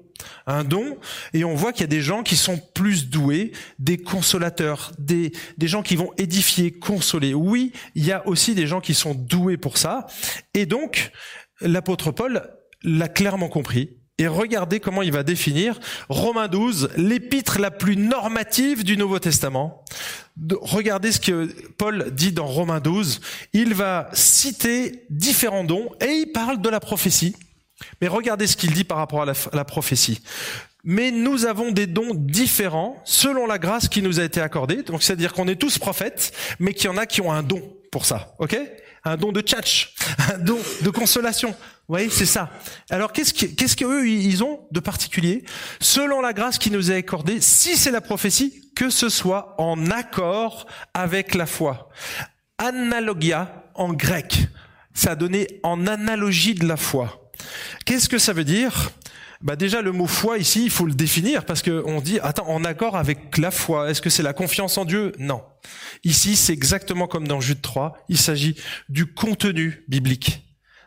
un 0.47 0.65
don, 0.65 0.99
et 1.33 1.45
on 1.45 1.55
voit 1.55 1.73
qu'il 1.73 1.83
y 1.83 1.85
a 1.85 1.89
des 1.89 2.01
gens 2.01 2.23
qui 2.23 2.37
sont 2.37 2.59
plus 2.75 3.09
doués, 3.09 3.53
des 3.79 3.99
consolateurs, 3.99 4.93
des, 4.99 5.33
des 5.59 5.69
gens 5.69 5.83
qui 5.83 5.97
vont 5.97 6.13
édifier, 6.17 6.71
consoler. 6.73 7.35
Oui, 7.35 7.73
il 7.95 8.05
y 8.05 8.13
a 8.13 8.27
aussi 8.27 8.55
des 8.55 8.67
gens 8.67 8.81
qui 8.81 8.95
sont 8.95 9.15
doués 9.15 9.57
pour 9.57 9.79
ça. 9.79 10.07
Et 10.55 10.67
donc, 10.67 11.13
l'apôtre 11.61 12.11
Paul 12.11 12.49
l'a 12.83 13.09
clairement 13.09 13.49
compris. 13.49 13.97
Et 14.19 14.29
regardez 14.29 14.79
comment 14.79 15.03
il 15.03 15.11
va 15.11 15.25
définir 15.25 15.81
Romains 16.09 16.47
12, 16.47 16.91
l'épître 16.97 17.59
la 17.59 17.73
plus 17.73 17.97
normative 17.97 18.85
du 18.85 18.97
Nouveau 18.97 19.19
Testament. 19.19 19.85
Regardez 20.61 21.11
ce 21.11 21.19
que 21.19 21.53
Paul 21.79 22.13
dit 22.13 22.31
dans 22.31 22.47
Romains 22.47 22.79
12. 22.79 23.21
Il 23.55 23.75
va 23.75 24.09
citer 24.13 25.05
différents 25.11 25.65
dons 25.65 25.91
et 26.01 26.13
il 26.13 26.27
parle 26.27 26.61
de 26.61 26.69
la 26.69 26.79
prophétie. 26.79 27.35
Mais 28.01 28.07
regardez 28.07 28.47
ce 28.47 28.57
qu'il 28.57 28.73
dit 28.73 28.85
par 28.85 28.99
rapport 28.99 29.23
à 29.23 29.33
la, 29.53 29.65
prophétie. 29.65 30.23
Mais 30.85 31.11
nous 31.11 31.45
avons 31.45 31.73
des 31.73 31.89
dons 31.89 32.15
différents 32.15 33.03
selon 33.05 33.47
la 33.47 33.59
grâce 33.59 33.89
qui 33.89 34.01
nous 34.01 34.21
a 34.21 34.25
été 34.25 34.41
accordée. 34.41 34.85
Donc 34.85 35.03
c'est-à-dire 35.03 35.33
qu'on 35.33 35.49
est 35.49 35.57
tous 35.57 35.79
prophètes, 35.79 36.33
mais 36.61 36.73
qu'il 36.73 36.87
y 36.87 36.89
en 36.89 36.99
a 36.99 37.07
qui 37.07 37.21
ont 37.21 37.33
un 37.33 37.43
don 37.43 37.63
pour 37.91 38.05
ça. 38.05 38.35
Ok? 38.39 38.57
Un 39.05 39.17
don 39.17 39.33
de 39.33 39.41
tchatch, 39.41 39.95
un 40.33 40.39
don 40.39 40.59
de 40.83 40.91
consolation. 40.91 41.51
Vous 41.51 41.93
voyez, 41.93 42.09
c'est 42.09 42.27
ça. 42.27 42.51
Alors 42.89 43.13
qu'est-ce 43.13 43.77
qu'eux 43.77 44.09
ils 44.09 44.43
ont 44.43 44.61
de 44.71 44.81
particulier 44.81 45.45
Selon 45.81 46.23
la 46.23 46.33
grâce 46.33 46.59
qui 46.59 46.71
nous 46.71 46.91
est 46.91 46.97
accordée, 46.97 47.43
si 47.43 47.77
c'est 47.77 47.91
la 47.91 48.01
prophétie, 48.01 48.71
que 48.75 48.89
ce 48.89 49.11
soit 49.11 49.55
en 49.59 49.91
accord 49.91 50.67
avec 50.95 51.35
la 51.35 51.45
foi. 51.45 51.91
Analogia 52.57 53.65
en 53.75 53.93
grec, 53.93 54.49
ça 54.95 55.11
a 55.11 55.15
donné 55.17 55.61
en 55.63 55.87
analogie 55.87 56.55
de 56.55 56.67
la 56.67 56.77
foi. 56.79 57.31
Qu'est-ce 57.85 58.09
que 58.09 58.19
ça 58.19 58.33
veut 58.33 58.45
dire 58.45 58.91
bah 59.43 59.57
déjà 59.57 59.83
le 59.83 59.93
mot 59.93 60.07
foi 60.07 60.39
ici, 60.39 60.65
il 60.65 60.71
faut 60.71 60.87
le 60.87 60.95
définir 60.95 61.45
parce 61.45 61.61
que 61.61 61.83
on 61.85 62.01
dit 62.01 62.19
attends 62.21 62.49
en 62.49 62.65
accord 62.65 62.97
avec 62.97 63.37
la 63.37 63.51
foi. 63.51 63.91
Est-ce 63.91 64.01
que 64.01 64.09
c'est 64.09 64.23
la 64.23 64.33
confiance 64.33 64.79
en 64.79 64.87
Dieu? 64.87 65.13
Non. 65.19 65.43
Ici, 66.05 66.37
c'est 66.37 66.53
exactement 66.53 67.07
comme 67.07 67.27
dans 67.27 67.41
Jude 67.41 67.63
3, 67.63 68.05
il 68.09 68.19
s'agit 68.19 68.57
du 68.89 69.07
contenu 69.07 69.85
biblique, 69.89 70.43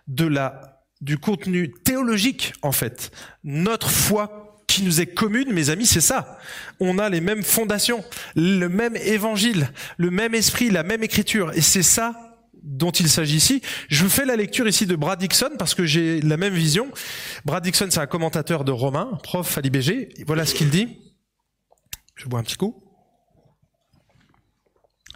de 0.07 0.25
la 0.25 0.73
du 1.01 1.17
contenu 1.17 1.71
théologique 1.83 2.53
en 2.63 2.71
fait. 2.71 3.11
Notre 3.43 3.89
foi 3.89 4.63
qui 4.67 4.83
nous 4.83 4.99
est 4.99 5.07
commune, 5.07 5.53
mes 5.53 5.69
amis, 5.69 5.85
c'est 5.85 6.01
ça. 6.01 6.39
On 6.79 6.97
a 6.99 7.09
les 7.09 7.21
mêmes 7.21 7.43
fondations, 7.43 8.03
le 8.35 8.67
même 8.67 8.95
évangile, 8.97 9.69
le 9.97 10.11
même 10.11 10.35
esprit, 10.35 10.69
la 10.69 10.83
même 10.83 11.03
écriture 11.03 11.51
et 11.55 11.61
c'est 11.61 11.83
ça 11.83 12.27
dont 12.63 12.91
il 12.91 13.07
s'agit 13.07 13.37
ici. 13.37 13.61
Je 13.87 14.03
vous 14.03 14.09
fais 14.09 14.25
la 14.25 14.35
lecture 14.35 14.67
ici 14.67 14.85
de 14.85 14.95
Brad 14.95 15.19
Dixon 15.19 15.51
parce 15.57 15.73
que 15.73 15.85
j'ai 15.85 16.19
la 16.21 16.35
même 16.35 16.53
vision. 16.53 16.91
Brad 17.45 17.63
Dixon, 17.63 17.87
c'est 17.89 17.99
un 17.99 18.07
commentateur 18.07 18.65
de 18.65 18.71
Romain, 18.71 19.17
prof 19.23 19.57
à 19.57 19.61
l'IBG. 19.61 20.25
Voilà 20.25 20.45
ce 20.45 20.53
qu'il 20.53 20.69
dit. 20.69 20.97
Je 22.15 22.25
bois 22.25 22.39
un 22.39 22.43
petit 22.43 22.57
coup. 22.57 22.86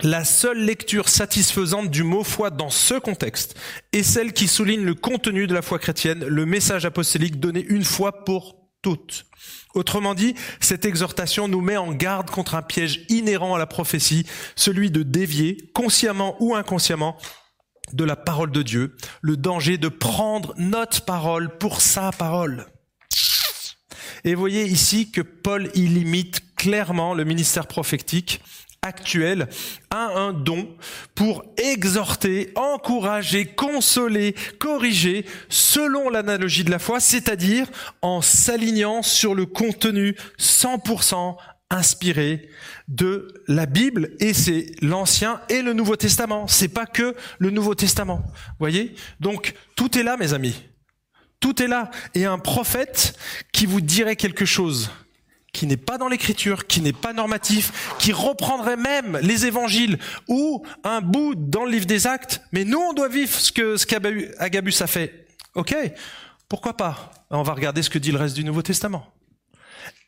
La 0.03 0.25
seule 0.25 0.57
lecture 0.57 1.09
satisfaisante 1.09 1.91
du 1.91 2.01
mot 2.01 2.23
foi 2.23 2.49
dans 2.49 2.71
ce 2.71 2.95
contexte 2.95 3.55
est 3.93 4.01
celle 4.01 4.33
qui 4.33 4.47
souligne 4.47 4.83
le 4.83 4.95
contenu 4.95 5.45
de 5.45 5.53
la 5.53 5.61
foi 5.61 5.77
chrétienne, 5.77 6.25
le 6.25 6.45
message 6.47 6.85
apostolique 6.85 7.39
donné 7.39 7.63
une 7.69 7.83
fois 7.83 8.23
pour 8.25 8.55
toutes. 8.81 9.25
Autrement 9.75 10.15
dit, 10.15 10.33
cette 10.59 10.85
exhortation 10.85 11.47
nous 11.47 11.61
met 11.61 11.77
en 11.77 11.91
garde 11.91 12.31
contre 12.31 12.55
un 12.55 12.63
piège 12.63 13.05
inhérent 13.09 13.53
à 13.53 13.59
la 13.59 13.67
prophétie, 13.67 14.25
celui 14.55 14.89
de 14.89 15.03
dévier, 15.03 15.69
consciemment 15.75 16.35
ou 16.39 16.55
inconsciemment, 16.55 17.15
de 17.93 18.03
la 18.03 18.15
parole 18.15 18.51
de 18.51 18.63
Dieu, 18.63 18.95
le 19.21 19.37
danger 19.37 19.77
de 19.77 19.87
prendre 19.87 20.55
notre 20.57 21.05
parole 21.05 21.57
pour 21.59 21.79
sa 21.79 22.11
parole. 22.11 22.65
Et 24.23 24.33
voyez 24.33 24.65
ici 24.65 25.11
que 25.11 25.21
Paul 25.21 25.69
il 25.75 25.93
limite 25.93 26.55
clairement 26.55 27.13
le 27.13 27.23
ministère 27.23 27.67
prophétique 27.67 28.41
actuel 28.81 29.47
a 29.91 30.07
un 30.17 30.33
don 30.33 30.67
pour 31.13 31.43
exhorter, 31.57 32.51
encourager, 32.55 33.45
consoler, 33.45 34.35
corriger 34.59 35.25
selon 35.49 36.09
l'analogie 36.09 36.63
de 36.63 36.71
la 36.71 36.79
foi, 36.79 36.99
c'est-à-dire 36.99 37.67
en 38.01 38.21
s'alignant 38.21 39.03
sur 39.03 39.35
le 39.35 39.45
contenu 39.45 40.15
100% 40.39 41.35
inspiré 41.69 42.49
de 42.87 43.43
la 43.47 43.65
Bible 43.65 44.11
et 44.19 44.33
c'est 44.33 44.71
l'Ancien 44.81 45.41
et 45.49 45.61
le 45.61 45.73
Nouveau 45.73 45.95
Testament. 45.95 46.47
C'est 46.47 46.67
pas 46.67 46.85
que 46.85 47.15
le 47.39 47.49
Nouveau 47.49 47.75
Testament. 47.75 48.23
Voyez? 48.59 48.95
Donc, 49.19 49.53
tout 49.75 49.97
est 49.97 50.03
là, 50.03 50.17
mes 50.17 50.33
amis. 50.33 50.55
Tout 51.39 51.61
est 51.61 51.67
là. 51.67 51.89
Et 52.13 52.25
un 52.25 52.39
prophète 52.39 53.17
qui 53.53 53.65
vous 53.65 53.81
dirait 53.81 54.17
quelque 54.17 54.45
chose 54.45 54.91
qui 55.53 55.67
n'est 55.67 55.77
pas 55.77 55.97
dans 55.97 56.07
l'écriture, 56.07 56.67
qui 56.67 56.81
n'est 56.81 56.93
pas 56.93 57.13
normatif, 57.13 57.95
qui 57.99 58.13
reprendrait 58.13 58.77
même 58.77 59.19
les 59.21 59.45
évangiles 59.45 59.99
ou 60.27 60.63
un 60.83 61.01
bout 61.01 61.35
dans 61.35 61.65
le 61.65 61.71
livre 61.71 61.85
des 61.85 62.07
actes, 62.07 62.41
mais 62.51 62.63
nous 62.63 62.79
on 62.79 62.93
doit 62.93 63.09
vivre 63.09 63.33
ce 63.33 63.51
que 63.51 63.77
ce 63.77 63.85
qu'Agabus 63.85 64.75
a 64.81 64.87
fait. 64.87 65.27
Ok, 65.55 65.75
pourquoi 66.47 66.77
pas? 66.77 67.11
On 67.29 67.43
va 67.43 67.53
regarder 67.53 67.83
ce 67.83 67.89
que 67.89 67.99
dit 67.99 68.11
le 68.11 68.17
reste 68.17 68.35
du 68.35 68.43
Nouveau 68.43 68.61
Testament. 68.61 69.07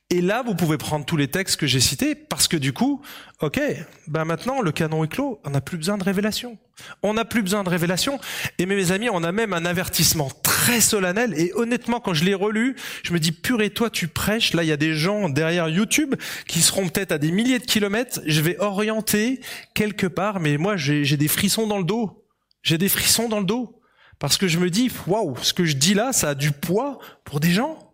Et 0.10 0.21
là, 0.21 0.43
vous 0.45 0.53
pouvez 0.53 0.77
prendre 0.77 1.06
tous 1.06 1.17
les 1.17 1.27
textes 1.27 1.58
que 1.58 1.65
j'ai 1.65 1.79
cités, 1.79 2.13
parce 2.13 2.47
que 2.47 2.56
du 2.56 2.71
coup, 2.71 3.01
ok, 3.41 3.60
ben 4.08 4.25
maintenant, 4.25 4.62
le 4.62 4.71
canon 4.71 5.03
est 5.03 5.08
clos, 5.08 5.41
on 5.43 5.49
n'a 5.49 5.62
plus 5.62 5.77
besoin 5.77 5.97
de 5.97 6.03
révélation. 6.03 6.58
On 7.01 7.15
n'a 7.15 7.25
plus 7.25 7.41
besoin 7.41 7.63
de 7.63 7.69
révélation. 7.69 8.19
Et 8.60 8.65
mes 8.65 8.91
amis, 8.91 9.10
on 9.10 9.23
a 9.23 9.32
même 9.32 9.53
un 9.53 9.65
avertissement 9.65 10.29
très 10.63 10.80
solennel. 10.80 11.34
Et 11.38 11.52
honnêtement, 11.56 11.99
quand 11.99 12.13
je 12.13 12.23
l'ai 12.23 12.34
relu, 12.34 12.78
je 13.04 13.12
me 13.12 13.19
dis, 13.19 13.34
purée, 13.34 13.69
toi, 13.69 13.89
tu 13.89 14.08
prêches. 14.08 14.54
Là, 14.54 14.63
il 14.63 14.67
y 14.67 14.71
a 14.71 14.78
des 14.78 14.95
gens 14.95 15.28
derrière 15.28 15.67
YouTube 15.67 16.15
qui 16.47 16.62
seront 16.62 16.88
peut-être 16.88 17.12
à 17.12 17.17
des 17.17 17.32
milliers 17.34 17.60
de 17.60 17.65
kilomètres. 17.65 18.21
Je 18.26 18.39
vais 18.39 18.58
orienter 18.60 19.41
quelque 19.73 20.08
part, 20.08 20.39
mais 20.39 20.56
moi, 20.56 20.78
j'ai 20.78 21.17
des 21.17 21.28
frissons 21.28 21.67
dans 21.67 21.80
le 21.80 21.84
dos. 21.84 22.26
J'ai 22.62 22.78
des 22.78 22.88
frissons 22.88 23.28
dans 23.28 23.41
le 23.41 23.45
dos. 23.45 23.82
Parce 24.19 24.38
que 24.38 24.47
je 24.47 24.58
me 24.58 24.69
dis, 24.69 24.89
waouh, 25.06 25.36
ce 25.41 25.52
que 25.52 25.65
je 25.65 25.76
dis 25.76 25.93
là, 25.93 26.13
ça 26.13 26.30
a 26.30 26.36
du 26.36 26.54
poids 26.54 26.97
pour 27.26 27.41
des 27.41 27.52
gens. 27.52 27.93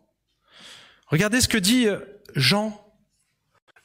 Regardez 1.07 1.41
ce 1.41 1.47
que 1.47 1.57
dit 1.57 1.87
euh, 1.87 1.97
Jean. 2.35 2.79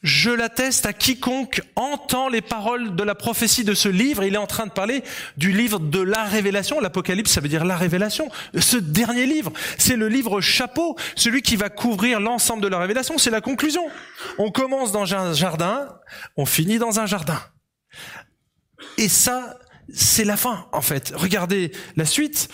Je 0.04 0.28
l'atteste 0.28 0.84
à 0.84 0.92
quiconque 0.92 1.62
entend 1.76 2.28
les 2.28 2.42
paroles 2.42 2.94
de 2.94 3.02
la 3.02 3.14
prophétie 3.14 3.64
de 3.64 3.72
ce 3.72 3.88
livre. 3.88 4.22
Il 4.22 4.34
est 4.34 4.38
en 4.38 4.46
train 4.46 4.66
de 4.66 4.70
parler 4.70 5.02
du 5.38 5.50
livre 5.50 5.78
de 5.78 5.98
la 5.98 6.24
révélation. 6.24 6.78
L'Apocalypse, 6.78 7.32
ça 7.32 7.40
veut 7.40 7.48
dire 7.48 7.64
la 7.64 7.78
révélation. 7.78 8.30
Ce 8.58 8.76
dernier 8.76 9.24
livre, 9.24 9.50
c'est 9.78 9.96
le 9.96 10.08
livre 10.08 10.42
chapeau, 10.42 10.94
celui 11.16 11.40
qui 11.40 11.56
va 11.56 11.70
couvrir 11.70 12.20
l'ensemble 12.20 12.62
de 12.62 12.68
la 12.68 12.78
révélation. 12.78 13.16
C'est 13.16 13.30
la 13.30 13.40
conclusion. 13.40 13.82
On 14.36 14.50
commence 14.50 14.92
dans 14.92 15.14
un 15.14 15.32
jardin, 15.32 15.88
on 16.36 16.44
finit 16.44 16.76
dans 16.76 17.00
un 17.00 17.06
jardin. 17.06 17.40
Et 18.98 19.08
ça, 19.08 19.58
c'est 19.90 20.24
la 20.24 20.36
fin, 20.36 20.66
en 20.72 20.82
fait. 20.82 21.14
Regardez 21.16 21.72
la 21.96 22.04
suite. 22.04 22.50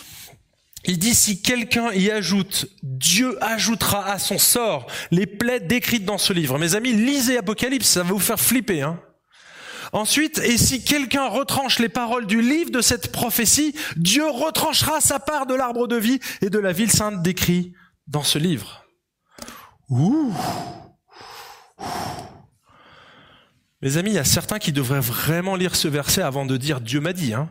Il 0.85 0.97
dit 0.97 1.13
si 1.13 1.41
quelqu'un 1.41 1.91
y 1.91 2.09
ajoute, 2.09 2.67
Dieu 2.81 3.37
ajoutera 3.43 4.11
à 4.11 4.17
son 4.17 4.39
sort 4.39 4.87
les 5.11 5.27
plaies 5.27 5.59
décrites 5.59 6.05
dans 6.05 6.17
ce 6.17 6.33
livre. 6.33 6.57
Mes 6.57 6.75
amis, 6.75 6.93
lisez 6.93 7.37
Apocalypse, 7.37 7.87
ça 7.87 8.03
va 8.03 8.09
vous 8.09 8.19
faire 8.19 8.39
flipper. 8.39 8.81
Hein 8.81 8.99
Ensuite, 9.93 10.39
et 10.39 10.57
si 10.57 10.83
quelqu'un 10.83 11.27
retranche 11.27 11.79
les 11.79 11.89
paroles 11.89 12.25
du 12.25 12.41
livre 12.41 12.71
de 12.71 12.81
cette 12.81 13.11
prophétie, 13.11 13.75
Dieu 13.97 14.27
retranchera 14.27 15.01
sa 15.01 15.19
part 15.19 15.45
de 15.45 15.53
l'arbre 15.53 15.87
de 15.87 15.97
vie 15.97 16.19
et 16.41 16.49
de 16.49 16.59
la 16.59 16.71
ville 16.71 16.91
sainte 16.91 17.21
décrit 17.21 17.73
dans 18.07 18.23
ce 18.23 18.39
livre. 18.39 18.85
Ouh. 19.89 20.33
Mes 23.81 23.97
amis, 23.97 24.11
il 24.11 24.15
y 24.15 24.19
a 24.19 24.23
certains 24.23 24.59
qui 24.59 24.71
devraient 24.71 25.01
vraiment 25.01 25.55
lire 25.55 25.75
ce 25.75 25.87
verset 25.87 26.21
avant 26.21 26.45
de 26.45 26.55
dire 26.55 26.79
Dieu 26.79 27.01
m'a 27.01 27.13
dit. 27.13 27.33
Hein 27.33 27.49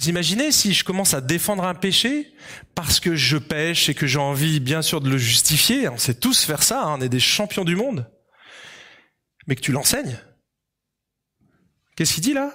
vous 0.00 0.08
imaginez 0.08 0.50
si 0.50 0.72
je 0.72 0.82
commence 0.82 1.12
à 1.12 1.20
défendre 1.20 1.64
un 1.64 1.74
péché 1.74 2.32
parce 2.74 3.00
que 3.00 3.16
je 3.16 3.36
pêche 3.36 3.90
et 3.90 3.94
que 3.94 4.06
j'ai 4.06 4.18
envie 4.18 4.58
bien 4.58 4.80
sûr 4.80 5.02
de 5.02 5.10
le 5.10 5.18
justifier, 5.18 5.90
on 5.90 5.98
sait 5.98 6.14
tous 6.14 6.42
faire 6.42 6.62
ça, 6.62 6.84
hein, 6.84 6.96
on 6.98 7.00
est 7.02 7.10
des 7.10 7.20
champions 7.20 7.66
du 7.66 7.76
monde, 7.76 8.10
mais 9.46 9.56
que 9.56 9.60
tu 9.60 9.72
l'enseignes. 9.72 10.18
Qu'est-ce 11.96 12.14
qu'il 12.14 12.22
dit 12.22 12.32
là? 12.32 12.54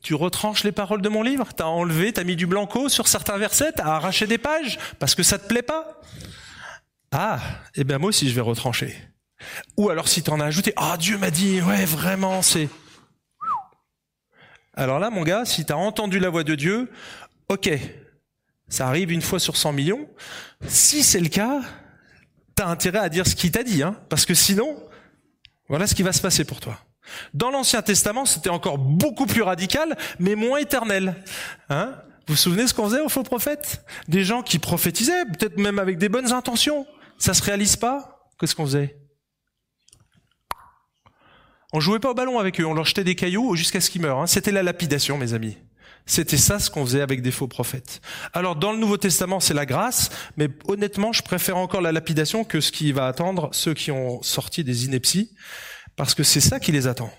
Tu 0.00 0.14
retranches 0.14 0.62
les 0.62 0.70
paroles 0.70 1.02
de 1.02 1.08
mon 1.08 1.24
livre? 1.24 1.48
T'as 1.52 1.64
enlevé, 1.64 2.12
t'as 2.12 2.22
mis 2.22 2.36
du 2.36 2.46
blanco 2.46 2.88
sur 2.88 3.08
certains 3.08 3.36
versets, 3.36 3.72
t'as 3.72 3.86
arraché 3.86 4.28
des 4.28 4.38
pages 4.38 4.78
parce 5.00 5.16
que 5.16 5.24
ça 5.24 5.36
te 5.36 5.48
plaît 5.48 5.62
pas? 5.62 6.00
Ah, 7.10 7.40
eh 7.74 7.82
bien 7.82 7.98
moi 7.98 8.10
aussi 8.10 8.28
je 8.28 8.34
vais 8.34 8.40
retrancher. 8.40 8.96
Ou 9.76 9.90
alors 9.90 10.06
si 10.06 10.22
t'en 10.22 10.38
as 10.38 10.44
ajouté, 10.44 10.72
ah 10.76 10.96
Dieu 10.96 11.18
m'a 11.18 11.32
dit, 11.32 11.60
ouais 11.60 11.84
vraiment 11.84 12.40
c'est... 12.40 12.68
Alors 14.78 15.00
là, 15.00 15.10
mon 15.10 15.24
gars, 15.24 15.44
si 15.44 15.64
tu 15.64 15.72
as 15.72 15.76
entendu 15.76 16.20
la 16.20 16.30
voix 16.30 16.44
de 16.44 16.54
Dieu, 16.54 16.88
ok, 17.48 17.68
ça 18.68 18.86
arrive 18.86 19.10
une 19.10 19.22
fois 19.22 19.40
sur 19.40 19.56
100 19.56 19.72
millions. 19.72 20.08
Si 20.68 21.02
c'est 21.02 21.18
le 21.18 21.28
cas, 21.28 21.62
tu 22.56 22.62
as 22.62 22.68
intérêt 22.68 23.00
à 23.00 23.08
dire 23.08 23.26
ce 23.26 23.34
qu'il 23.34 23.50
t'a 23.50 23.64
dit, 23.64 23.82
hein, 23.82 23.96
parce 24.08 24.24
que 24.24 24.34
sinon, 24.34 24.80
voilà 25.68 25.88
ce 25.88 25.96
qui 25.96 26.04
va 26.04 26.12
se 26.12 26.22
passer 26.22 26.44
pour 26.44 26.60
toi. 26.60 26.78
Dans 27.34 27.50
l'Ancien 27.50 27.82
Testament, 27.82 28.24
c'était 28.24 28.50
encore 28.50 28.78
beaucoup 28.78 29.26
plus 29.26 29.42
radical, 29.42 29.96
mais 30.20 30.36
moins 30.36 30.60
éternel. 30.60 31.16
Hein 31.70 31.96
vous 32.28 32.34
vous 32.34 32.36
souvenez 32.36 32.68
ce 32.68 32.74
qu'on 32.74 32.88
faisait 32.88 33.00
aux 33.00 33.08
faux 33.08 33.24
prophètes? 33.24 33.84
Des 34.06 34.22
gens 34.22 34.42
qui 34.42 34.60
prophétisaient, 34.60 35.24
peut-être 35.24 35.58
même 35.58 35.80
avec 35.80 35.98
des 35.98 36.08
bonnes 36.08 36.32
intentions. 36.32 36.86
Ça 37.18 37.34
se 37.34 37.42
réalise 37.42 37.74
pas? 37.74 38.30
Qu'est-ce 38.38 38.54
qu'on 38.54 38.66
faisait? 38.66 38.96
On 41.72 41.80
jouait 41.80 41.98
pas 41.98 42.10
au 42.10 42.14
ballon 42.14 42.38
avec 42.38 42.60
eux, 42.60 42.66
on 42.66 42.74
leur 42.74 42.84
jetait 42.84 43.04
des 43.04 43.14
cailloux 43.14 43.54
jusqu'à 43.54 43.80
ce 43.80 43.90
qu'ils 43.90 44.02
meurent. 44.02 44.20
Hein. 44.20 44.26
C'était 44.26 44.52
la 44.52 44.62
lapidation, 44.62 45.18
mes 45.18 45.34
amis. 45.34 45.56
C'était 46.06 46.38
ça 46.38 46.58
ce 46.58 46.70
qu'on 46.70 46.86
faisait 46.86 47.02
avec 47.02 47.20
des 47.20 47.30
faux 47.30 47.48
prophètes. 47.48 48.00
Alors 48.32 48.56
dans 48.56 48.72
le 48.72 48.78
Nouveau 48.78 48.96
Testament, 48.96 49.40
c'est 49.40 49.52
la 49.52 49.66
grâce, 49.66 50.08
mais 50.38 50.48
honnêtement, 50.66 51.12
je 51.12 51.22
préfère 51.22 51.58
encore 51.58 51.82
la 51.82 51.92
lapidation 51.92 52.44
que 52.44 52.62
ce 52.62 52.72
qui 52.72 52.92
va 52.92 53.06
attendre 53.06 53.50
ceux 53.52 53.74
qui 53.74 53.90
ont 53.90 54.22
sorti 54.22 54.64
des 54.64 54.86
inepties, 54.86 55.34
parce 55.96 56.14
que 56.14 56.22
c'est 56.22 56.40
ça 56.40 56.60
qui 56.60 56.72
les 56.72 56.86
attend. 56.86 57.12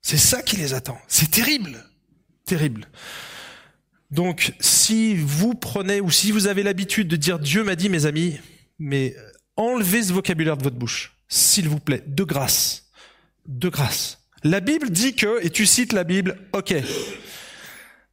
C'est 0.00 0.16
ça 0.16 0.42
qui 0.42 0.56
les 0.56 0.74
attend. 0.74 0.98
C'est 1.08 1.30
terrible, 1.32 1.84
terrible. 2.44 2.86
Donc 4.12 4.54
si 4.60 5.16
vous 5.16 5.54
prenez 5.54 6.00
ou 6.00 6.10
si 6.10 6.30
vous 6.30 6.46
avez 6.46 6.62
l'habitude 6.62 7.08
de 7.08 7.16
dire 7.16 7.40
Dieu 7.40 7.64
m'a 7.64 7.74
dit, 7.74 7.88
mes 7.88 8.06
amis, 8.06 8.38
mais 8.78 9.16
enlevez 9.56 10.04
ce 10.04 10.12
vocabulaire 10.12 10.56
de 10.56 10.62
votre 10.62 10.76
bouche, 10.76 11.16
s'il 11.28 11.68
vous 11.68 11.80
plaît, 11.80 12.04
de 12.06 12.22
grâce 12.22 12.81
de 13.46 13.68
grâce. 13.68 14.18
La 14.44 14.60
Bible 14.60 14.90
dit 14.90 15.14
que, 15.14 15.44
et 15.44 15.50
tu 15.50 15.66
cites 15.66 15.92
la 15.92 16.04
Bible, 16.04 16.36
ok. 16.52 16.74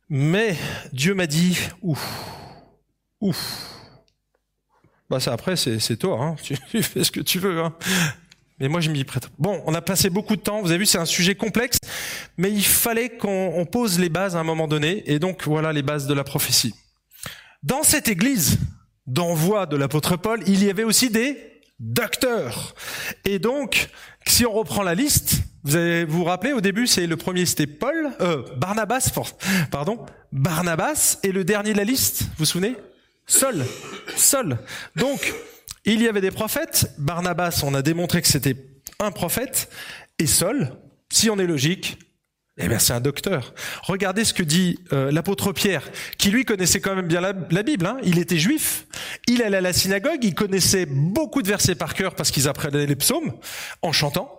Mais 0.09 0.55
Dieu 0.93 1.13
m'a 1.13 1.27
dit, 1.27 1.57
ouf, 1.81 2.03
ouf. 3.21 3.79
Bah 5.09 5.19
ça 5.19 5.33
après 5.33 5.55
c'est 5.55 5.97
toi, 5.97 6.21
hein. 6.21 6.35
tu, 6.43 6.83
fais 6.83 7.03
ce 7.03 7.11
que 7.11 7.19
tu 7.19 7.39
veux. 7.39 7.59
Hein. 7.59 7.75
Mais 8.59 8.67
moi 8.67 8.79
je 8.79 8.91
m'y 8.91 9.03
prête. 9.03 9.29
Bon, 9.39 9.61
on 9.65 9.73
a 9.73 9.81
passé 9.81 10.09
beaucoup 10.09 10.35
de 10.35 10.41
temps. 10.41 10.61
Vous 10.61 10.69
avez 10.69 10.79
vu, 10.79 10.85
c'est 10.85 10.99
un 10.99 11.05
sujet 11.05 11.33
complexe, 11.33 11.77
mais 12.37 12.51
il 12.51 12.65
fallait 12.65 13.09
qu'on 13.09 13.65
pose 13.71 13.99
les 13.99 14.09
bases 14.09 14.35
à 14.35 14.39
un 14.39 14.43
moment 14.43 14.67
donné. 14.67 15.09
Et 15.11 15.17
donc 15.17 15.45
voilà 15.45 15.73
les 15.73 15.81
bases 15.81 16.05
de 16.05 16.13
la 16.13 16.23
prophétie. 16.23 16.75
Dans 17.63 17.83
cette 17.83 18.07
église 18.07 18.59
d'envoi 19.07 19.65
de 19.65 19.75
l'apôtre 19.75 20.15
Paul, 20.15 20.41
il 20.45 20.63
y 20.63 20.69
avait 20.69 20.83
aussi 20.83 21.09
des 21.09 21.37
docteurs. 21.79 22.75
Et 23.25 23.39
donc 23.39 23.89
si 24.25 24.45
on 24.45 24.53
reprend 24.53 24.84
la 24.84 24.95
liste, 24.95 25.41
vous 25.63 25.75
avez, 25.75 26.05
vous, 26.05 26.23
rappelez 26.23 26.53
au 26.53 26.62
début, 26.62 26.88
c'est 26.88 27.08
le 27.08 27.17
premier 27.17 27.45
c'était 27.45 27.67
Paul, 27.67 28.12
euh, 28.21 28.43
Barnabas, 28.58 29.12
pardon, 29.71 30.05
Barnabas, 30.32 31.19
et 31.23 31.32
le 31.32 31.43
dernier 31.43 31.73
de 31.73 31.77
la 31.77 31.84
liste, 31.84 32.21
vous 32.21 32.29
vous 32.39 32.45
souvenez? 32.45 32.75
Seul, 33.27 33.65
seul. 34.15 34.58
Donc, 34.95 35.34
il 35.86 36.01
y 36.01 36.08
avait 36.08 36.21
des 36.21 36.32
prophètes. 36.32 36.91
Barnabas, 36.97 37.62
on 37.63 37.73
a 37.73 37.82
démontré 37.82 38.21
que 38.21 38.27
c'était 38.27 38.55
un 38.99 39.12
prophète, 39.12 39.69
et 40.17 40.27
seul, 40.27 40.71
si 41.12 41.29
on 41.29 41.38
est 41.38 41.47
logique, 41.47 41.99
eh 42.59 42.67
bien, 42.67 42.79
c'est 42.79 42.93
un 42.93 42.99
docteur. 42.99 43.53
Regardez 43.83 44.25
ce 44.25 44.33
que 44.33 44.43
dit 44.43 44.79
euh, 44.91 45.11
l'apôtre 45.11 45.53
Pierre, 45.53 45.83
qui 46.17 46.29
lui 46.29 46.45
connaissait 46.45 46.81
quand 46.81 46.95
même 46.95 47.07
bien 47.07 47.21
la, 47.21 47.63
Bible. 47.63 47.85
Hein. 47.85 47.97
Il 48.03 48.19
était 48.19 48.37
juif, 48.37 48.85
il 49.27 49.41
allait 49.41 49.57
à 49.57 49.61
la 49.61 49.73
synagogue, 49.73 50.23
il 50.23 50.35
connaissait 50.35 50.85
beaucoup 50.85 51.41
de 51.41 51.47
versets 51.47 51.75
par 51.75 51.93
cœur 51.93 52.15
parce 52.15 52.31
qu'ils 52.31 52.47
apprenaient 52.47 52.85
les 52.85 52.95
psaumes 52.95 53.33
en 53.81 53.91
chantant 53.91 54.38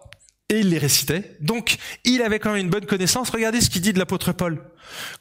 et 0.50 0.58
il 0.58 0.70
les 0.70 0.78
récitait. 0.78 1.36
Donc, 1.40 1.76
il 2.04 2.22
avait 2.22 2.40
quand 2.40 2.52
même 2.52 2.60
une 2.60 2.70
bonne 2.70 2.84
connaissance. 2.84 3.30
Regardez 3.30 3.60
ce 3.60 3.70
qu'il 3.70 3.80
dit 3.80 3.92
de 3.92 3.98
l'apôtre 3.98 4.32
Paul. 4.32 4.60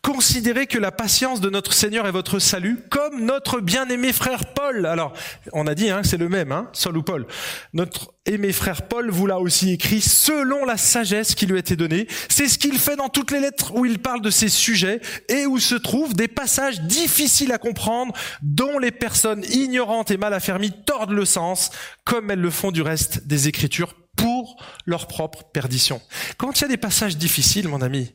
Considérez 0.01 0.65
que 0.65 0.79
la 0.79 0.91
patience 0.91 1.41
de 1.41 1.49
notre 1.51 1.73
Seigneur 1.73 2.07
est 2.07 2.11
votre 2.11 2.39
salut, 2.39 2.79
comme 2.89 3.23
notre 3.23 3.59
bien-aimé 3.59 4.11
frère 4.11 4.53
Paul. 4.55 4.87
Alors, 4.87 5.13
on 5.53 5.67
a 5.67 5.75
dit, 5.75 5.91
hein, 5.91 6.01
c'est 6.03 6.17
le 6.17 6.29
même, 6.29 6.51
hein, 6.51 6.69
Saul 6.73 6.97
ou 6.97 7.03
Paul. 7.03 7.27
Notre 7.73 8.11
aimé 8.25 8.51
frère 8.51 8.87
Paul 8.87 9.11
vous 9.11 9.27
l'a 9.27 9.39
aussi 9.39 9.71
écrit 9.71 10.01
selon 10.01 10.65
la 10.65 10.77
sagesse 10.77 11.35
qui 11.35 11.45
lui 11.45 11.57
a 11.57 11.59
été 11.59 11.75
donnée. 11.75 12.07
C'est 12.27 12.47
ce 12.47 12.57
qu'il 12.57 12.79
fait 12.79 12.95
dans 12.95 13.09
toutes 13.09 13.29
les 13.29 13.39
lettres 13.39 13.75
où 13.75 13.85
il 13.85 13.99
parle 13.99 14.21
de 14.21 14.31
ces 14.31 14.49
sujets 14.49 14.99
et 15.27 15.45
où 15.45 15.59
se 15.59 15.75
trouvent 15.75 16.15
des 16.15 16.27
passages 16.27 16.81
difficiles 16.81 17.51
à 17.51 17.59
comprendre 17.59 18.13
dont 18.41 18.79
les 18.79 18.91
personnes 18.91 19.43
ignorantes 19.45 20.09
et 20.09 20.17
mal 20.17 20.33
affermies 20.33 20.73
tordent 20.85 21.11
le 21.11 21.25
sens, 21.25 21.69
comme 22.03 22.31
elles 22.31 22.41
le 22.41 22.49
font 22.49 22.71
du 22.71 22.81
reste 22.81 23.27
des 23.27 23.47
Écritures 23.47 23.95
pour 24.19 24.57
leur 24.85 25.07
propre 25.07 25.43
perdition. 25.43 26.01
Quand 26.37 26.59
il 26.59 26.61
y 26.63 26.65
a 26.65 26.67
des 26.67 26.77
passages 26.77 27.17
difficiles, 27.17 27.69
mon 27.69 27.81
ami, 27.81 28.13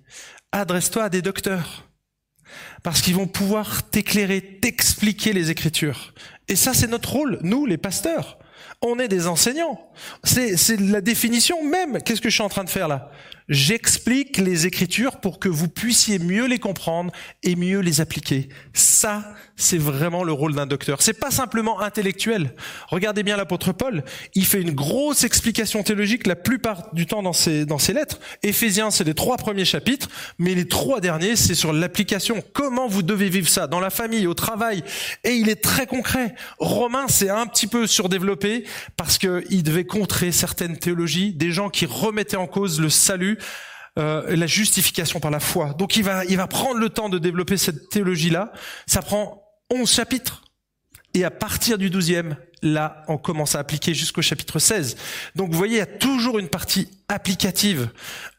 adresse-toi 0.53 1.05
à 1.05 1.09
des 1.09 1.23
docteurs. 1.23 1.89
Parce 2.83 3.01
qu'ils 3.01 3.15
vont 3.15 3.27
pouvoir 3.27 3.89
t'éclairer, 3.91 4.59
t'expliquer 4.61 5.33
les 5.33 5.51
Écritures. 5.51 6.13
Et 6.49 6.57
ça, 6.57 6.75
c'est 6.75 6.87
notre 6.87 7.11
rôle, 7.11 7.39
nous, 7.43 7.65
les 7.65 7.79
pasteurs. 7.79 8.39
On 8.83 8.99
est 8.99 9.09
des 9.09 9.27
enseignants. 9.27 9.81
C'est, 10.23 10.79
la 10.79 11.01
définition 11.01 11.65
même. 11.65 12.03
Qu'est-ce 12.03 12.21
que 12.21 12.29
je 12.29 12.35
suis 12.35 12.43
en 12.43 12.51
train 12.51 12.65
de 12.65 12.71
faire 12.71 12.87
là? 12.87 13.11
J'explique 13.51 14.39
les 14.39 14.67
Écritures 14.67 15.21
pour 15.21 15.39
que 15.39 15.51
vous 15.51 15.69
puissiez 15.69 16.19
mieux 16.19 16.47
les 16.47 16.59
comprendre 16.59 17.13
et 17.43 17.57
mieux 17.57 17.81
les 17.81 18.01
appliquer. 18.01 18.49
Ça, 18.73 19.35
c'est 19.55 19.77
vraiment 19.77 20.25
le 20.25 20.33
rôle 20.33 20.55
d'un 20.55 20.67
docteur. 20.67 21.03
C'est 21.03 21.21
pas 21.21 21.31
simplement 21.31 21.81
intellectuel. 21.83 22.55
Regardez 22.89 23.23
bien 23.23 23.37
l'apôtre 23.37 23.73
Paul. 23.73 24.03
Il 24.35 24.47
fait 24.47 24.63
une 24.63 24.71
grosse 24.71 25.25
explication 25.25 25.83
théologique 25.83 26.27
la 26.27 26.37
plupart 26.37 26.89
du 26.95 27.05
temps 27.05 27.23
dans 27.23 27.35
ses, 27.35 27.67
dans 27.67 27.79
ses 27.79 27.93
lettres. 27.93 28.19
Éphésiens, 28.43 28.91
c'est 28.91 29.05
les 29.05 29.13
trois 29.13 29.37
premiers 29.37 29.67
chapitres, 29.67 30.09
mais 30.39 30.55
les 30.55 30.67
trois 30.67 31.01
derniers, 31.01 31.37
c'est 31.37 31.55
sur 31.55 31.75
l'application. 31.75 32.43
Comment 32.55 32.89
vous 32.89 33.03
devez 33.03 33.29
vivre 33.29 33.49
ça 33.49 33.67
dans 33.67 33.81
la 33.81 33.91
famille, 33.91 34.27
au 34.27 34.35
travail? 34.35 34.83
Et 35.23 35.35
il 35.35 35.51
est 35.51 35.63
très 35.63 35.87
concret. 35.87 36.35
Romain, 36.59 37.09
c'est 37.09 37.29
un 37.29 37.47
petit 37.47 37.67
peu 37.67 37.87
surdéveloppé 37.87 38.65
parce 38.97 39.19
qu'il 39.19 39.63
devait 39.63 39.85
contrer 39.85 40.33
certaines 40.33 40.79
théologies, 40.79 41.35
des 41.35 41.53
gens 41.53 41.69
qui 41.69 41.85
remettaient 41.85 42.39
en 42.39 42.47
cause 42.47 42.81
le 42.81 42.89
salut 42.89 43.34
euh, 43.99 44.35
la 44.35 44.47
justification 44.47 45.21
par 45.21 45.31
la 45.31 45.41
foi. 45.41 45.75
Donc 45.75 45.97
il 45.97 46.03
va, 46.03 46.25
il 46.25 46.37
va 46.37 46.47
prendre 46.47 46.81
le 46.81 46.89
temps 46.89 47.09
de 47.09 47.19
développer 47.19 47.57
cette 47.57 47.89
théologie-là. 47.91 48.53
Ça 48.87 49.03
prend 49.03 49.43
11 49.71 49.91
chapitres. 49.91 50.43
Et 51.15 51.25
à 51.25 51.31
partir 51.31 51.79
du 51.79 51.91
12e, 51.91 52.35
là, 52.63 53.05
on 53.07 53.19
commence 53.19 53.55
à 53.55 53.61
appliquer 53.61 53.95
jusqu'au 53.95 54.21
chapitre 54.21 54.59
16. 54.59 54.97
Donc 55.37 55.53
vous 55.53 55.57
voyez, 55.57 55.75
il 55.75 55.79
y 55.79 55.81
a 55.81 55.87
toujours 55.87 56.41
une 56.41 56.49
partie 56.49 56.89
applicative. 57.09 57.89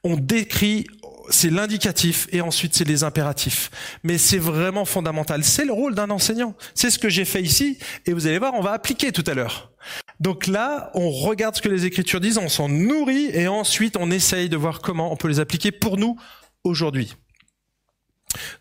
On 0.04 0.18
décrit, 0.18 0.86
c'est 1.30 1.50
l'indicatif 1.50 2.28
et 2.32 2.42
ensuite 2.42 2.76
c'est 2.76 2.84
les 2.86 3.04
impératifs. 3.04 3.70
Mais 4.04 4.18
c'est 4.18 4.38
vraiment 4.38 4.86
fondamental. 4.86 5.44
C'est 5.44 5.66
le 5.66 5.74
rôle 5.74 5.96
d'un 5.96 6.10
enseignant. 6.10 6.56
C'est 6.74 6.90
ce 6.90 7.00
que 7.00 7.10
j'ai 7.10 7.26
fait 7.26 7.42
ici 7.42 7.78
et 8.06 8.14
vous 8.14 8.28
allez 8.28 8.40
voir, 8.40 8.54
on 8.54 8.62
va 8.62 8.72
appliquer 8.72 9.12
tout 9.12 9.24
à 9.28 9.34
l'heure. 9.34 9.72
Donc 10.20 10.48
là, 10.48 10.92
on 10.94 11.10
regarde 11.12 11.56
ce 11.56 11.62
que 11.62 11.70
les 11.70 11.86
Écritures 11.86 12.20
disent, 12.20 12.38
on 12.38 12.50
s'en 12.50 12.70
nourrit 12.70 13.30
et 13.34 13.48
ensuite 13.48 13.98
on 13.98 14.12
essaye 14.12 14.50
de 14.50 14.58
voir 14.58 14.80
comment 14.80 15.12
on 15.12 15.16
peut 15.16 15.28
les 15.28 15.40
appliquer 15.40 15.72
pour 15.72 15.98
nous 15.98 16.18
aujourd'hui. 16.64 17.16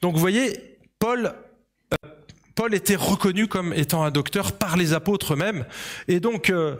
Donc 0.03 0.15
vous 0.15 0.21
voyez, 0.21 0.79
Paul, 0.99 1.35
euh, 1.93 2.09
Paul 2.55 2.75
était 2.75 2.97
reconnu 2.97 3.47
comme 3.47 3.73
étant 3.73 4.05
un 4.05 4.11
docteur 4.11 4.53
par 4.53 4.77
les 4.77 4.93
apôtres 4.93 5.35
eux-mêmes. 5.35 5.65
Et 6.09 6.21
donc 6.21 6.51
euh, 6.51 6.77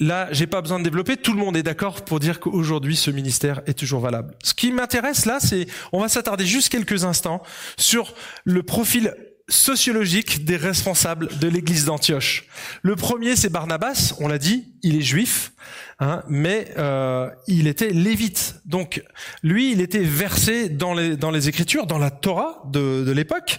là, 0.00 0.28
j'ai 0.32 0.46
pas 0.46 0.60
besoin 0.60 0.78
de 0.78 0.84
développer, 0.84 1.16
tout 1.16 1.32
le 1.32 1.38
monde 1.38 1.56
est 1.56 1.62
d'accord 1.62 2.04
pour 2.04 2.20
dire 2.20 2.40
qu'aujourd'hui 2.40 2.96
ce 2.96 3.10
ministère 3.10 3.62
est 3.66 3.78
toujours 3.78 4.00
valable. 4.00 4.34
Ce 4.42 4.54
qui 4.54 4.72
m'intéresse 4.72 5.26
là, 5.26 5.38
c'est 5.40 5.66
on 5.92 6.00
va 6.00 6.08
s'attarder 6.08 6.46
juste 6.46 6.68
quelques 6.68 7.04
instants 7.04 7.42
sur 7.76 8.14
le 8.44 8.62
profil 8.62 9.14
sociologique 9.48 10.44
des 10.44 10.56
responsables 10.56 11.28
de 11.38 11.48
l'église 11.48 11.84
d'Antioche. 11.84 12.46
Le 12.82 12.96
premier, 12.96 13.36
c'est 13.36 13.50
Barnabas, 13.50 14.14
on 14.18 14.28
l'a 14.28 14.38
dit, 14.38 14.72
il 14.82 14.96
est 14.96 15.02
juif, 15.02 15.52
hein, 16.00 16.22
mais 16.28 16.72
euh, 16.78 17.28
il 17.46 17.66
était 17.66 17.90
lévite. 17.90 18.56
Donc 18.64 19.02
lui, 19.42 19.72
il 19.72 19.80
était 19.82 20.02
versé 20.02 20.70
dans 20.70 20.94
les, 20.94 21.16
dans 21.16 21.30
les 21.30 21.48
Écritures, 21.48 21.86
dans 21.86 21.98
la 21.98 22.10
Torah 22.10 22.62
de, 22.70 23.04
de 23.04 23.12
l'époque, 23.12 23.58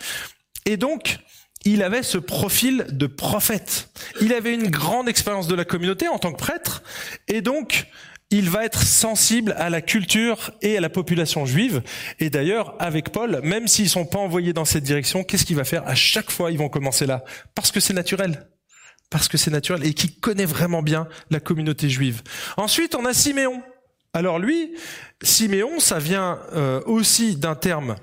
et 0.65 0.77
donc 0.77 1.19
il 1.65 1.83
avait 1.83 2.03
ce 2.03 2.17
profil 2.17 2.85
de 2.89 3.07
prophète. 3.07 3.89
Il 4.21 4.33
avait 4.33 4.53
une 4.53 4.69
grande 4.69 5.09
expérience 5.09 5.47
de 5.47 5.55
la 5.55 5.65
communauté 5.65 6.07
en 6.07 6.19
tant 6.19 6.31
que 6.31 6.37
prêtre, 6.37 6.83
et 7.27 7.41
donc 7.41 7.87
il 8.31 8.49
va 8.49 8.65
être 8.65 8.83
sensible 8.83 9.53
à 9.57 9.69
la 9.69 9.81
culture 9.81 10.51
et 10.61 10.77
à 10.77 10.81
la 10.81 10.89
population 10.89 11.45
juive. 11.45 11.81
Et 12.19 12.29
d'ailleurs, 12.29 12.75
avec 12.79 13.11
Paul, 13.11 13.39
même 13.43 13.67
s'ils 13.67 13.89
sont 13.89 14.05
pas 14.05 14.19
envoyés 14.19 14.53
dans 14.53 14.65
cette 14.65 14.83
direction, 14.83 15.23
qu'est-ce 15.23 15.45
qu'il 15.45 15.55
va 15.55 15.63
faire? 15.63 15.87
À 15.87 15.95
chaque 15.95 16.31
fois, 16.31 16.51
ils 16.51 16.57
vont 16.57 16.69
commencer 16.69 17.05
là. 17.05 17.23
Parce 17.53 17.71
que 17.71 17.79
c'est 17.79 17.93
naturel. 17.93 18.47
Parce 19.11 19.27
que 19.27 19.37
c'est 19.37 19.51
naturel. 19.51 19.85
Et 19.85 19.93
qui 19.93 20.19
connaît 20.19 20.45
vraiment 20.45 20.81
bien 20.81 21.07
la 21.29 21.39
communauté 21.39 21.87
juive. 21.87 22.23
Ensuite, 22.57 22.95
on 22.95 23.05
a 23.05 23.13
Siméon. 23.13 23.61
Alors 24.13 24.39
lui, 24.39 24.73
Siméon, 25.21 25.79
ça 25.79 25.99
vient 25.99 26.39
euh, 26.53 26.81
aussi 26.85 27.35
d'un 27.35 27.55
terme 27.55 27.95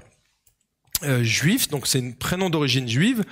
euh, 1.05 1.23
juif, 1.23 1.69
donc 1.69 1.87
c'est 1.87 1.99
un 1.99 2.13
prénom 2.13 2.51
d'origine 2.51 2.89
juive. 2.89 3.25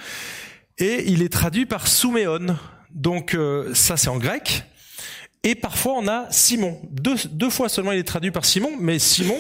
Et 0.79 1.11
il 1.11 1.23
est 1.23 1.33
traduit 1.33 1.67
par 1.67 1.87
Souméon. 1.87 2.57
Donc 2.91 3.35
euh, 3.35 3.75
ça, 3.75 3.97
c'est 3.97 4.09
en 4.09 4.19
grec. 4.19 4.65
Et 5.43 5.55
parfois 5.55 5.95
on 5.95 6.07
a 6.07 6.27
Simon. 6.31 6.81
Deux, 6.91 7.51
fois 7.51 7.69
seulement 7.69 7.93
il 7.93 7.99
est 7.99 8.05
traduit 8.05 8.31
par 8.31 8.45
Simon, 8.45 8.73
mais 8.79 8.99
Simon, 8.99 9.39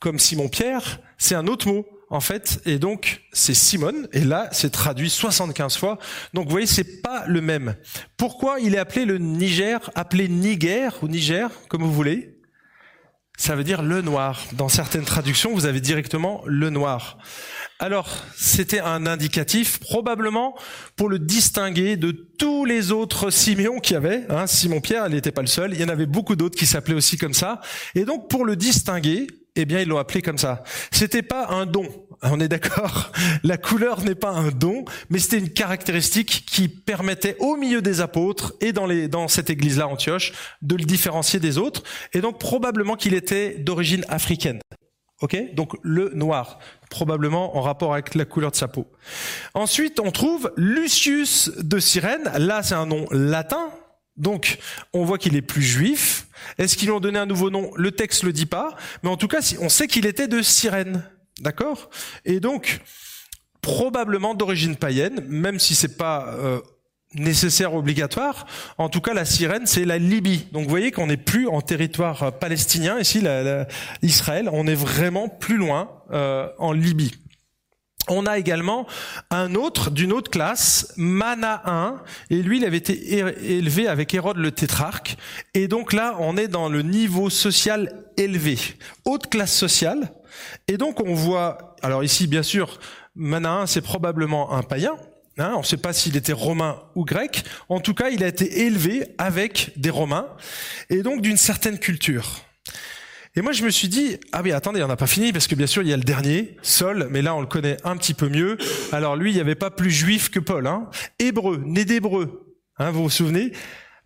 comme 0.00 0.18
Simon-Pierre, 0.18 1.00
c'est 1.18 1.34
un 1.34 1.46
autre 1.46 1.68
mot 1.68 1.86
en 2.10 2.20
fait, 2.20 2.60
et 2.64 2.78
donc 2.78 3.22
c'est 3.32 3.54
Simone, 3.54 4.08
et 4.12 4.20
là 4.20 4.48
c'est 4.52 4.70
traduit 4.70 5.10
75 5.10 5.76
fois. 5.76 5.98
Donc 6.32 6.46
vous 6.46 6.50
voyez, 6.50 6.66
c'est 6.66 7.02
pas 7.02 7.24
le 7.26 7.42
même. 7.42 7.76
Pourquoi 8.16 8.58
il 8.60 8.74
est 8.74 8.78
appelé 8.78 9.04
le 9.04 9.18
Niger, 9.18 9.90
appelé 9.94 10.28
Niger 10.28 10.96
ou 11.02 11.08
Niger, 11.08 11.50
comme 11.68 11.82
vous 11.82 11.92
voulez? 11.92 12.38
Ça 13.36 13.56
veut 13.56 13.64
dire 13.64 13.82
le 13.82 14.00
noir. 14.00 14.44
Dans 14.52 14.68
certaines 14.68 15.04
traductions, 15.04 15.52
vous 15.52 15.66
avez 15.66 15.80
directement 15.80 16.42
le 16.46 16.70
noir. 16.70 17.18
Alors, 17.80 18.08
c'était 18.36 18.80
un 18.80 19.04
indicatif, 19.06 19.80
probablement 19.80 20.56
pour 20.94 21.08
le 21.08 21.18
distinguer 21.18 21.96
de 21.96 22.12
tous 22.12 22.64
les 22.64 22.92
autres 22.92 23.30
Siméons 23.30 23.80
qu'il 23.80 23.94
y 23.94 23.96
avait. 23.96 24.24
Hein, 24.28 24.46
Simon-Pierre, 24.46 25.06
il 25.08 25.14
n'était 25.14 25.32
pas 25.32 25.40
le 25.40 25.48
seul. 25.48 25.74
Il 25.74 25.80
y 25.80 25.84
en 25.84 25.88
avait 25.88 26.06
beaucoup 26.06 26.36
d'autres 26.36 26.56
qui 26.56 26.66
s'appelaient 26.66 26.94
aussi 26.94 27.18
comme 27.18 27.34
ça. 27.34 27.60
Et 27.96 28.04
donc, 28.04 28.30
pour 28.30 28.44
le 28.44 28.54
distinguer, 28.54 29.26
eh 29.56 29.64
bien, 29.64 29.80
ils 29.80 29.88
l'ont 29.88 29.98
appelé 29.98 30.22
comme 30.22 30.38
ça. 30.38 30.62
C'était 30.92 31.22
pas 31.22 31.48
un 31.48 31.66
don. 31.66 31.86
On 32.22 32.38
est 32.38 32.48
d'accord. 32.48 33.10
La 33.42 33.56
couleur 33.56 34.02
n'est 34.02 34.14
pas 34.14 34.30
un 34.30 34.50
don, 34.50 34.84
mais 35.10 35.18
c'était 35.18 35.38
une 35.38 35.50
caractéristique 35.50 36.44
qui 36.46 36.68
permettait 36.68 37.36
au 37.40 37.56
milieu 37.56 37.82
des 37.82 38.00
apôtres 38.00 38.54
et 38.60 38.72
dans 38.72 38.86
les, 38.86 39.08
dans 39.08 39.26
cette 39.26 39.50
église-là, 39.50 39.88
Antioche, 39.88 40.32
de 40.62 40.76
le 40.76 40.84
différencier 40.84 41.40
des 41.40 41.58
autres. 41.58 41.82
Et 42.12 42.20
donc, 42.20 42.38
probablement 42.38 42.94
qu'il 42.94 43.14
était 43.14 43.58
d'origine 43.58 44.04
africaine. 44.08 44.60
Ok 45.24 45.54
Donc 45.54 45.78
le 45.80 46.10
noir, 46.10 46.58
probablement 46.90 47.56
en 47.56 47.62
rapport 47.62 47.94
avec 47.94 48.14
la 48.14 48.26
couleur 48.26 48.50
de 48.50 48.56
sa 48.56 48.68
peau. 48.68 48.86
Ensuite, 49.54 49.98
on 49.98 50.10
trouve 50.10 50.52
Lucius 50.58 51.50
de 51.56 51.78
Cyrène. 51.78 52.30
Là, 52.36 52.62
c'est 52.62 52.74
un 52.74 52.84
nom 52.84 53.06
latin. 53.10 53.70
Donc, 54.18 54.58
on 54.92 55.02
voit 55.06 55.16
qu'il 55.16 55.34
est 55.34 55.40
plus 55.40 55.62
juif. 55.62 56.26
Est-ce 56.58 56.76
qu'ils 56.76 56.88
lui 56.88 56.94
ont 56.94 57.00
donné 57.00 57.18
un 57.18 57.24
nouveau 57.24 57.48
nom? 57.48 57.70
Le 57.74 57.90
texte 57.90 58.22
le 58.22 58.34
dit 58.34 58.44
pas, 58.44 58.76
mais 59.02 59.08
en 59.08 59.16
tout 59.16 59.26
cas, 59.26 59.38
on 59.62 59.70
sait 59.70 59.86
qu'il 59.86 60.04
était 60.04 60.28
de 60.28 60.42
Cyrène, 60.42 61.02
d'accord? 61.40 61.88
Et 62.26 62.38
donc, 62.38 62.82
probablement 63.62 64.34
d'origine 64.34 64.76
païenne, 64.76 65.24
même 65.26 65.58
si 65.58 65.74
c'est 65.74 65.96
pas 65.96 66.34
euh, 66.34 66.60
nécessaire, 67.14 67.74
obligatoire. 67.74 68.46
En 68.78 68.88
tout 68.88 69.00
cas, 69.00 69.14
la 69.14 69.24
sirène, 69.24 69.66
c'est 69.66 69.84
la 69.84 69.98
Libye. 69.98 70.46
Donc, 70.52 70.64
vous 70.64 70.70
voyez 70.70 70.90
qu'on 70.90 71.06
n'est 71.06 71.16
plus 71.16 71.48
en 71.48 71.60
territoire 71.60 72.22
euh, 72.22 72.30
palestinien 72.30 72.98
ici, 72.98 73.20
la, 73.20 73.66
Israël. 74.02 74.48
On 74.52 74.66
est 74.66 74.74
vraiment 74.74 75.28
plus 75.28 75.56
loin 75.56 75.90
euh, 76.12 76.48
en 76.58 76.72
Libye. 76.72 77.12
On 78.08 78.26
a 78.26 78.36
également 78.38 78.86
un 79.30 79.54
autre 79.54 79.90
d'une 79.90 80.12
autre 80.12 80.30
classe, 80.30 80.92
Manahin, 80.98 82.02
et 82.28 82.42
lui, 82.42 82.58
il 82.58 82.64
avait 82.66 82.76
été 82.76 83.14
élevé 83.56 83.88
avec 83.88 84.12
Hérode 84.12 84.36
le 84.36 84.52
tétrarque. 84.52 85.16
Et 85.54 85.68
donc 85.68 85.94
là, 85.94 86.16
on 86.18 86.36
est 86.36 86.48
dans 86.48 86.68
le 86.68 86.82
niveau 86.82 87.30
social 87.30 88.04
élevé, 88.18 88.58
haute 89.06 89.28
classe 89.30 89.54
sociale. 89.54 90.12
Et 90.68 90.76
donc 90.76 91.00
on 91.00 91.14
voit, 91.14 91.76
alors 91.80 92.04
ici, 92.04 92.26
bien 92.26 92.42
sûr, 92.42 92.78
Manahin, 93.14 93.66
c'est 93.66 93.80
probablement 93.80 94.52
un 94.52 94.62
païen, 94.62 94.96
Hein, 95.36 95.52
on 95.56 95.60
ne 95.60 95.64
sait 95.64 95.76
pas 95.76 95.92
s'il 95.92 96.16
était 96.16 96.32
romain 96.32 96.80
ou 96.94 97.04
grec. 97.04 97.44
En 97.68 97.80
tout 97.80 97.94
cas, 97.94 98.10
il 98.10 98.22
a 98.22 98.28
été 98.28 98.62
élevé 98.62 99.06
avec 99.18 99.72
des 99.76 99.90
Romains 99.90 100.28
et 100.90 101.02
donc 101.02 101.22
d'une 101.22 101.36
certaine 101.36 101.78
culture. 101.78 102.44
Et 103.36 103.40
moi, 103.40 103.50
je 103.50 103.64
me 103.64 103.70
suis 103.70 103.88
dit, 103.88 104.16
ah 104.30 104.42
oui, 104.44 104.52
attendez, 104.52 104.80
on 104.84 104.86
n'a 104.86 104.96
pas 104.96 105.08
fini, 105.08 105.32
parce 105.32 105.48
que 105.48 105.56
bien 105.56 105.66
sûr, 105.66 105.82
il 105.82 105.88
y 105.88 105.92
a 105.92 105.96
le 105.96 106.04
dernier, 106.04 106.56
Saul, 106.62 107.08
mais 107.10 107.20
là, 107.20 107.34
on 107.34 107.40
le 107.40 107.48
connaît 107.48 107.78
un 107.82 107.96
petit 107.96 108.14
peu 108.14 108.28
mieux. 108.28 108.56
Alors 108.92 109.16
lui, 109.16 109.32
il 109.32 109.34
n'y 109.34 109.40
avait 109.40 109.56
pas 109.56 109.72
plus 109.72 109.90
juif 109.90 110.30
que 110.30 110.38
Paul. 110.38 110.68
Hein. 110.68 110.88
Hébreu, 111.18 111.60
né 111.66 111.84
d'Hébreu, 111.84 112.54
hein, 112.78 112.92
vous 112.92 113.02
vous 113.02 113.10
souvenez? 113.10 113.52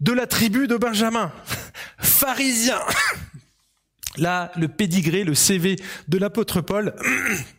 De 0.01 0.13
la 0.13 0.27
tribu 0.27 0.67
de 0.67 0.77
Benjamin, 0.77 1.31
pharisien. 1.99 2.81
Là, 4.17 4.51
le 4.57 4.67
pédigré, 4.67 5.25
le 5.25 5.35
CV 5.35 5.77
de 6.09 6.17
l'apôtre 6.17 6.63
Paul, 6.63 6.95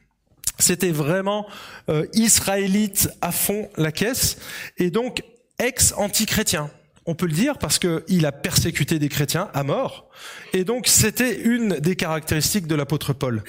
c'était 0.60 0.92
vraiment 0.92 1.48
euh, 1.90 2.06
israélite 2.14 3.10
à 3.22 3.32
fond 3.32 3.70
la 3.78 3.92
caisse, 3.92 4.38
et 4.78 4.92
donc 4.92 5.24
ex-anti-chrétien 5.58 6.70
on 7.10 7.16
peut 7.16 7.26
le 7.26 7.34
dire 7.34 7.58
parce 7.58 7.80
qu'il 7.80 8.26
a 8.28 8.32
persécuté 8.32 9.00
des 9.00 9.10
chrétiens 9.10 9.50
à 9.56 9.64
mort. 9.64 10.10
Et 10.54 10.64
donc 10.64 10.86
c'était 10.86 11.40
une 11.42 11.80
des 11.80 11.96
caractéristiques 11.96 12.68
de 12.68 12.76
l'apôtre 12.76 13.14
Paul. 13.14 13.44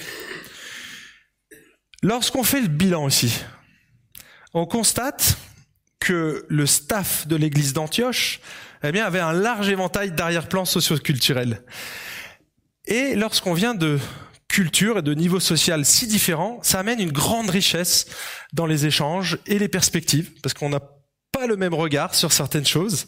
Lorsqu'on 2.01 2.43
fait 2.43 2.61
le 2.61 2.67
bilan 2.67 3.07
ici, 3.07 3.43
on 4.55 4.65
constate 4.65 5.37
que 5.99 6.43
le 6.49 6.65
staff 6.65 7.27
de 7.27 7.35
l'église 7.35 7.73
d'Antioche 7.73 8.39
eh 8.83 8.91
bien, 8.91 9.05
avait 9.05 9.19
un 9.19 9.33
large 9.33 9.69
éventail 9.69 10.11
d'arrière-plans 10.11 10.65
socioculturels. 10.65 11.61
Et 12.85 13.13
lorsqu'on 13.15 13.53
vient 13.53 13.75
de 13.75 13.99
culture 14.51 14.97
et 14.97 15.01
de 15.01 15.13
niveau 15.13 15.39
social 15.39 15.85
si 15.85 16.07
différents, 16.07 16.59
ça 16.61 16.79
amène 16.79 16.99
une 16.99 17.11
grande 17.11 17.49
richesse 17.49 18.05
dans 18.51 18.65
les 18.65 18.85
échanges 18.85 19.39
et 19.47 19.57
les 19.57 19.69
perspectives, 19.69 20.29
parce 20.43 20.53
qu'on 20.53 20.73
a 20.73 20.81
pas 21.31 21.47
le 21.47 21.55
même 21.55 21.73
regard 21.73 22.13
sur 22.13 22.33
certaines 22.33 22.65
choses. 22.65 23.07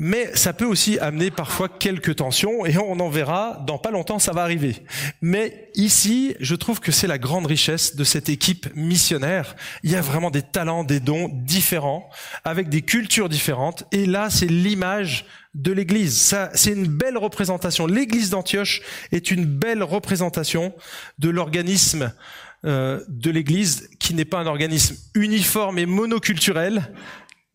Mais 0.00 0.34
ça 0.34 0.52
peut 0.52 0.66
aussi 0.66 0.98
amener 0.98 1.30
parfois 1.30 1.68
quelques 1.68 2.16
tensions 2.16 2.66
et 2.66 2.76
on 2.76 2.98
en 2.98 3.08
verra 3.08 3.62
dans 3.66 3.78
pas 3.78 3.92
longtemps, 3.92 4.18
ça 4.18 4.32
va 4.32 4.42
arriver. 4.42 4.82
Mais 5.22 5.70
ici, 5.76 6.34
je 6.40 6.56
trouve 6.56 6.80
que 6.80 6.92
c'est 6.92 7.06
la 7.06 7.16
grande 7.16 7.46
richesse 7.46 7.96
de 7.96 8.04
cette 8.04 8.28
équipe 8.28 8.68
missionnaire. 8.74 9.54
Il 9.82 9.92
y 9.92 9.96
a 9.96 10.00
vraiment 10.00 10.30
des 10.30 10.42
talents, 10.42 10.84
des 10.84 11.00
dons 11.00 11.30
différents, 11.32 12.10
avec 12.44 12.68
des 12.68 12.82
cultures 12.82 13.28
différentes. 13.28 13.84
Et 13.92 14.04
là, 14.04 14.30
c'est 14.30 14.46
l'image 14.46 15.26
de 15.54 15.72
l'Église. 15.72 16.20
Ça, 16.20 16.50
c'est 16.54 16.72
une 16.72 16.86
belle 16.86 17.16
représentation. 17.16 17.86
L'Église 17.86 18.30
d'Antioche 18.30 18.82
est 19.12 19.30
une 19.30 19.44
belle 19.44 19.82
représentation 19.82 20.74
de 21.18 21.28
l'organisme 21.30 22.12
euh, 22.64 23.00
de 23.08 23.30
l'Église, 23.30 23.90
qui 24.00 24.14
n'est 24.14 24.24
pas 24.24 24.38
un 24.38 24.46
organisme 24.46 24.96
uniforme 25.14 25.78
et 25.78 25.86
monoculturel, 25.86 26.90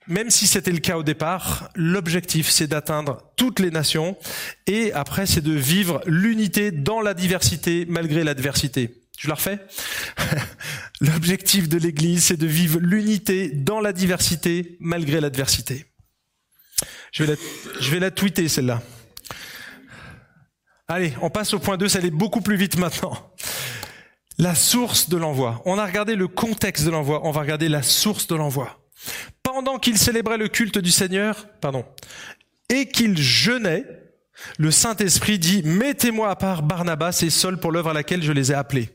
même 0.10 0.30
si 0.32 0.47
c'était 0.47 0.72
le 0.72 0.80
cas 0.80 0.97
au 0.97 1.04
départ, 1.04 1.70
l'objectif 1.76 2.50
c'est 2.50 2.68
d'atteindre 2.68 3.32
toutes 3.36 3.60
les 3.60 3.70
nations 3.70 4.18
et 4.66 4.91
après 4.93 5.28
c'est 5.28 5.41
de 5.41 5.54
vivre 5.54 6.02
l'unité 6.06 6.72
dans 6.72 7.00
la 7.00 7.14
diversité 7.14 7.86
malgré 7.88 8.24
l'adversité. 8.24 9.02
Je 9.20 9.28
la 9.28 9.36
refais 9.36 9.60
L'objectif 11.02 11.70
de 11.70 11.78
l'Église 11.78 12.26
c'est 12.26 12.38
de 12.38 12.47
vivre 12.47 12.80
l'unité 12.80 13.50
dans 13.50 13.80
la 13.80 13.93
diversité 13.93 14.78
malgré 14.80 15.22
l'adversité. 15.22 15.86
Je 17.12 17.24
vais 17.24 17.36
la, 17.99 18.07
je 18.07 18.10
tweeter 18.10 18.47
celle-là. 18.47 18.82
Allez, 20.88 21.14
on 21.22 21.30
passe 21.30 21.53
au 21.53 21.60
point 21.60 21.78
2, 21.78 21.88
ça 21.88 21.99
allait 21.99 22.10
beaucoup 22.10 22.41
plus 22.41 22.55
vite 22.55 22.78
maintenant. 22.78 23.32
La 24.38 24.55
source 24.55 25.10
de 25.10 25.18
l'envoi. 25.18 25.62
On 25.66 25.78
a 25.78 25.86
regardé 25.86 26.16
le 26.16 26.28
contexte 26.28 26.86
de 26.86 26.89
l'envoi, 26.89 27.22
on 27.24 27.32
va 27.32 27.41
regarder 27.41 27.70
la 27.70 27.84
source 27.84 28.28
de 28.28 28.36
l'envoi. 28.36 28.80
Pendant 29.43 29.78
qu'il 29.78 29.97
célébrait 29.97 30.38
le 30.38 30.47
culte 30.47 30.78
du 30.78 30.91
Seigneur, 30.91 31.47
pardon, 31.62 31.86
et 32.70 32.88
qu'il 32.88 33.18
jeûnait, 33.18 33.86
le 34.57 34.72
Saint-Esprit 34.72 35.38
dit, 35.38 35.64
mettez-moi 35.64 36.30
à 36.30 36.36
part 36.36 36.64
Barnabas 36.64 37.22
et 37.24 37.30
Saul 37.30 37.60
pour 37.60 37.72
l'œuvre 37.72 37.89
à 37.89 37.93
laquelle 37.93 38.24
je 38.24 38.32
les 38.32 38.51
ai 38.51 38.55
appelés. 38.55 38.89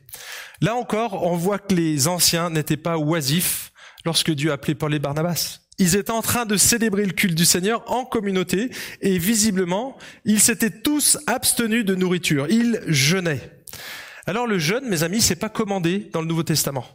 Là 0.61 0.75
encore, 0.75 1.23
on 1.23 1.35
voit 1.35 1.59
que 1.59 1.75
les 1.75 2.07
anciens 2.07 2.49
n'étaient 2.49 2.77
pas 2.77 2.97
oisifs 2.97 3.71
lorsque 4.05 4.31
Dieu 4.31 4.51
appelait 4.51 4.75
Paul 4.75 4.93
et 4.93 4.99
Barnabas. 4.99 5.59
Ils 5.77 5.95
étaient 5.95 6.11
en 6.11 6.21
train 6.21 6.45
de 6.45 6.57
célébrer 6.57 7.05
le 7.05 7.11
culte 7.11 7.35
du 7.35 7.45
Seigneur 7.45 7.83
en 7.91 8.05
communauté 8.05 8.69
et 9.01 9.17
visiblement, 9.17 9.97
ils 10.23 10.39
s'étaient 10.39 10.69
tous 10.69 11.17
abstenus 11.27 11.85
de 11.85 11.95
nourriture. 11.95 12.47
Ils 12.49 12.81
jeûnaient. 12.87 13.41
Alors 14.25 14.47
le 14.47 14.57
jeûne, 14.57 14.87
mes 14.87 15.03
amis, 15.03 15.21
c'est 15.21 15.35
pas 15.35 15.49
commandé 15.49 16.09
dans 16.13 16.21
le 16.21 16.27
Nouveau 16.27 16.43
Testament, 16.43 16.85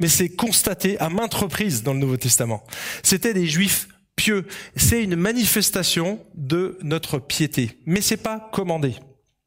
mais 0.00 0.08
c'est 0.08 0.30
constaté 0.30 0.98
à 0.98 1.08
maintes 1.08 1.34
reprises 1.34 1.82
dans 1.82 1.92
le 1.92 1.98
Nouveau 1.98 2.16
Testament. 2.16 2.64
C'était 3.02 3.34
des 3.34 3.46
juifs 3.46 3.88
pieux. 4.16 4.46
C'est 4.76 5.02
une 5.02 5.16
manifestation 5.16 6.20
de 6.34 6.78
notre 6.82 7.18
piété, 7.18 7.80
mais 7.84 8.00
c'est 8.00 8.16
pas 8.16 8.48
commandé. 8.52 8.94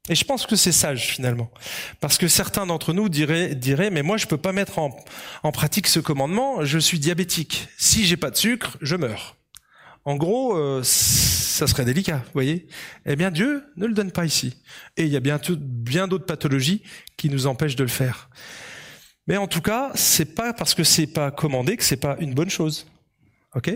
Et 0.08 0.14
je 0.14 0.24
pense 0.24 0.46
que 0.46 0.56
c'est 0.56 0.72
sage 0.72 1.08
finalement, 1.08 1.50
parce 2.00 2.16
que 2.16 2.28
certains 2.28 2.66
d'entre 2.66 2.92
nous 2.92 3.08
diraient, 3.08 3.54
diraient, 3.54 3.90
mais 3.90 4.02
moi 4.02 4.16
je 4.16 4.26
peux 4.26 4.38
pas 4.38 4.52
mettre 4.52 4.78
en, 4.78 5.52
pratique 5.52 5.86
ce 5.86 6.00
commandement. 6.00 6.64
Je 6.64 6.78
suis 6.78 6.98
diabétique. 6.98 7.68
Si 7.76 8.06
j'ai 8.06 8.16
pas 8.16 8.30
de 8.30 8.36
sucre, 8.36 8.78
je 8.80 8.96
meurs. 8.96 9.36
En 10.04 10.16
gros, 10.16 10.56
euh, 10.56 10.82
ça 10.82 11.66
serait 11.66 11.84
délicat, 11.84 12.18
vous 12.24 12.32
voyez. 12.32 12.68
Eh 13.04 13.16
bien, 13.16 13.30
Dieu 13.30 13.64
ne 13.76 13.86
le 13.86 13.92
donne 13.92 14.12
pas 14.12 14.24
ici. 14.24 14.56
Et 14.96 15.02
il 15.04 15.08
y 15.08 15.16
a 15.16 15.20
bien, 15.20 15.38
bien 15.58 16.08
d'autres 16.08 16.24
pathologies 16.24 16.82
qui 17.16 17.28
nous 17.28 17.46
empêchent 17.46 17.76
de 17.76 17.82
le 17.82 17.90
faire. 17.90 18.30
Mais 19.26 19.36
en 19.36 19.46
tout 19.46 19.60
cas, 19.60 19.90
c'est 19.94 20.34
pas 20.34 20.54
parce 20.54 20.74
que 20.74 20.84
c'est 20.84 21.06
pas 21.06 21.30
commandé 21.30 21.76
que 21.76 21.84
c'est 21.84 21.96
pas 21.96 22.16
une 22.20 22.32
bonne 22.32 22.48
chose. 22.48 22.86
Ok? 23.54 23.70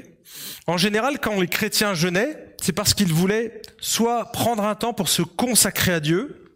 En 0.66 0.78
général, 0.78 1.18
quand 1.18 1.39
les 1.39 1.49
chrétiens 1.49 1.93
jeûnaient, 1.93 2.51
c'est 2.62 2.72
parce 2.72 2.94
qu'ils 2.94 3.12
voulaient 3.12 3.60
soit 3.80 4.30
prendre 4.30 4.64
un 4.64 4.76
temps 4.76 4.94
pour 4.94 5.08
se 5.08 5.22
consacrer 5.22 5.92
à 5.92 5.98
Dieu, 5.98 6.52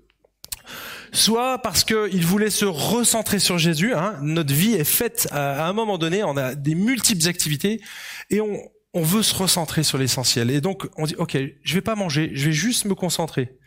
soit 1.12 1.58
parce 1.58 1.82
qu'ils 1.82 2.24
voulaient 2.24 2.50
se 2.50 2.64
recentrer 2.64 3.40
sur 3.40 3.58
Jésus. 3.58 3.92
Hein. 3.92 4.16
Notre 4.22 4.54
vie 4.54 4.74
est 4.74 4.84
faite 4.84 5.26
à 5.32 5.66
un 5.66 5.72
moment 5.72 5.98
donné, 5.98 6.22
on 6.22 6.36
a 6.36 6.54
des 6.54 6.76
multiples 6.76 7.28
activités 7.28 7.80
et 8.30 8.40
on, 8.40 8.56
on 8.94 9.02
veut 9.02 9.24
se 9.24 9.34
recentrer 9.34 9.82
sur 9.82 9.98
l'essentiel. 9.98 10.52
Et 10.52 10.60
donc, 10.60 10.86
on 10.96 11.06
dit, 11.06 11.16
OK, 11.16 11.36
je 11.62 11.74
vais 11.74 11.80
pas 11.80 11.96
manger, 11.96 12.30
je 12.34 12.46
vais 12.46 12.52
juste 12.52 12.84
me 12.84 12.94
concentrer 12.94 13.58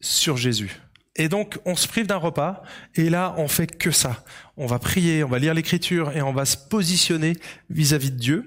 sur 0.00 0.36
Jésus. 0.36 0.80
Et 1.20 1.28
donc, 1.28 1.58
on 1.66 1.76
se 1.76 1.86
prive 1.86 2.06
d'un 2.06 2.16
repas, 2.16 2.62
et 2.94 3.10
là, 3.10 3.34
on 3.36 3.46
fait 3.46 3.66
que 3.66 3.90
ça. 3.90 4.24
On 4.56 4.64
va 4.64 4.78
prier, 4.78 5.22
on 5.22 5.28
va 5.28 5.38
lire 5.38 5.52
l'écriture, 5.52 6.16
et 6.16 6.22
on 6.22 6.32
va 6.32 6.46
se 6.46 6.56
positionner 6.56 7.34
vis-à-vis 7.68 8.10
de 8.10 8.16
Dieu. 8.16 8.46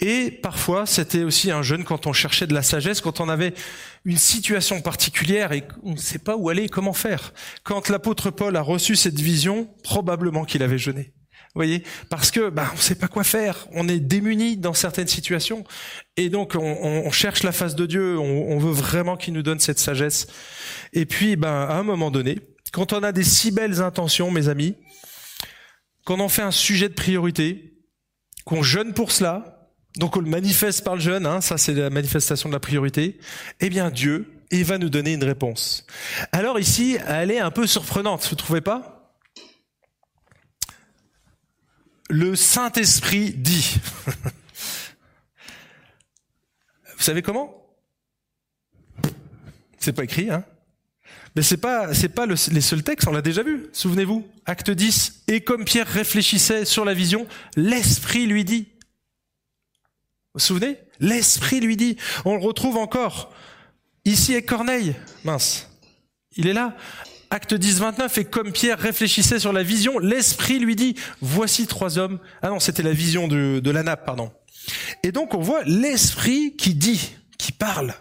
Et 0.00 0.32
parfois, 0.32 0.86
c'était 0.86 1.22
aussi 1.22 1.52
un 1.52 1.62
jeûne 1.62 1.84
quand 1.84 2.08
on 2.08 2.12
cherchait 2.12 2.48
de 2.48 2.52
la 2.52 2.62
sagesse, 2.62 3.00
quand 3.00 3.20
on 3.20 3.28
avait 3.28 3.54
une 4.04 4.16
situation 4.16 4.80
particulière 4.80 5.52
et 5.52 5.62
on 5.84 5.92
ne 5.92 5.98
sait 5.98 6.18
pas 6.18 6.34
où 6.34 6.48
aller, 6.48 6.68
comment 6.68 6.94
faire. 6.94 7.32
Quand 7.62 7.88
l'apôtre 7.88 8.30
Paul 8.30 8.56
a 8.56 8.62
reçu 8.62 8.96
cette 8.96 9.20
vision, 9.20 9.68
probablement 9.84 10.44
qu'il 10.44 10.64
avait 10.64 10.78
jeûné 10.78 11.12
voyez, 11.54 11.82
parce 12.08 12.30
que 12.30 12.48
bah, 12.48 12.68
on 12.72 12.76
ne 12.76 12.80
sait 12.80 12.94
pas 12.94 13.08
quoi 13.08 13.24
faire, 13.24 13.66
on 13.72 13.88
est 13.88 13.98
démuni 13.98 14.56
dans 14.56 14.74
certaines 14.74 15.08
situations, 15.08 15.64
et 16.16 16.28
donc 16.28 16.54
on, 16.54 17.10
cherche 17.10 17.42
la 17.42 17.52
face 17.52 17.74
de 17.74 17.86
Dieu, 17.86 18.18
on, 18.18 18.58
veut 18.58 18.72
vraiment 18.72 19.16
qu'il 19.16 19.34
nous 19.34 19.42
donne 19.42 19.58
cette 19.58 19.78
sagesse. 19.78 20.28
Et 20.92 21.06
puis, 21.06 21.36
bah, 21.36 21.64
à 21.68 21.74
un 21.74 21.82
moment 21.82 22.10
donné, 22.10 22.38
quand 22.72 22.92
on 22.92 23.02
a 23.02 23.12
des 23.12 23.24
si 23.24 23.50
belles 23.50 23.82
intentions, 23.82 24.30
mes 24.30 24.48
amis, 24.48 24.76
qu'on 26.04 26.20
en 26.20 26.28
fait 26.28 26.42
un 26.42 26.52
sujet 26.52 26.88
de 26.88 26.94
priorité, 26.94 27.74
qu'on 28.44 28.62
jeûne 28.62 28.94
pour 28.94 29.10
cela, 29.10 29.70
donc 29.96 30.16
on 30.16 30.20
le 30.20 30.30
manifeste 30.30 30.84
par 30.84 30.94
le 30.94 31.00
jeûne, 31.00 31.26
hein, 31.26 31.40
ça 31.40 31.58
c'est 31.58 31.74
la 31.74 31.90
manifestation 31.90 32.48
de 32.48 32.54
la 32.54 32.60
priorité, 32.60 33.18
eh 33.60 33.70
bien 33.70 33.90
Dieu, 33.90 34.44
il 34.52 34.64
va 34.64 34.78
nous 34.78 34.88
donner 34.88 35.14
une 35.14 35.24
réponse. 35.24 35.84
Alors 36.32 36.58
ici, 36.58 36.96
elle 37.06 37.30
est 37.30 37.40
un 37.40 37.50
peu 37.50 37.66
surprenante, 37.66 38.26
vous 38.28 38.36
trouvez 38.36 38.60
pas? 38.60 38.99
Le 42.10 42.36
Saint-Esprit 42.36 43.32
dit. 43.32 43.76
Vous 46.96 47.02
savez 47.02 47.22
comment? 47.22 47.56
C'est 49.78 49.94
pas 49.94 50.04
écrit, 50.04 50.30
hein 50.30 50.44
Mais 51.34 51.42
c'est 51.42 51.56
pas, 51.56 51.94
c'est 51.94 52.10
pas 52.10 52.26
les 52.26 52.60
seuls 52.60 52.82
textes, 52.82 53.08
on 53.08 53.12
l'a 53.12 53.22
déjà 53.22 53.42
vu. 53.42 53.68
Souvenez-vous, 53.72 54.28
acte 54.44 54.70
10. 54.70 55.22
Et 55.28 55.40
comme 55.40 55.64
Pierre 55.64 55.88
réfléchissait 55.88 56.66
sur 56.66 56.84
la 56.84 56.92
vision, 56.92 57.26
l'Esprit 57.56 58.26
lui 58.26 58.44
dit. 58.44 58.68
Vous 60.32 60.34
vous 60.34 60.40
souvenez? 60.40 60.78
L'Esprit 61.00 61.60
lui 61.60 61.76
dit. 61.76 61.96
On 62.24 62.36
le 62.36 62.42
retrouve 62.42 62.76
encore. 62.76 63.32
Ici 64.04 64.34
est 64.34 64.42
Corneille. 64.42 64.94
Mince. 65.24 65.68
Il 66.36 66.46
est 66.46 66.52
là. 66.52 66.76
Acte 67.30 67.54
10, 67.54 67.78
29, 67.78 68.18
et 68.18 68.24
comme 68.24 68.50
Pierre 68.50 68.78
réfléchissait 68.78 69.38
sur 69.38 69.52
la 69.52 69.62
vision, 69.62 70.00
l'Esprit 70.00 70.58
lui 70.58 70.74
dit, 70.74 70.96
voici 71.20 71.68
trois 71.68 71.96
hommes. 71.96 72.18
Ah 72.42 72.48
non, 72.48 72.58
c'était 72.58 72.82
la 72.82 72.92
vision 72.92 73.28
de, 73.28 73.60
de 73.60 73.70
la 73.70 73.84
nappe, 73.84 74.04
pardon. 74.04 74.32
Et 75.04 75.12
donc 75.12 75.34
on 75.34 75.40
voit 75.40 75.62
l'Esprit 75.64 76.56
qui 76.56 76.74
dit, 76.74 77.12
qui 77.38 77.52
parle. 77.52 77.94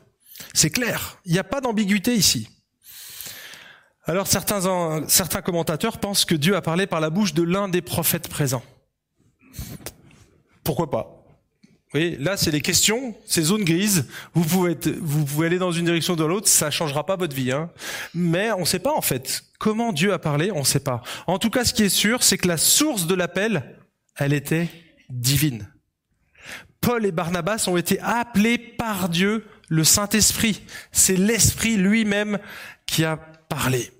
C'est 0.53 0.71
clair, 0.71 1.19
il 1.25 1.33
n'y 1.33 1.39
a 1.39 1.43
pas 1.43 1.61
d'ambiguïté 1.61 2.15
ici. 2.15 2.49
Alors 4.05 4.25
certains, 4.25 5.07
certains 5.07 5.41
commentateurs 5.43 5.99
pensent 5.99 6.25
que 6.25 6.33
Dieu 6.33 6.55
a 6.55 6.61
parlé 6.63 6.87
par 6.87 6.99
la 6.99 7.11
bouche 7.11 7.35
de 7.35 7.43
l'un 7.43 7.69
des 7.69 7.83
prophètes 7.83 8.27
présents. 8.27 8.63
Pourquoi 10.63 10.89
pas? 10.89 11.18
Voyez, 11.91 12.17
là, 12.17 12.37
c'est 12.37 12.51
les 12.51 12.61
questions, 12.61 13.15
c'est 13.25 13.41
zone 13.41 13.63
grise. 13.63 14.07
Vous 14.33 14.43
pouvez, 14.43 14.77
vous 14.99 15.25
pouvez 15.25 15.47
aller 15.47 15.57
dans 15.57 15.71
une 15.71 15.85
direction 15.85 16.13
ou 16.13 16.15
dans 16.15 16.27
l'autre, 16.27 16.47
ça 16.47 16.69
changera 16.69 17.05
pas 17.05 17.15
votre 17.15 17.35
vie. 17.35 17.51
Hein. 17.51 17.71
Mais 18.13 18.51
on 18.51 18.61
ne 18.61 18.65
sait 18.65 18.79
pas 18.79 18.93
en 18.93 19.01
fait 19.01 19.43
comment 19.57 19.91
Dieu 19.91 20.13
a 20.13 20.19
parlé, 20.19 20.51
on 20.51 20.59
ne 20.59 20.65
sait 20.65 20.79
pas. 20.79 21.01
En 21.25 21.39
tout 21.39 21.49
cas, 21.49 21.65
ce 21.65 21.73
qui 21.73 21.83
est 21.83 21.89
sûr, 21.89 22.21
c'est 22.23 22.37
que 22.37 22.47
la 22.47 22.57
source 22.57 23.07
de 23.07 23.15
l'appel, 23.15 23.77
elle 24.17 24.33
était 24.33 24.69
divine. 25.09 25.67
Paul 26.81 27.05
et 27.05 27.11
Barnabas 27.11 27.65
ont 27.67 27.77
été 27.77 27.99
appelés 27.99 28.57
par 28.57 29.09
Dieu, 29.09 29.45
le 29.67 29.83
Saint-Esprit. 29.83 30.61
C'est 30.91 31.17
l'Esprit 31.17 31.75
lui-même 31.75 32.39
qui 32.85 33.03
a 33.03 33.17
parlé. 33.17 33.91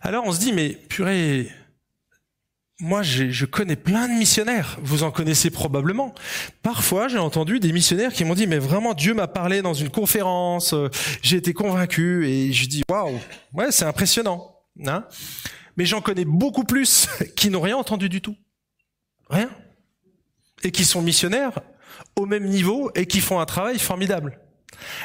Alors 0.00 0.24
on 0.26 0.32
se 0.32 0.40
dit, 0.40 0.52
mais 0.52 0.70
purée, 0.70 1.50
moi, 2.80 3.02
je 3.02 3.44
connais 3.44 3.76
plein 3.76 4.08
de 4.08 4.14
missionnaires. 4.14 4.78
Vous 4.82 5.04
en 5.04 5.10
connaissez 5.10 5.50
probablement. 5.50 6.14
Parfois, 6.62 7.06
j'ai 7.08 7.18
entendu 7.18 7.60
des 7.60 7.72
missionnaires 7.72 8.12
qui 8.12 8.24
m'ont 8.24 8.34
dit, 8.34 8.46
mais 8.46 8.58
vraiment, 8.58 8.94
Dieu 8.94 9.14
m'a 9.14 9.28
parlé 9.28 9.62
dans 9.62 9.74
une 9.74 9.90
conférence. 9.90 10.74
Euh, 10.74 10.88
j'ai 11.22 11.36
été 11.36 11.52
convaincu 11.52 12.26
et 12.26 12.52
je 12.52 12.66
dis, 12.66 12.82
waouh, 12.90 13.20
ouais, 13.54 13.70
c'est 13.70 13.84
impressionnant. 13.84 14.56
Hein 14.84 15.04
mais 15.76 15.84
j'en 15.84 16.00
connais 16.00 16.24
beaucoup 16.24 16.64
plus 16.64 17.08
qui 17.36 17.50
n'ont 17.50 17.60
rien 17.60 17.76
entendu 17.76 18.08
du 18.08 18.20
tout. 18.20 18.36
Rien. 19.30 19.50
Et 20.62 20.70
qui 20.70 20.84
sont 20.84 21.02
missionnaires 21.02 21.60
au 22.16 22.26
même 22.26 22.44
niveau 22.44 22.90
et 22.94 23.06
qui 23.06 23.20
font 23.20 23.40
un 23.40 23.46
travail 23.46 23.78
formidable. 23.78 24.38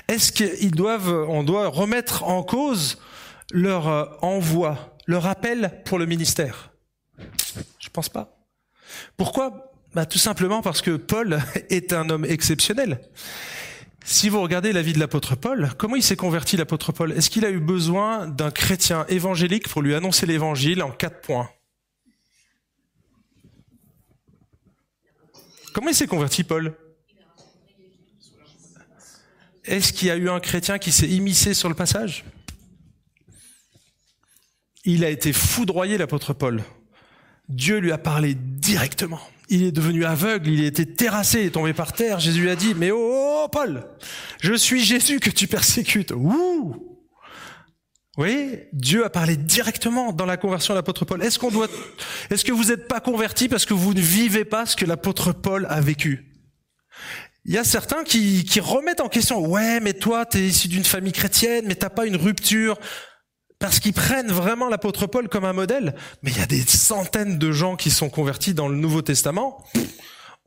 Est-ce 0.07 0.31
qu'ils 0.31 0.71
doivent, 0.71 1.25
on 1.29 1.43
doit 1.43 1.67
remettre 1.67 2.23
en 2.23 2.43
cause 2.43 3.01
leur 3.51 3.87
euh, 3.87 4.05
envoi, 4.21 4.97
leur 5.05 5.25
appel 5.25 5.81
pour 5.85 5.99
le 5.99 6.05
ministère? 6.05 6.71
Je 7.79 7.89
pense 7.89 8.09
pas. 8.09 8.37
Pourquoi? 9.17 9.71
Bah, 9.93 10.05
Tout 10.05 10.19
simplement 10.19 10.61
parce 10.61 10.81
que 10.81 10.95
Paul 10.95 11.39
est 11.69 11.93
un 11.93 12.09
homme 12.09 12.25
exceptionnel. 12.25 12.99
Si 14.05 14.29
vous 14.29 14.41
regardez 14.41 14.71
la 14.71 14.81
vie 14.81 14.93
de 14.93 14.99
l'apôtre 14.99 15.35
Paul, 15.35 15.71
comment 15.77 15.97
il 15.97 16.03
s'est 16.03 16.15
converti 16.15 16.55
l'apôtre 16.55 16.93
Paul? 16.93 17.11
Est-ce 17.11 17.29
qu'il 17.29 17.43
a 17.43 17.49
eu 17.49 17.59
besoin 17.59 18.25
d'un 18.25 18.51
chrétien 18.51 19.05
évangélique 19.07 19.67
pour 19.67 19.81
lui 19.81 19.95
annoncer 19.95 20.25
l'évangile 20.25 20.81
en 20.81 20.91
quatre 20.91 21.19
points? 21.21 21.49
Comment 25.73 25.89
il 25.89 25.95
s'est 25.95 26.07
converti 26.07 26.43
Paul? 26.43 26.73
Est-ce 29.65 29.91
qu'il 29.91 30.07
y 30.07 30.11
a 30.11 30.15
eu 30.15 30.29
un 30.29 30.39
chrétien 30.39 30.79
qui 30.79 30.93
s'est 30.93 31.09
immiscé 31.09 31.53
sur 31.53 31.67
le 31.67 31.75
passage? 31.75 32.23
Il 34.85 35.03
a 35.03 35.09
été 35.09 35.33
foudroyé 35.33 35.97
l'apôtre 35.97 36.33
Paul. 36.33 36.63
Dieu 37.49 37.77
lui 37.77 37.91
a 37.91 37.97
parlé 37.97 38.35
directement. 38.35 39.21
Il 39.49 39.63
est 39.63 39.71
devenu 39.71 40.03
aveugle, 40.03 40.49
il 40.49 40.63
était 40.63 40.85
terrassé, 40.85 41.43
il 41.43 41.51
tombé 41.51 41.73
par 41.73 41.93
terre. 41.93 42.19
Jésus 42.19 42.41
lui 42.41 42.49
a 42.49 42.55
dit, 42.55 42.73
mais 42.75 42.91
oh, 42.91 42.97
oh, 42.99 43.41
oh 43.45 43.47
Paul, 43.49 43.85
je 44.41 44.53
suis 44.53 44.83
Jésus 44.83 45.19
que 45.19 45.29
tu 45.29 45.47
persécutes. 45.47 46.11
Ouh 46.11 46.97
oui, 48.17 48.57
Dieu 48.73 49.05
a 49.05 49.11
parlé 49.11 49.37
directement 49.37 50.11
dans 50.11 50.25
la 50.25 50.37
conversion 50.37 50.73
de 50.73 50.79
l'apôtre 50.79 51.05
Paul. 51.05 51.23
Est-ce 51.23 51.37
qu'on 51.37 51.51
doit, 51.51 51.67
est-ce 52.31 52.43
que 52.43 52.51
vous 52.51 52.65
n'êtes 52.65 52.87
pas 52.87 52.99
converti 52.99 53.47
parce 53.47 53.65
que 53.65 53.75
vous 53.75 53.93
ne 53.93 54.01
vivez 54.01 54.43
pas 54.43 54.65
ce 54.65 54.75
que 54.75 54.85
l'apôtre 54.85 55.33
Paul 55.33 55.67
a 55.69 55.79
vécu? 55.81 56.25
Il 57.45 57.53
y 57.53 57.59
a 57.59 57.63
certains 57.63 58.03
qui, 58.03 58.43
qui 58.43 58.59
remettent 58.59 59.01
en 59.01 59.07
question, 59.07 59.45
ouais, 59.45 59.79
mais 59.81 59.93
toi, 59.93 60.25
tu 60.25 60.39
es 60.39 60.47
issu 60.47 60.67
d'une 60.67 60.83
famille 60.83 61.13
chrétienne, 61.13 61.65
mais 61.67 61.75
t'as 61.75 61.91
pas 61.91 62.07
une 62.07 62.15
rupture 62.15 62.79
parce 63.59 63.79
qu'ils 63.79 63.93
prennent 63.93 64.31
vraiment 64.31 64.69
l'apôtre 64.69 65.07
Paul 65.07 65.29
comme 65.29 65.45
un 65.45 65.53
modèle. 65.53 65.95
Mais 66.21 66.31
il 66.31 66.37
y 66.37 66.41
a 66.41 66.45
des 66.45 66.61
centaines 66.61 67.37
de 67.37 67.51
gens 67.51 67.75
qui 67.75 67.91
sont 67.91 68.09
convertis 68.09 68.53
dans 68.53 68.67
le 68.67 68.75
Nouveau 68.75 69.01
Testament. 69.01 69.63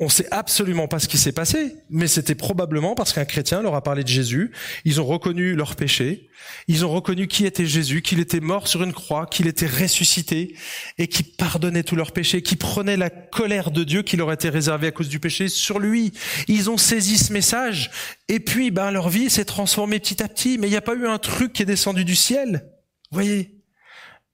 On 0.03 0.09
sait 0.09 0.29
absolument 0.31 0.89
pas 0.89 0.99
ce 0.99 1.09
qui 1.09 1.19
s'est 1.19 1.31
passé, 1.31 1.77
mais 1.91 2.09
c'était 2.09 2.35
probablement 2.35 2.95
parce 2.95 3.13
qu'un 3.13 3.27
chrétien 3.27 3.61
leur 3.61 3.75
a 3.75 3.83
parlé 3.83 4.03
de 4.03 4.09
Jésus. 4.09 4.51
Ils 4.87 4.99
ont 4.99 5.05
reconnu 5.05 5.55
leur 5.55 5.77
péché. 5.77 6.31
Ils 6.69 6.87
ont 6.87 6.89
reconnu 6.89 7.29
qui 7.29 7.45
était 7.45 7.67
Jésus, 7.67 8.01
qu'il 8.01 8.19
était 8.19 8.41
mort 8.41 8.67
sur 8.67 8.83
une 8.83 8.95
croix, 8.95 9.27
qu'il 9.27 9.47
était 9.47 9.67
ressuscité 9.67 10.57
et 10.97 11.07
qui 11.07 11.23
pardonnait 11.23 11.83
tous 11.83 11.97
leurs 11.97 12.13
péchés, 12.13 12.41
qui 12.41 12.57
prenait 12.57 12.97
la 12.97 13.11
colère 13.11 13.71
de 13.71 13.85
Dieu 13.85 14.01
qui 14.01 14.17
leur 14.17 14.33
était 14.33 14.49
réservée 14.49 14.87
à 14.87 14.91
cause 14.91 15.11
du 15.11 15.21
péché 15.21 15.49
sur 15.49 15.79
lui. 15.79 16.13
Ils 16.49 16.71
ont 16.71 16.79
saisi 16.79 17.19
ce 17.19 17.35
message 17.35 17.91
et 18.29 18.41
puis, 18.41 18.71
ben, 18.71 18.91
leur 18.91 19.11
vie 19.11 19.29
s'est 19.29 19.45
transformée 19.45 20.01
petit 20.01 20.23
à 20.23 20.29
petit, 20.29 20.57
mais 20.57 20.69
il 20.69 20.71
n'y 20.71 20.77
a 20.79 20.81
pas 20.83 20.95
eu 20.95 21.07
un 21.07 21.19
truc 21.19 21.53
qui 21.53 21.61
est 21.61 21.67
descendu 21.67 22.07
du 22.07 22.17
ciel 22.17 22.65
voyez 23.11 23.55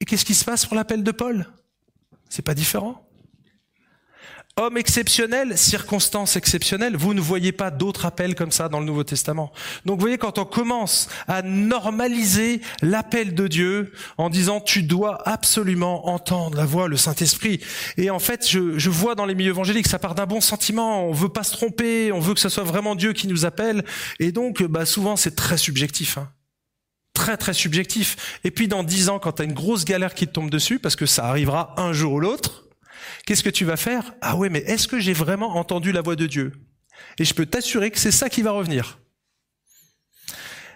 Et 0.00 0.04
qu'est-ce 0.04 0.24
qui 0.24 0.34
se 0.34 0.44
passe 0.44 0.66
pour 0.66 0.76
l'appel 0.76 1.02
de 1.02 1.10
Paul? 1.10 1.46
C'est 2.28 2.42
pas 2.42 2.54
différent. 2.54 3.02
Homme 4.58 4.78
exceptionnel, 4.78 5.58
circonstance 5.58 6.36
exceptionnelle. 6.36 6.96
Vous 6.96 7.12
ne 7.12 7.20
voyez 7.20 7.52
pas 7.52 7.70
d'autres 7.70 8.06
appels 8.06 8.34
comme 8.34 8.50
ça 8.50 8.70
dans 8.70 8.80
le 8.80 8.86
Nouveau 8.86 9.04
Testament. 9.04 9.52
Donc 9.84 9.96
vous 9.96 10.00
voyez, 10.00 10.16
quand 10.16 10.38
on 10.38 10.46
commence 10.46 11.10
à 11.28 11.42
normaliser 11.42 12.62
l'appel 12.80 13.34
de 13.34 13.48
Dieu 13.48 13.92
en 14.16 14.30
disant 14.30 14.60
tu 14.60 14.82
dois 14.82 15.28
absolument 15.28 16.08
entendre 16.08 16.56
la 16.56 16.64
voix, 16.64 16.88
le 16.88 16.96
Saint-Esprit. 16.96 17.60
Et 17.98 18.08
en 18.08 18.18
fait, 18.18 18.48
je, 18.48 18.78
je 18.78 18.88
vois 18.88 19.14
dans 19.14 19.26
les 19.26 19.34
milieux 19.34 19.50
évangéliques, 19.50 19.88
ça 19.88 19.98
part 19.98 20.14
d'un 20.14 20.24
bon 20.24 20.40
sentiment. 20.40 21.06
On 21.06 21.12
veut 21.12 21.28
pas 21.28 21.44
se 21.44 21.52
tromper, 21.52 22.10
on 22.12 22.20
veut 22.20 22.32
que 22.32 22.40
ce 22.40 22.48
soit 22.48 22.64
vraiment 22.64 22.94
Dieu 22.94 23.12
qui 23.12 23.28
nous 23.28 23.44
appelle. 23.44 23.84
Et 24.20 24.32
donc, 24.32 24.62
bah, 24.62 24.86
souvent, 24.86 25.16
c'est 25.16 25.36
très 25.36 25.58
subjectif. 25.58 26.16
Hein 26.16 26.30
très 27.16 27.38
très 27.38 27.54
subjectif. 27.54 28.38
Et 28.44 28.50
puis 28.50 28.68
dans 28.68 28.84
dix 28.84 29.08
ans, 29.08 29.18
quand 29.18 29.32
tu 29.32 29.42
as 29.42 29.46
une 29.46 29.54
grosse 29.54 29.86
galère 29.86 30.14
qui 30.14 30.26
te 30.26 30.32
tombe 30.32 30.50
dessus, 30.50 30.78
parce 30.78 30.96
que 30.96 31.06
ça 31.06 31.24
arrivera 31.24 31.74
un 31.78 31.94
jour 31.94 32.12
ou 32.12 32.20
l'autre, 32.20 32.68
qu'est-ce 33.24 33.42
que 33.42 33.50
tu 33.50 33.64
vas 33.64 33.78
faire? 33.78 34.14
Ah 34.20 34.36
ouais, 34.36 34.50
mais 34.50 34.60
est-ce 34.60 34.86
que 34.86 35.00
j'ai 35.00 35.14
vraiment 35.14 35.56
entendu 35.56 35.92
la 35.92 36.02
voix 36.02 36.14
de 36.14 36.26
Dieu? 36.26 36.52
Et 37.18 37.24
je 37.24 37.32
peux 37.32 37.46
t'assurer 37.46 37.90
que 37.90 37.98
c'est 37.98 38.10
ça 38.10 38.28
qui 38.28 38.42
va 38.42 38.50
revenir. 38.50 38.98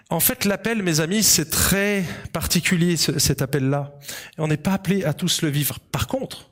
En 0.09 0.19
fait, 0.19 0.43
l'appel, 0.43 0.81
mes 0.83 0.99
amis, 0.99 1.23
c'est 1.23 1.49
très 1.49 2.03
particulier, 2.33 2.97
cet 2.97 3.41
appel-là. 3.41 3.93
On 4.37 4.47
n'est 4.47 4.57
pas 4.57 4.73
appelé 4.73 5.05
à 5.05 5.13
tous 5.13 5.41
le 5.43 5.49
vivre. 5.49 5.79
Par 5.91 6.07
contre, 6.07 6.49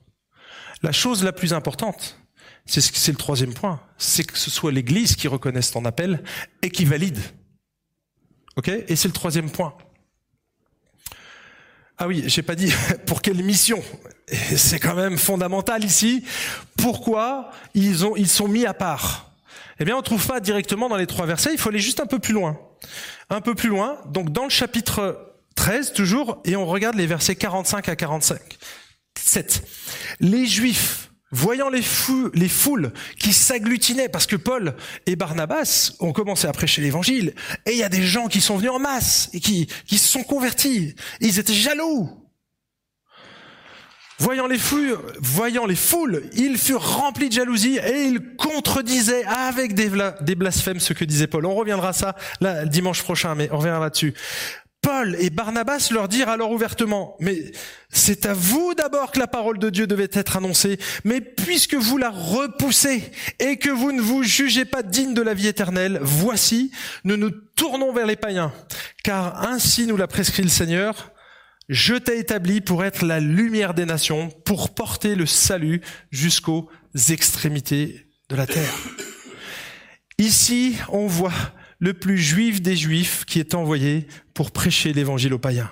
la 0.83 0.91
chose 0.93 1.23
la 1.23 1.33
plus 1.33 1.51
importante, 1.51 2.17
c'est 2.65 3.11
le 3.11 3.17
troisième 3.17 3.53
point, 3.53 3.81
c'est 3.97 4.23
que 4.23 4.37
ce 4.37 4.51
soit 4.51 4.71
l'Église 4.71 5.15
qui 5.15 5.27
reconnaisse 5.27 5.71
ton 5.71 5.83
appel 5.83 6.23
et 6.61 6.69
qui 6.69 6.85
valide. 6.85 7.19
Ok 8.55 8.69
Et 8.69 8.95
c'est 8.95 9.07
le 9.07 9.13
troisième 9.13 9.49
point. 9.49 9.73
Ah 11.97 12.07
oui, 12.07 12.23
j'ai 12.27 12.41
pas 12.41 12.55
dit 12.55 12.73
pour 13.05 13.21
quelle 13.21 13.43
mission. 13.43 13.83
C'est 14.55 14.79
quand 14.79 14.95
même 14.95 15.17
fondamental 15.17 15.83
ici. 15.83 16.23
Pourquoi 16.77 17.51
ils 17.73 18.05
ont 18.05 18.15
ils 18.15 18.29
sont 18.29 18.47
mis 18.47 18.65
à 18.65 18.73
part 18.73 19.31
Eh 19.79 19.85
bien, 19.85 19.97
on 19.97 20.01
trouve 20.01 20.25
pas 20.25 20.39
directement 20.39 20.87
dans 20.87 20.97
les 20.97 21.07
trois 21.07 21.25
versets. 21.25 21.51
Il 21.51 21.57
faut 21.57 21.69
aller 21.69 21.79
juste 21.79 21.99
un 21.99 22.05
peu 22.05 22.19
plus 22.19 22.33
loin. 22.33 22.59
Un 23.29 23.41
peu 23.41 23.53
plus 23.53 23.69
loin. 23.69 23.97
Donc 24.07 24.31
dans 24.31 24.45
le 24.45 24.49
chapitre 24.49 25.33
13 25.55 25.91
toujours, 25.91 26.39
et 26.45 26.55
on 26.55 26.65
regarde 26.65 26.95
les 26.95 27.05
versets 27.05 27.35
45 27.35 27.89
à 27.89 27.95
45. 27.97 28.39
7. 29.17 29.67
Les 30.21 30.45
Juifs 30.45 31.08
Voyant 31.31 31.69
les, 31.69 31.83
les 32.33 32.49
foules 32.49 32.91
qui 33.19 33.33
s'agglutinaient, 33.33 34.09
parce 34.09 34.25
que 34.25 34.35
Paul 34.35 34.75
et 35.05 35.15
Barnabas 35.15 35.93
ont 35.99 36.11
commencé 36.11 36.47
à 36.47 36.51
prêcher 36.51 36.81
l'évangile, 36.81 37.33
et 37.65 37.71
il 37.71 37.77
y 37.77 37.83
a 37.83 37.89
des 37.89 38.03
gens 38.03 38.27
qui 38.27 38.41
sont 38.41 38.57
venus 38.57 38.71
en 38.71 38.79
masse 38.79 39.29
et 39.33 39.39
qui, 39.39 39.67
se 39.87 39.97
sont 39.97 40.23
convertis. 40.23 40.95
ils 41.21 41.37
étaient 41.37 41.53
jaloux. 41.53 42.09
Voyant 44.19 44.47
les, 44.47 44.57
foules, 44.57 44.99
ils 46.33 46.57
furent 46.57 46.97
remplis 46.97 47.29
de 47.29 47.33
jalousie 47.33 47.77
et 47.77 48.03
ils 48.03 48.35
contredisaient 48.35 49.23
avec 49.23 49.73
des, 49.73 49.89
des 50.19 50.35
blasphèmes 50.35 50.81
ce 50.81 50.91
que 50.91 51.05
disait 51.05 51.27
Paul. 51.27 51.45
On 51.45 51.55
reviendra 51.55 51.89
à 51.89 51.93
ça 51.93 52.15
là, 52.41 52.65
dimanche 52.65 53.01
prochain, 53.01 53.35
mais 53.35 53.47
on 53.53 53.59
reviendra 53.59 53.79
là-dessus. 53.79 54.13
Et 55.19 55.29
Barnabas 55.29 55.89
leur 55.91 56.07
dirent 56.07 56.29
alors 56.29 56.51
ouvertement, 56.51 57.15
mais 57.19 57.51
c'est 57.89 58.25
à 58.25 58.33
vous 58.33 58.73
d'abord 58.75 59.11
que 59.11 59.19
la 59.19 59.27
parole 59.27 59.59
de 59.59 59.69
Dieu 59.69 59.87
devait 59.87 60.09
être 60.11 60.37
annoncée, 60.37 60.79
mais 61.03 61.21
puisque 61.21 61.75
vous 61.75 61.97
la 61.97 62.09
repoussez 62.09 63.03
et 63.39 63.57
que 63.57 63.69
vous 63.69 63.91
ne 63.91 64.01
vous 64.01 64.23
jugez 64.23 64.65
pas 64.65 64.83
digne 64.83 65.13
de 65.13 65.21
la 65.21 65.33
vie 65.33 65.47
éternelle, 65.47 65.99
voici, 66.01 66.71
nous 67.03 67.17
nous 67.17 67.29
tournons 67.29 67.93
vers 67.93 68.05
les 68.05 68.15
païens, 68.15 68.51
car 69.03 69.47
ainsi 69.47 69.85
nous 69.85 69.97
l'a 69.97 70.07
prescrit 70.07 70.43
le 70.43 70.49
Seigneur, 70.49 71.11
je 71.67 71.93
t'ai 71.93 72.17
établi 72.17 72.61
pour 72.61 72.83
être 72.83 73.05
la 73.05 73.19
lumière 73.19 73.73
des 73.75 73.85
nations, 73.85 74.29
pour 74.43 74.73
porter 74.73 75.15
le 75.15 75.27
salut 75.27 75.81
jusqu'aux 76.11 76.69
extrémités 77.09 78.07
de 78.29 78.35
la 78.35 78.47
terre. 78.47 78.75
Ici, 80.17 80.75
on 80.89 81.05
voit 81.05 81.33
le 81.79 81.93
plus 81.93 82.17
juif 82.17 82.61
des 82.61 82.75
juifs 82.75 83.25
qui 83.25 83.39
est 83.39 83.55
envoyé 83.55 84.07
pour 84.33 84.51
prêcher 84.51 84.93
l'évangile 84.93 85.33
aux 85.33 85.39
païens. 85.39 85.71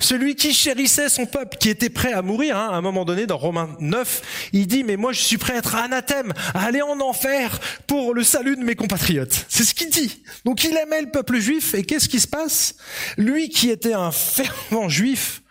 Celui 0.00 0.34
qui 0.34 0.52
chérissait 0.52 1.08
son 1.08 1.26
peuple, 1.26 1.56
qui 1.58 1.68
était 1.68 1.90
prêt 1.90 2.12
à 2.12 2.22
mourir, 2.22 2.56
hein, 2.56 2.70
à 2.70 2.76
un 2.76 2.80
moment 2.80 3.04
donné, 3.04 3.26
dans 3.26 3.36
Romains 3.36 3.76
9, 3.78 4.50
il 4.52 4.66
dit, 4.66 4.82
mais 4.82 4.96
moi 4.96 5.12
je 5.12 5.20
suis 5.20 5.38
prêt 5.38 5.54
à 5.54 5.58
être 5.58 5.74
anathème, 5.76 6.32
à 6.54 6.64
aller 6.64 6.82
en 6.82 7.00
enfer 7.00 7.60
pour 7.86 8.14
le 8.14 8.24
salut 8.24 8.56
de 8.56 8.62
mes 8.62 8.74
compatriotes. 8.74 9.46
C'est 9.48 9.64
ce 9.64 9.74
qu'il 9.74 9.90
dit. 9.90 10.22
Donc 10.44 10.64
il 10.64 10.76
aimait 10.76 11.02
le 11.02 11.10
peuple 11.10 11.38
juif, 11.38 11.74
et 11.74 11.84
qu'est-ce 11.84 12.08
qui 12.08 12.20
se 12.20 12.26
passe? 12.26 12.76
Lui 13.16 13.50
qui 13.50 13.70
était 13.70 13.94
un 13.94 14.10
fervent 14.10 14.88
juif, 14.88 15.42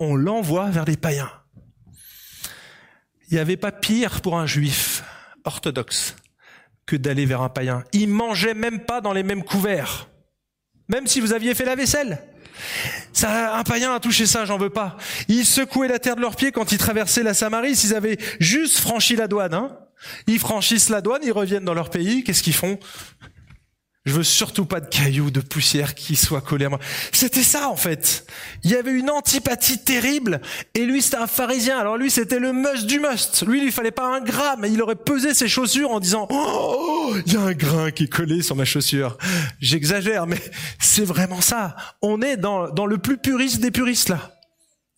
on 0.00 0.14
l'envoie 0.14 0.70
vers 0.70 0.84
les 0.84 0.96
païens. 0.96 1.30
Il 3.30 3.34
n'y 3.34 3.40
avait 3.40 3.58
pas 3.58 3.72
pire 3.72 4.22
pour 4.22 4.38
un 4.38 4.46
juif 4.46 5.02
orthodoxe 5.44 6.16
que 6.88 6.96
d'aller 6.96 7.26
vers 7.26 7.42
un 7.42 7.50
païen. 7.50 7.84
Ils 7.92 8.08
mangeaient 8.08 8.54
même 8.54 8.80
pas 8.80 9.00
dans 9.00 9.12
les 9.12 9.22
mêmes 9.22 9.44
couverts. 9.44 10.08
Même 10.88 11.06
si 11.06 11.20
vous 11.20 11.34
aviez 11.34 11.54
fait 11.54 11.66
la 11.66 11.76
vaisselle. 11.76 12.18
Ça, 13.12 13.56
un 13.56 13.62
païen 13.62 13.94
a 13.94 14.00
touché 14.00 14.26
ça, 14.26 14.46
j'en 14.46 14.56
veux 14.58 14.70
pas. 14.70 14.96
Ils 15.28 15.44
secouaient 15.44 15.86
la 15.86 15.98
terre 15.98 16.16
de 16.16 16.22
leurs 16.22 16.34
pieds 16.34 16.50
quand 16.50 16.72
ils 16.72 16.78
traversaient 16.78 17.22
la 17.22 17.34
Samarie, 17.34 17.76
s'ils 17.76 17.94
avaient 17.94 18.18
juste 18.40 18.78
franchi 18.78 19.14
la 19.14 19.28
douane. 19.28 19.54
Hein. 19.54 19.78
Ils 20.26 20.38
franchissent 20.38 20.88
la 20.88 21.02
douane, 21.02 21.20
ils 21.22 21.32
reviennent 21.32 21.64
dans 21.64 21.74
leur 21.74 21.90
pays, 21.90 22.24
qu'est-ce 22.24 22.42
qu'ils 22.42 22.54
font? 22.54 22.78
Je 24.08 24.14
veux 24.14 24.24
surtout 24.24 24.64
pas 24.64 24.80
de 24.80 24.88
cailloux, 24.88 25.30
de 25.30 25.40
poussière 25.40 25.94
qui 25.94 26.16
soient 26.16 26.40
collés 26.40 26.64
à 26.64 26.70
moi. 26.70 26.78
C'était 27.12 27.42
ça, 27.42 27.68
en 27.68 27.76
fait. 27.76 28.26
Il 28.64 28.70
y 28.70 28.74
avait 28.74 28.92
une 28.92 29.10
antipathie 29.10 29.84
terrible. 29.84 30.40
Et 30.74 30.86
lui, 30.86 31.02
c'était 31.02 31.18
un 31.18 31.26
pharisien. 31.26 31.78
Alors 31.78 31.98
lui, 31.98 32.10
c'était 32.10 32.38
le 32.38 32.54
must 32.54 32.86
du 32.86 33.00
must. 33.00 33.46
Lui, 33.46 33.58
il 33.58 33.64
lui 33.64 33.72
fallait 33.72 33.90
pas 33.90 34.16
un 34.16 34.20
gramme. 34.20 34.64
Il 34.66 34.80
aurait 34.80 34.96
pesé 34.96 35.34
ses 35.34 35.46
chaussures 35.46 35.90
en 35.90 36.00
disant, 36.00 36.26
oh, 36.30 37.14
il 37.26 37.34
y 37.34 37.36
a 37.36 37.42
un 37.42 37.52
grain 37.52 37.90
qui 37.90 38.04
est 38.04 38.08
collé 38.08 38.42
sur 38.42 38.56
ma 38.56 38.64
chaussure. 38.64 39.18
J'exagère, 39.60 40.26
mais 40.26 40.40
c'est 40.80 41.04
vraiment 41.04 41.42
ça. 41.42 41.76
On 42.00 42.22
est 42.22 42.38
dans, 42.38 42.70
dans 42.70 42.86
le 42.86 42.96
plus 42.96 43.18
puriste 43.18 43.60
des 43.60 43.70
puristes, 43.70 44.08
là. 44.08 44.40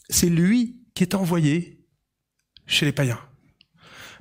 C'est 0.08 0.28
lui 0.28 0.76
qui 0.94 1.02
est 1.02 1.16
envoyé 1.16 1.80
chez 2.66 2.86
les 2.86 2.92
païens. 2.92 3.20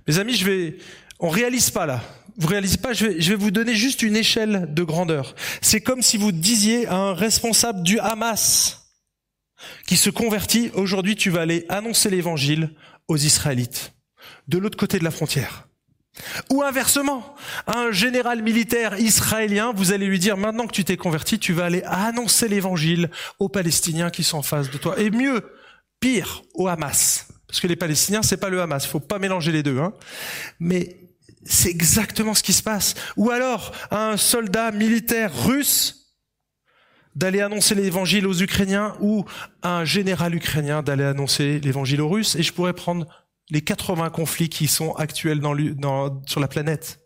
Mes 0.07 0.17
amis, 0.17 0.35
je 0.35 0.45
vais, 0.45 0.77
on 1.19 1.29
réalise 1.29 1.69
pas 1.69 1.85
là 1.85 2.01
vous 2.39 2.47
réalisez 2.47 2.77
pas, 2.77 2.93
je 2.93 3.05
vais, 3.05 3.21
je 3.21 3.29
vais 3.29 3.35
vous 3.35 3.51
donner 3.51 3.75
juste 3.75 4.01
une 4.01 4.15
échelle 4.15 4.73
de 4.73 4.83
grandeur. 4.83 5.35
C'est 5.61 5.81
comme 5.81 6.01
si 6.01 6.17
vous 6.17 6.31
disiez 6.31 6.87
à 6.87 6.95
un 6.95 7.13
responsable 7.13 7.83
du 7.83 7.99
Hamas 7.99 8.87
qui 9.85 9.97
se 9.97 10.09
convertit, 10.09 10.71
aujourd'hui 10.73 11.15
tu 11.15 11.29
vas 11.29 11.41
aller 11.41 11.65
annoncer 11.67 12.09
l'évangile 12.09 12.71
aux 13.09 13.17
Israélites, 13.17 13.93
de 14.47 14.57
l'autre 14.57 14.77
côté 14.77 14.99
de 14.99 15.03
la 15.03 15.11
frontière. 15.11 15.67
Ou 16.49 16.63
inversement, 16.63 17.35
un 17.67 17.91
général 17.91 18.41
militaire 18.41 18.99
israélien, 18.99 19.73
vous 19.75 19.91
allez 19.91 20.07
lui 20.07 20.19
dire, 20.19 20.37
maintenant 20.37 20.67
que 20.67 20.73
tu 20.73 20.83
t'es 20.83 20.97
converti, 20.97 21.39
tu 21.39 21.53
vas 21.53 21.65
aller 21.65 21.83
annoncer 21.83 22.47
l'évangile 22.47 23.09
aux 23.39 23.49
Palestiniens 23.49 24.09
qui 24.09 24.23
sont 24.23 24.37
en 24.37 24.43
face 24.43 24.69
de 24.69 24.77
toi. 24.77 24.99
Et 24.99 25.11
mieux, 25.11 25.43
pire, 25.99 26.43
au 26.53 26.67
Hamas. 26.67 27.27
Parce 27.47 27.59
que 27.59 27.67
les 27.67 27.75
Palestiniens, 27.75 28.21
c'est 28.21 28.37
pas 28.37 28.49
le 28.49 28.61
Hamas. 28.61 28.85
Faut 28.85 28.99
pas 28.99 29.19
mélanger 29.19 29.51
les 29.51 29.63
deux, 29.63 29.79
hein. 29.79 29.93
Mais 30.59 31.08
c'est 31.43 31.69
exactement 31.69 32.33
ce 32.33 32.43
qui 32.43 32.53
se 32.53 32.63
passe. 32.63 32.95
Ou 33.15 33.31
alors, 33.31 33.71
un 33.91 34.17
soldat 34.17 34.71
militaire 34.71 35.31
russe 35.45 35.99
d'aller 37.15 37.41
annoncer 37.41 37.75
l'évangile 37.75 38.27
aux 38.27 38.41
Ukrainiens 38.41 38.95
ou 38.99 39.25
un 39.63 39.83
général 39.83 40.35
ukrainien 40.35 40.83
d'aller 40.83 41.03
annoncer 41.03 41.59
l'évangile 41.59 42.01
aux 42.01 42.09
Russes. 42.09 42.35
Et 42.35 42.43
je 42.43 42.53
pourrais 42.53 42.73
prendre 42.73 43.07
les 43.49 43.61
80 43.61 44.09
conflits 44.09 44.49
qui 44.49 44.67
sont 44.67 44.93
actuels 44.93 45.41
sur 46.27 46.39
la 46.39 46.47
planète. 46.47 46.99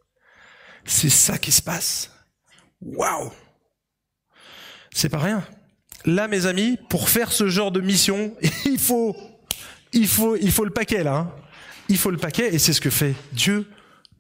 C'est 0.86 1.09
ça 1.09 1.38
qui 1.38 1.51
se 1.51 1.61
passe. 1.61 2.11
Waouh 2.81 3.31
C'est 4.93 5.09
pas 5.09 5.19
rien. 5.19 5.43
Là, 6.05 6.27
mes 6.27 6.47
amis, 6.47 6.77
pour 6.89 7.07
faire 7.07 7.31
ce 7.31 7.47
genre 7.47 7.71
de 7.71 7.79
mission, 7.79 8.36
il 8.65 8.77
faut 8.77 9.15
le 9.93 10.69
paquet 10.69 11.03
là. 11.03 11.15
Hein. 11.15 11.31
Il 11.88 11.97
faut 11.97 12.11
le 12.11 12.17
paquet 12.17 12.53
et 12.53 12.59
c'est 12.59 12.73
ce 12.73 12.81
que 12.81 12.89
fait 12.89 13.13
Dieu 13.31 13.67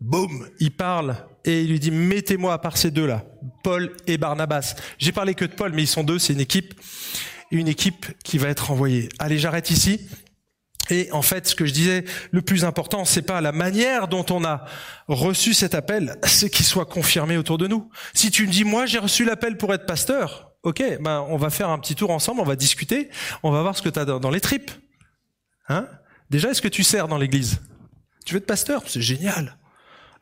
boum, 0.03 0.49
il 0.59 0.71
parle 0.75 1.15
et 1.45 1.61
il 1.61 1.69
lui 1.69 1.79
dit 1.79 1.91
mettez-moi 1.91 2.53
à 2.53 2.57
part 2.57 2.77
ces 2.77 2.91
deux-là, 2.91 3.23
Paul 3.63 3.91
et 4.05 4.17
Barnabas. 4.17 4.75
J'ai 4.99 5.11
parlé 5.11 5.33
que 5.33 5.45
de 5.45 5.53
Paul, 5.53 5.71
mais 5.73 5.83
ils 5.83 5.87
sont 5.87 6.03
deux, 6.03 6.19
c'est 6.19 6.33
une 6.33 6.41
équipe, 6.41 6.73
une 7.51 7.67
équipe 7.67 8.05
qui 8.23 8.37
va 8.37 8.49
être 8.49 8.69
envoyée. 8.69 9.09
Allez, 9.17 9.39
j'arrête 9.39 9.71
ici. 9.71 10.07
Et 10.89 11.09
en 11.13 11.21
fait, 11.21 11.47
ce 11.47 11.55
que 11.55 11.65
je 11.65 11.71
disais, 11.71 12.03
le 12.31 12.41
plus 12.41 12.65
important, 12.65 13.05
c'est 13.05 13.21
pas 13.21 13.39
la 13.39 13.53
manière 13.53 14.09
dont 14.09 14.25
on 14.29 14.43
a 14.43 14.65
reçu 15.07 15.53
cet 15.53 15.75
appel, 15.75 16.17
c'est 16.23 16.49
qu'il 16.49 16.65
soit 16.65 16.85
confirmé 16.85 17.37
autour 17.37 17.57
de 17.57 17.67
nous. 17.67 17.89
Si 18.13 18.31
tu 18.31 18.45
me 18.45 18.51
dis, 18.51 18.65
moi, 18.65 18.85
j'ai 18.85 18.99
reçu 18.99 19.23
l'appel 19.23 19.57
pour 19.57 19.73
être 19.73 19.85
pasteur, 19.85 20.51
ok, 20.63 20.83
ben, 20.99 21.25
on 21.29 21.37
va 21.37 21.49
faire 21.49 21.69
un 21.69 21.79
petit 21.79 21.95
tour 21.95 22.09
ensemble, 22.11 22.41
on 22.41 22.45
va 22.45 22.57
discuter, 22.57 23.09
on 23.43 23.51
va 23.51 23.61
voir 23.61 23.77
ce 23.77 23.81
que 23.81 23.87
tu 23.87 23.97
as 23.97 24.03
dans 24.03 24.29
les 24.29 24.41
tripes. 24.41 24.71
Hein? 25.69 25.87
Déjà, 26.29 26.49
est-ce 26.49 26.61
que 26.61 26.67
tu 26.67 26.83
sers 26.83 27.07
dans 27.07 27.17
l'église? 27.17 27.61
Tu 28.25 28.33
veux 28.33 28.39
être 28.39 28.45
pasteur? 28.45 28.83
C'est 28.87 29.01
génial 29.01 29.57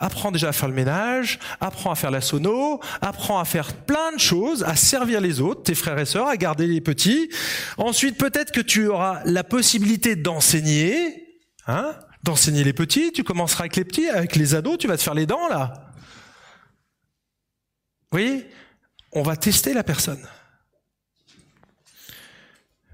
apprends 0.02 0.32
déjà 0.32 0.50
à 0.50 0.52
faire 0.52 0.68
le 0.68 0.74
ménage, 0.74 1.40
apprends 1.62 1.92
à 1.92 1.96
faire 1.96 2.12
la 2.12 2.20
sono, 2.20 2.82
apprends 3.00 3.40
à 3.40 3.46
faire 3.46 3.74
plein 3.74 4.12
de 4.12 4.20
choses, 4.20 4.64
à 4.64 4.76
servir 4.76 5.22
les 5.22 5.40
autres, 5.40 5.64
tes 5.64 5.76
frères 5.76 6.00
et 6.00 6.06
sœurs, 6.06 6.28
à 6.28 6.36
garder 6.36 6.68
les 6.68 6.82
petits. 6.82 7.30
Ensuite, 7.78 8.18
peut-être 8.18 8.52
que 8.52 8.60
tu 8.60 8.88
auras 8.88 9.22
la 9.26 9.44
possibilité 9.44 10.16
d'enseigner, 10.16 11.40
hein, 11.68 11.96
d'enseigner 12.24 12.64
les 12.64 12.74
petits. 12.74 13.12
Tu 13.14 13.24
commenceras 13.24 13.62
avec 13.62 13.76
les 13.76 13.86
petits, 13.86 14.10
avec 14.10 14.36
les 14.36 14.56
ados, 14.56 14.78
tu 14.80 14.88
vas 14.88 14.98
te 14.98 15.04
faire 15.04 15.14
les 15.14 15.28
dents 15.28 15.48
là. 15.48 15.94
Vous 18.12 18.18
voyez, 18.18 18.50
on 19.14 19.22
va 19.22 19.38
tester 19.38 19.74
la 19.74 19.84
personne. 19.84 20.28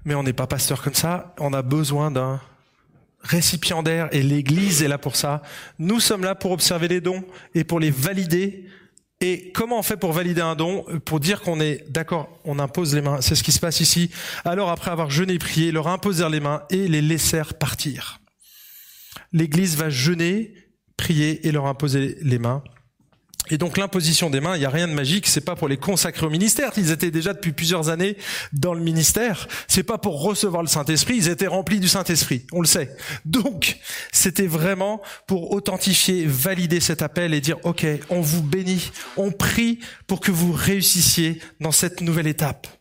Mais 0.04 0.14
on 0.14 0.22
n'est 0.22 0.32
pas 0.32 0.46
pasteur 0.46 0.82
comme 0.82 0.94
ça. 0.94 1.34
On 1.38 1.52
a 1.52 1.62
besoin 1.62 2.10
d'un 2.10 2.40
récipiendaire 3.20 4.08
et 4.12 4.22
l'Église 4.22 4.82
est 4.82 4.88
là 4.88 4.98
pour 4.98 5.16
ça. 5.16 5.42
Nous 5.78 6.00
sommes 6.00 6.22
là 6.22 6.34
pour 6.34 6.52
observer 6.52 6.88
les 6.88 7.00
dons 7.00 7.24
et 7.54 7.64
pour 7.64 7.80
les 7.80 7.90
valider. 7.90 8.66
Et 9.20 9.50
comment 9.52 9.80
on 9.80 9.82
fait 9.82 9.96
pour 9.96 10.12
valider 10.12 10.40
un 10.40 10.54
don 10.54 10.84
Pour 11.04 11.18
dire 11.18 11.40
qu'on 11.40 11.60
est 11.60 11.84
d'accord, 11.90 12.28
on 12.44 12.58
impose 12.58 12.94
les 12.94 13.00
mains. 13.00 13.20
C'est 13.20 13.34
ce 13.34 13.42
qui 13.42 13.50
se 13.50 13.58
passe 13.58 13.80
ici. 13.80 14.10
Alors 14.44 14.70
après 14.70 14.90
avoir 14.90 15.10
jeûné 15.10 15.34
et 15.34 15.38
prié, 15.38 15.72
leur 15.72 15.88
imposèrent 15.88 16.30
les 16.30 16.40
mains 16.40 16.62
et 16.70 16.86
les 16.86 17.02
laissèrent 17.02 17.54
partir. 17.54 18.20
L'Église 19.32 19.76
va 19.76 19.90
jeûner, 19.90 20.54
prier 20.96 21.46
et 21.46 21.52
leur 21.52 21.66
imposer 21.66 22.16
les 22.22 22.38
mains. 22.38 22.62
Et 23.50 23.58
donc 23.58 23.78
l'imposition 23.78 24.30
des 24.30 24.40
mains, 24.40 24.56
il 24.56 24.60
n'y 24.60 24.66
a 24.66 24.70
rien 24.70 24.88
de 24.88 24.92
magique, 24.92 25.26
c'est 25.26 25.40
pas 25.40 25.56
pour 25.56 25.68
les 25.68 25.76
consacrer 25.76 26.26
au 26.26 26.30
ministère, 26.30 26.72
ils 26.76 26.90
étaient 26.90 27.10
déjà 27.10 27.34
depuis 27.34 27.52
plusieurs 27.52 27.88
années 27.88 28.16
dans 28.52 28.74
le 28.74 28.80
ministère, 28.80 29.48
c'est 29.66 29.82
pas 29.82 29.98
pour 29.98 30.22
recevoir 30.22 30.62
le 30.62 30.68
Saint-Esprit, 30.68 31.16
ils 31.16 31.28
étaient 31.28 31.46
remplis 31.46 31.80
du 31.80 31.88
Saint-Esprit, 31.88 32.46
on 32.52 32.60
le 32.60 32.66
sait. 32.66 32.96
Donc, 33.24 33.78
c'était 34.12 34.46
vraiment 34.46 35.00
pour 35.26 35.52
authentifier, 35.52 36.24
valider 36.26 36.80
cet 36.80 37.02
appel 37.02 37.34
et 37.34 37.40
dire 37.40 37.58
OK, 37.64 37.86
on 38.10 38.20
vous 38.20 38.42
bénit, 38.42 38.90
on 39.16 39.30
prie 39.30 39.80
pour 40.06 40.20
que 40.20 40.30
vous 40.30 40.52
réussissiez 40.52 41.40
dans 41.60 41.72
cette 41.72 42.00
nouvelle 42.00 42.26
étape. 42.26 42.77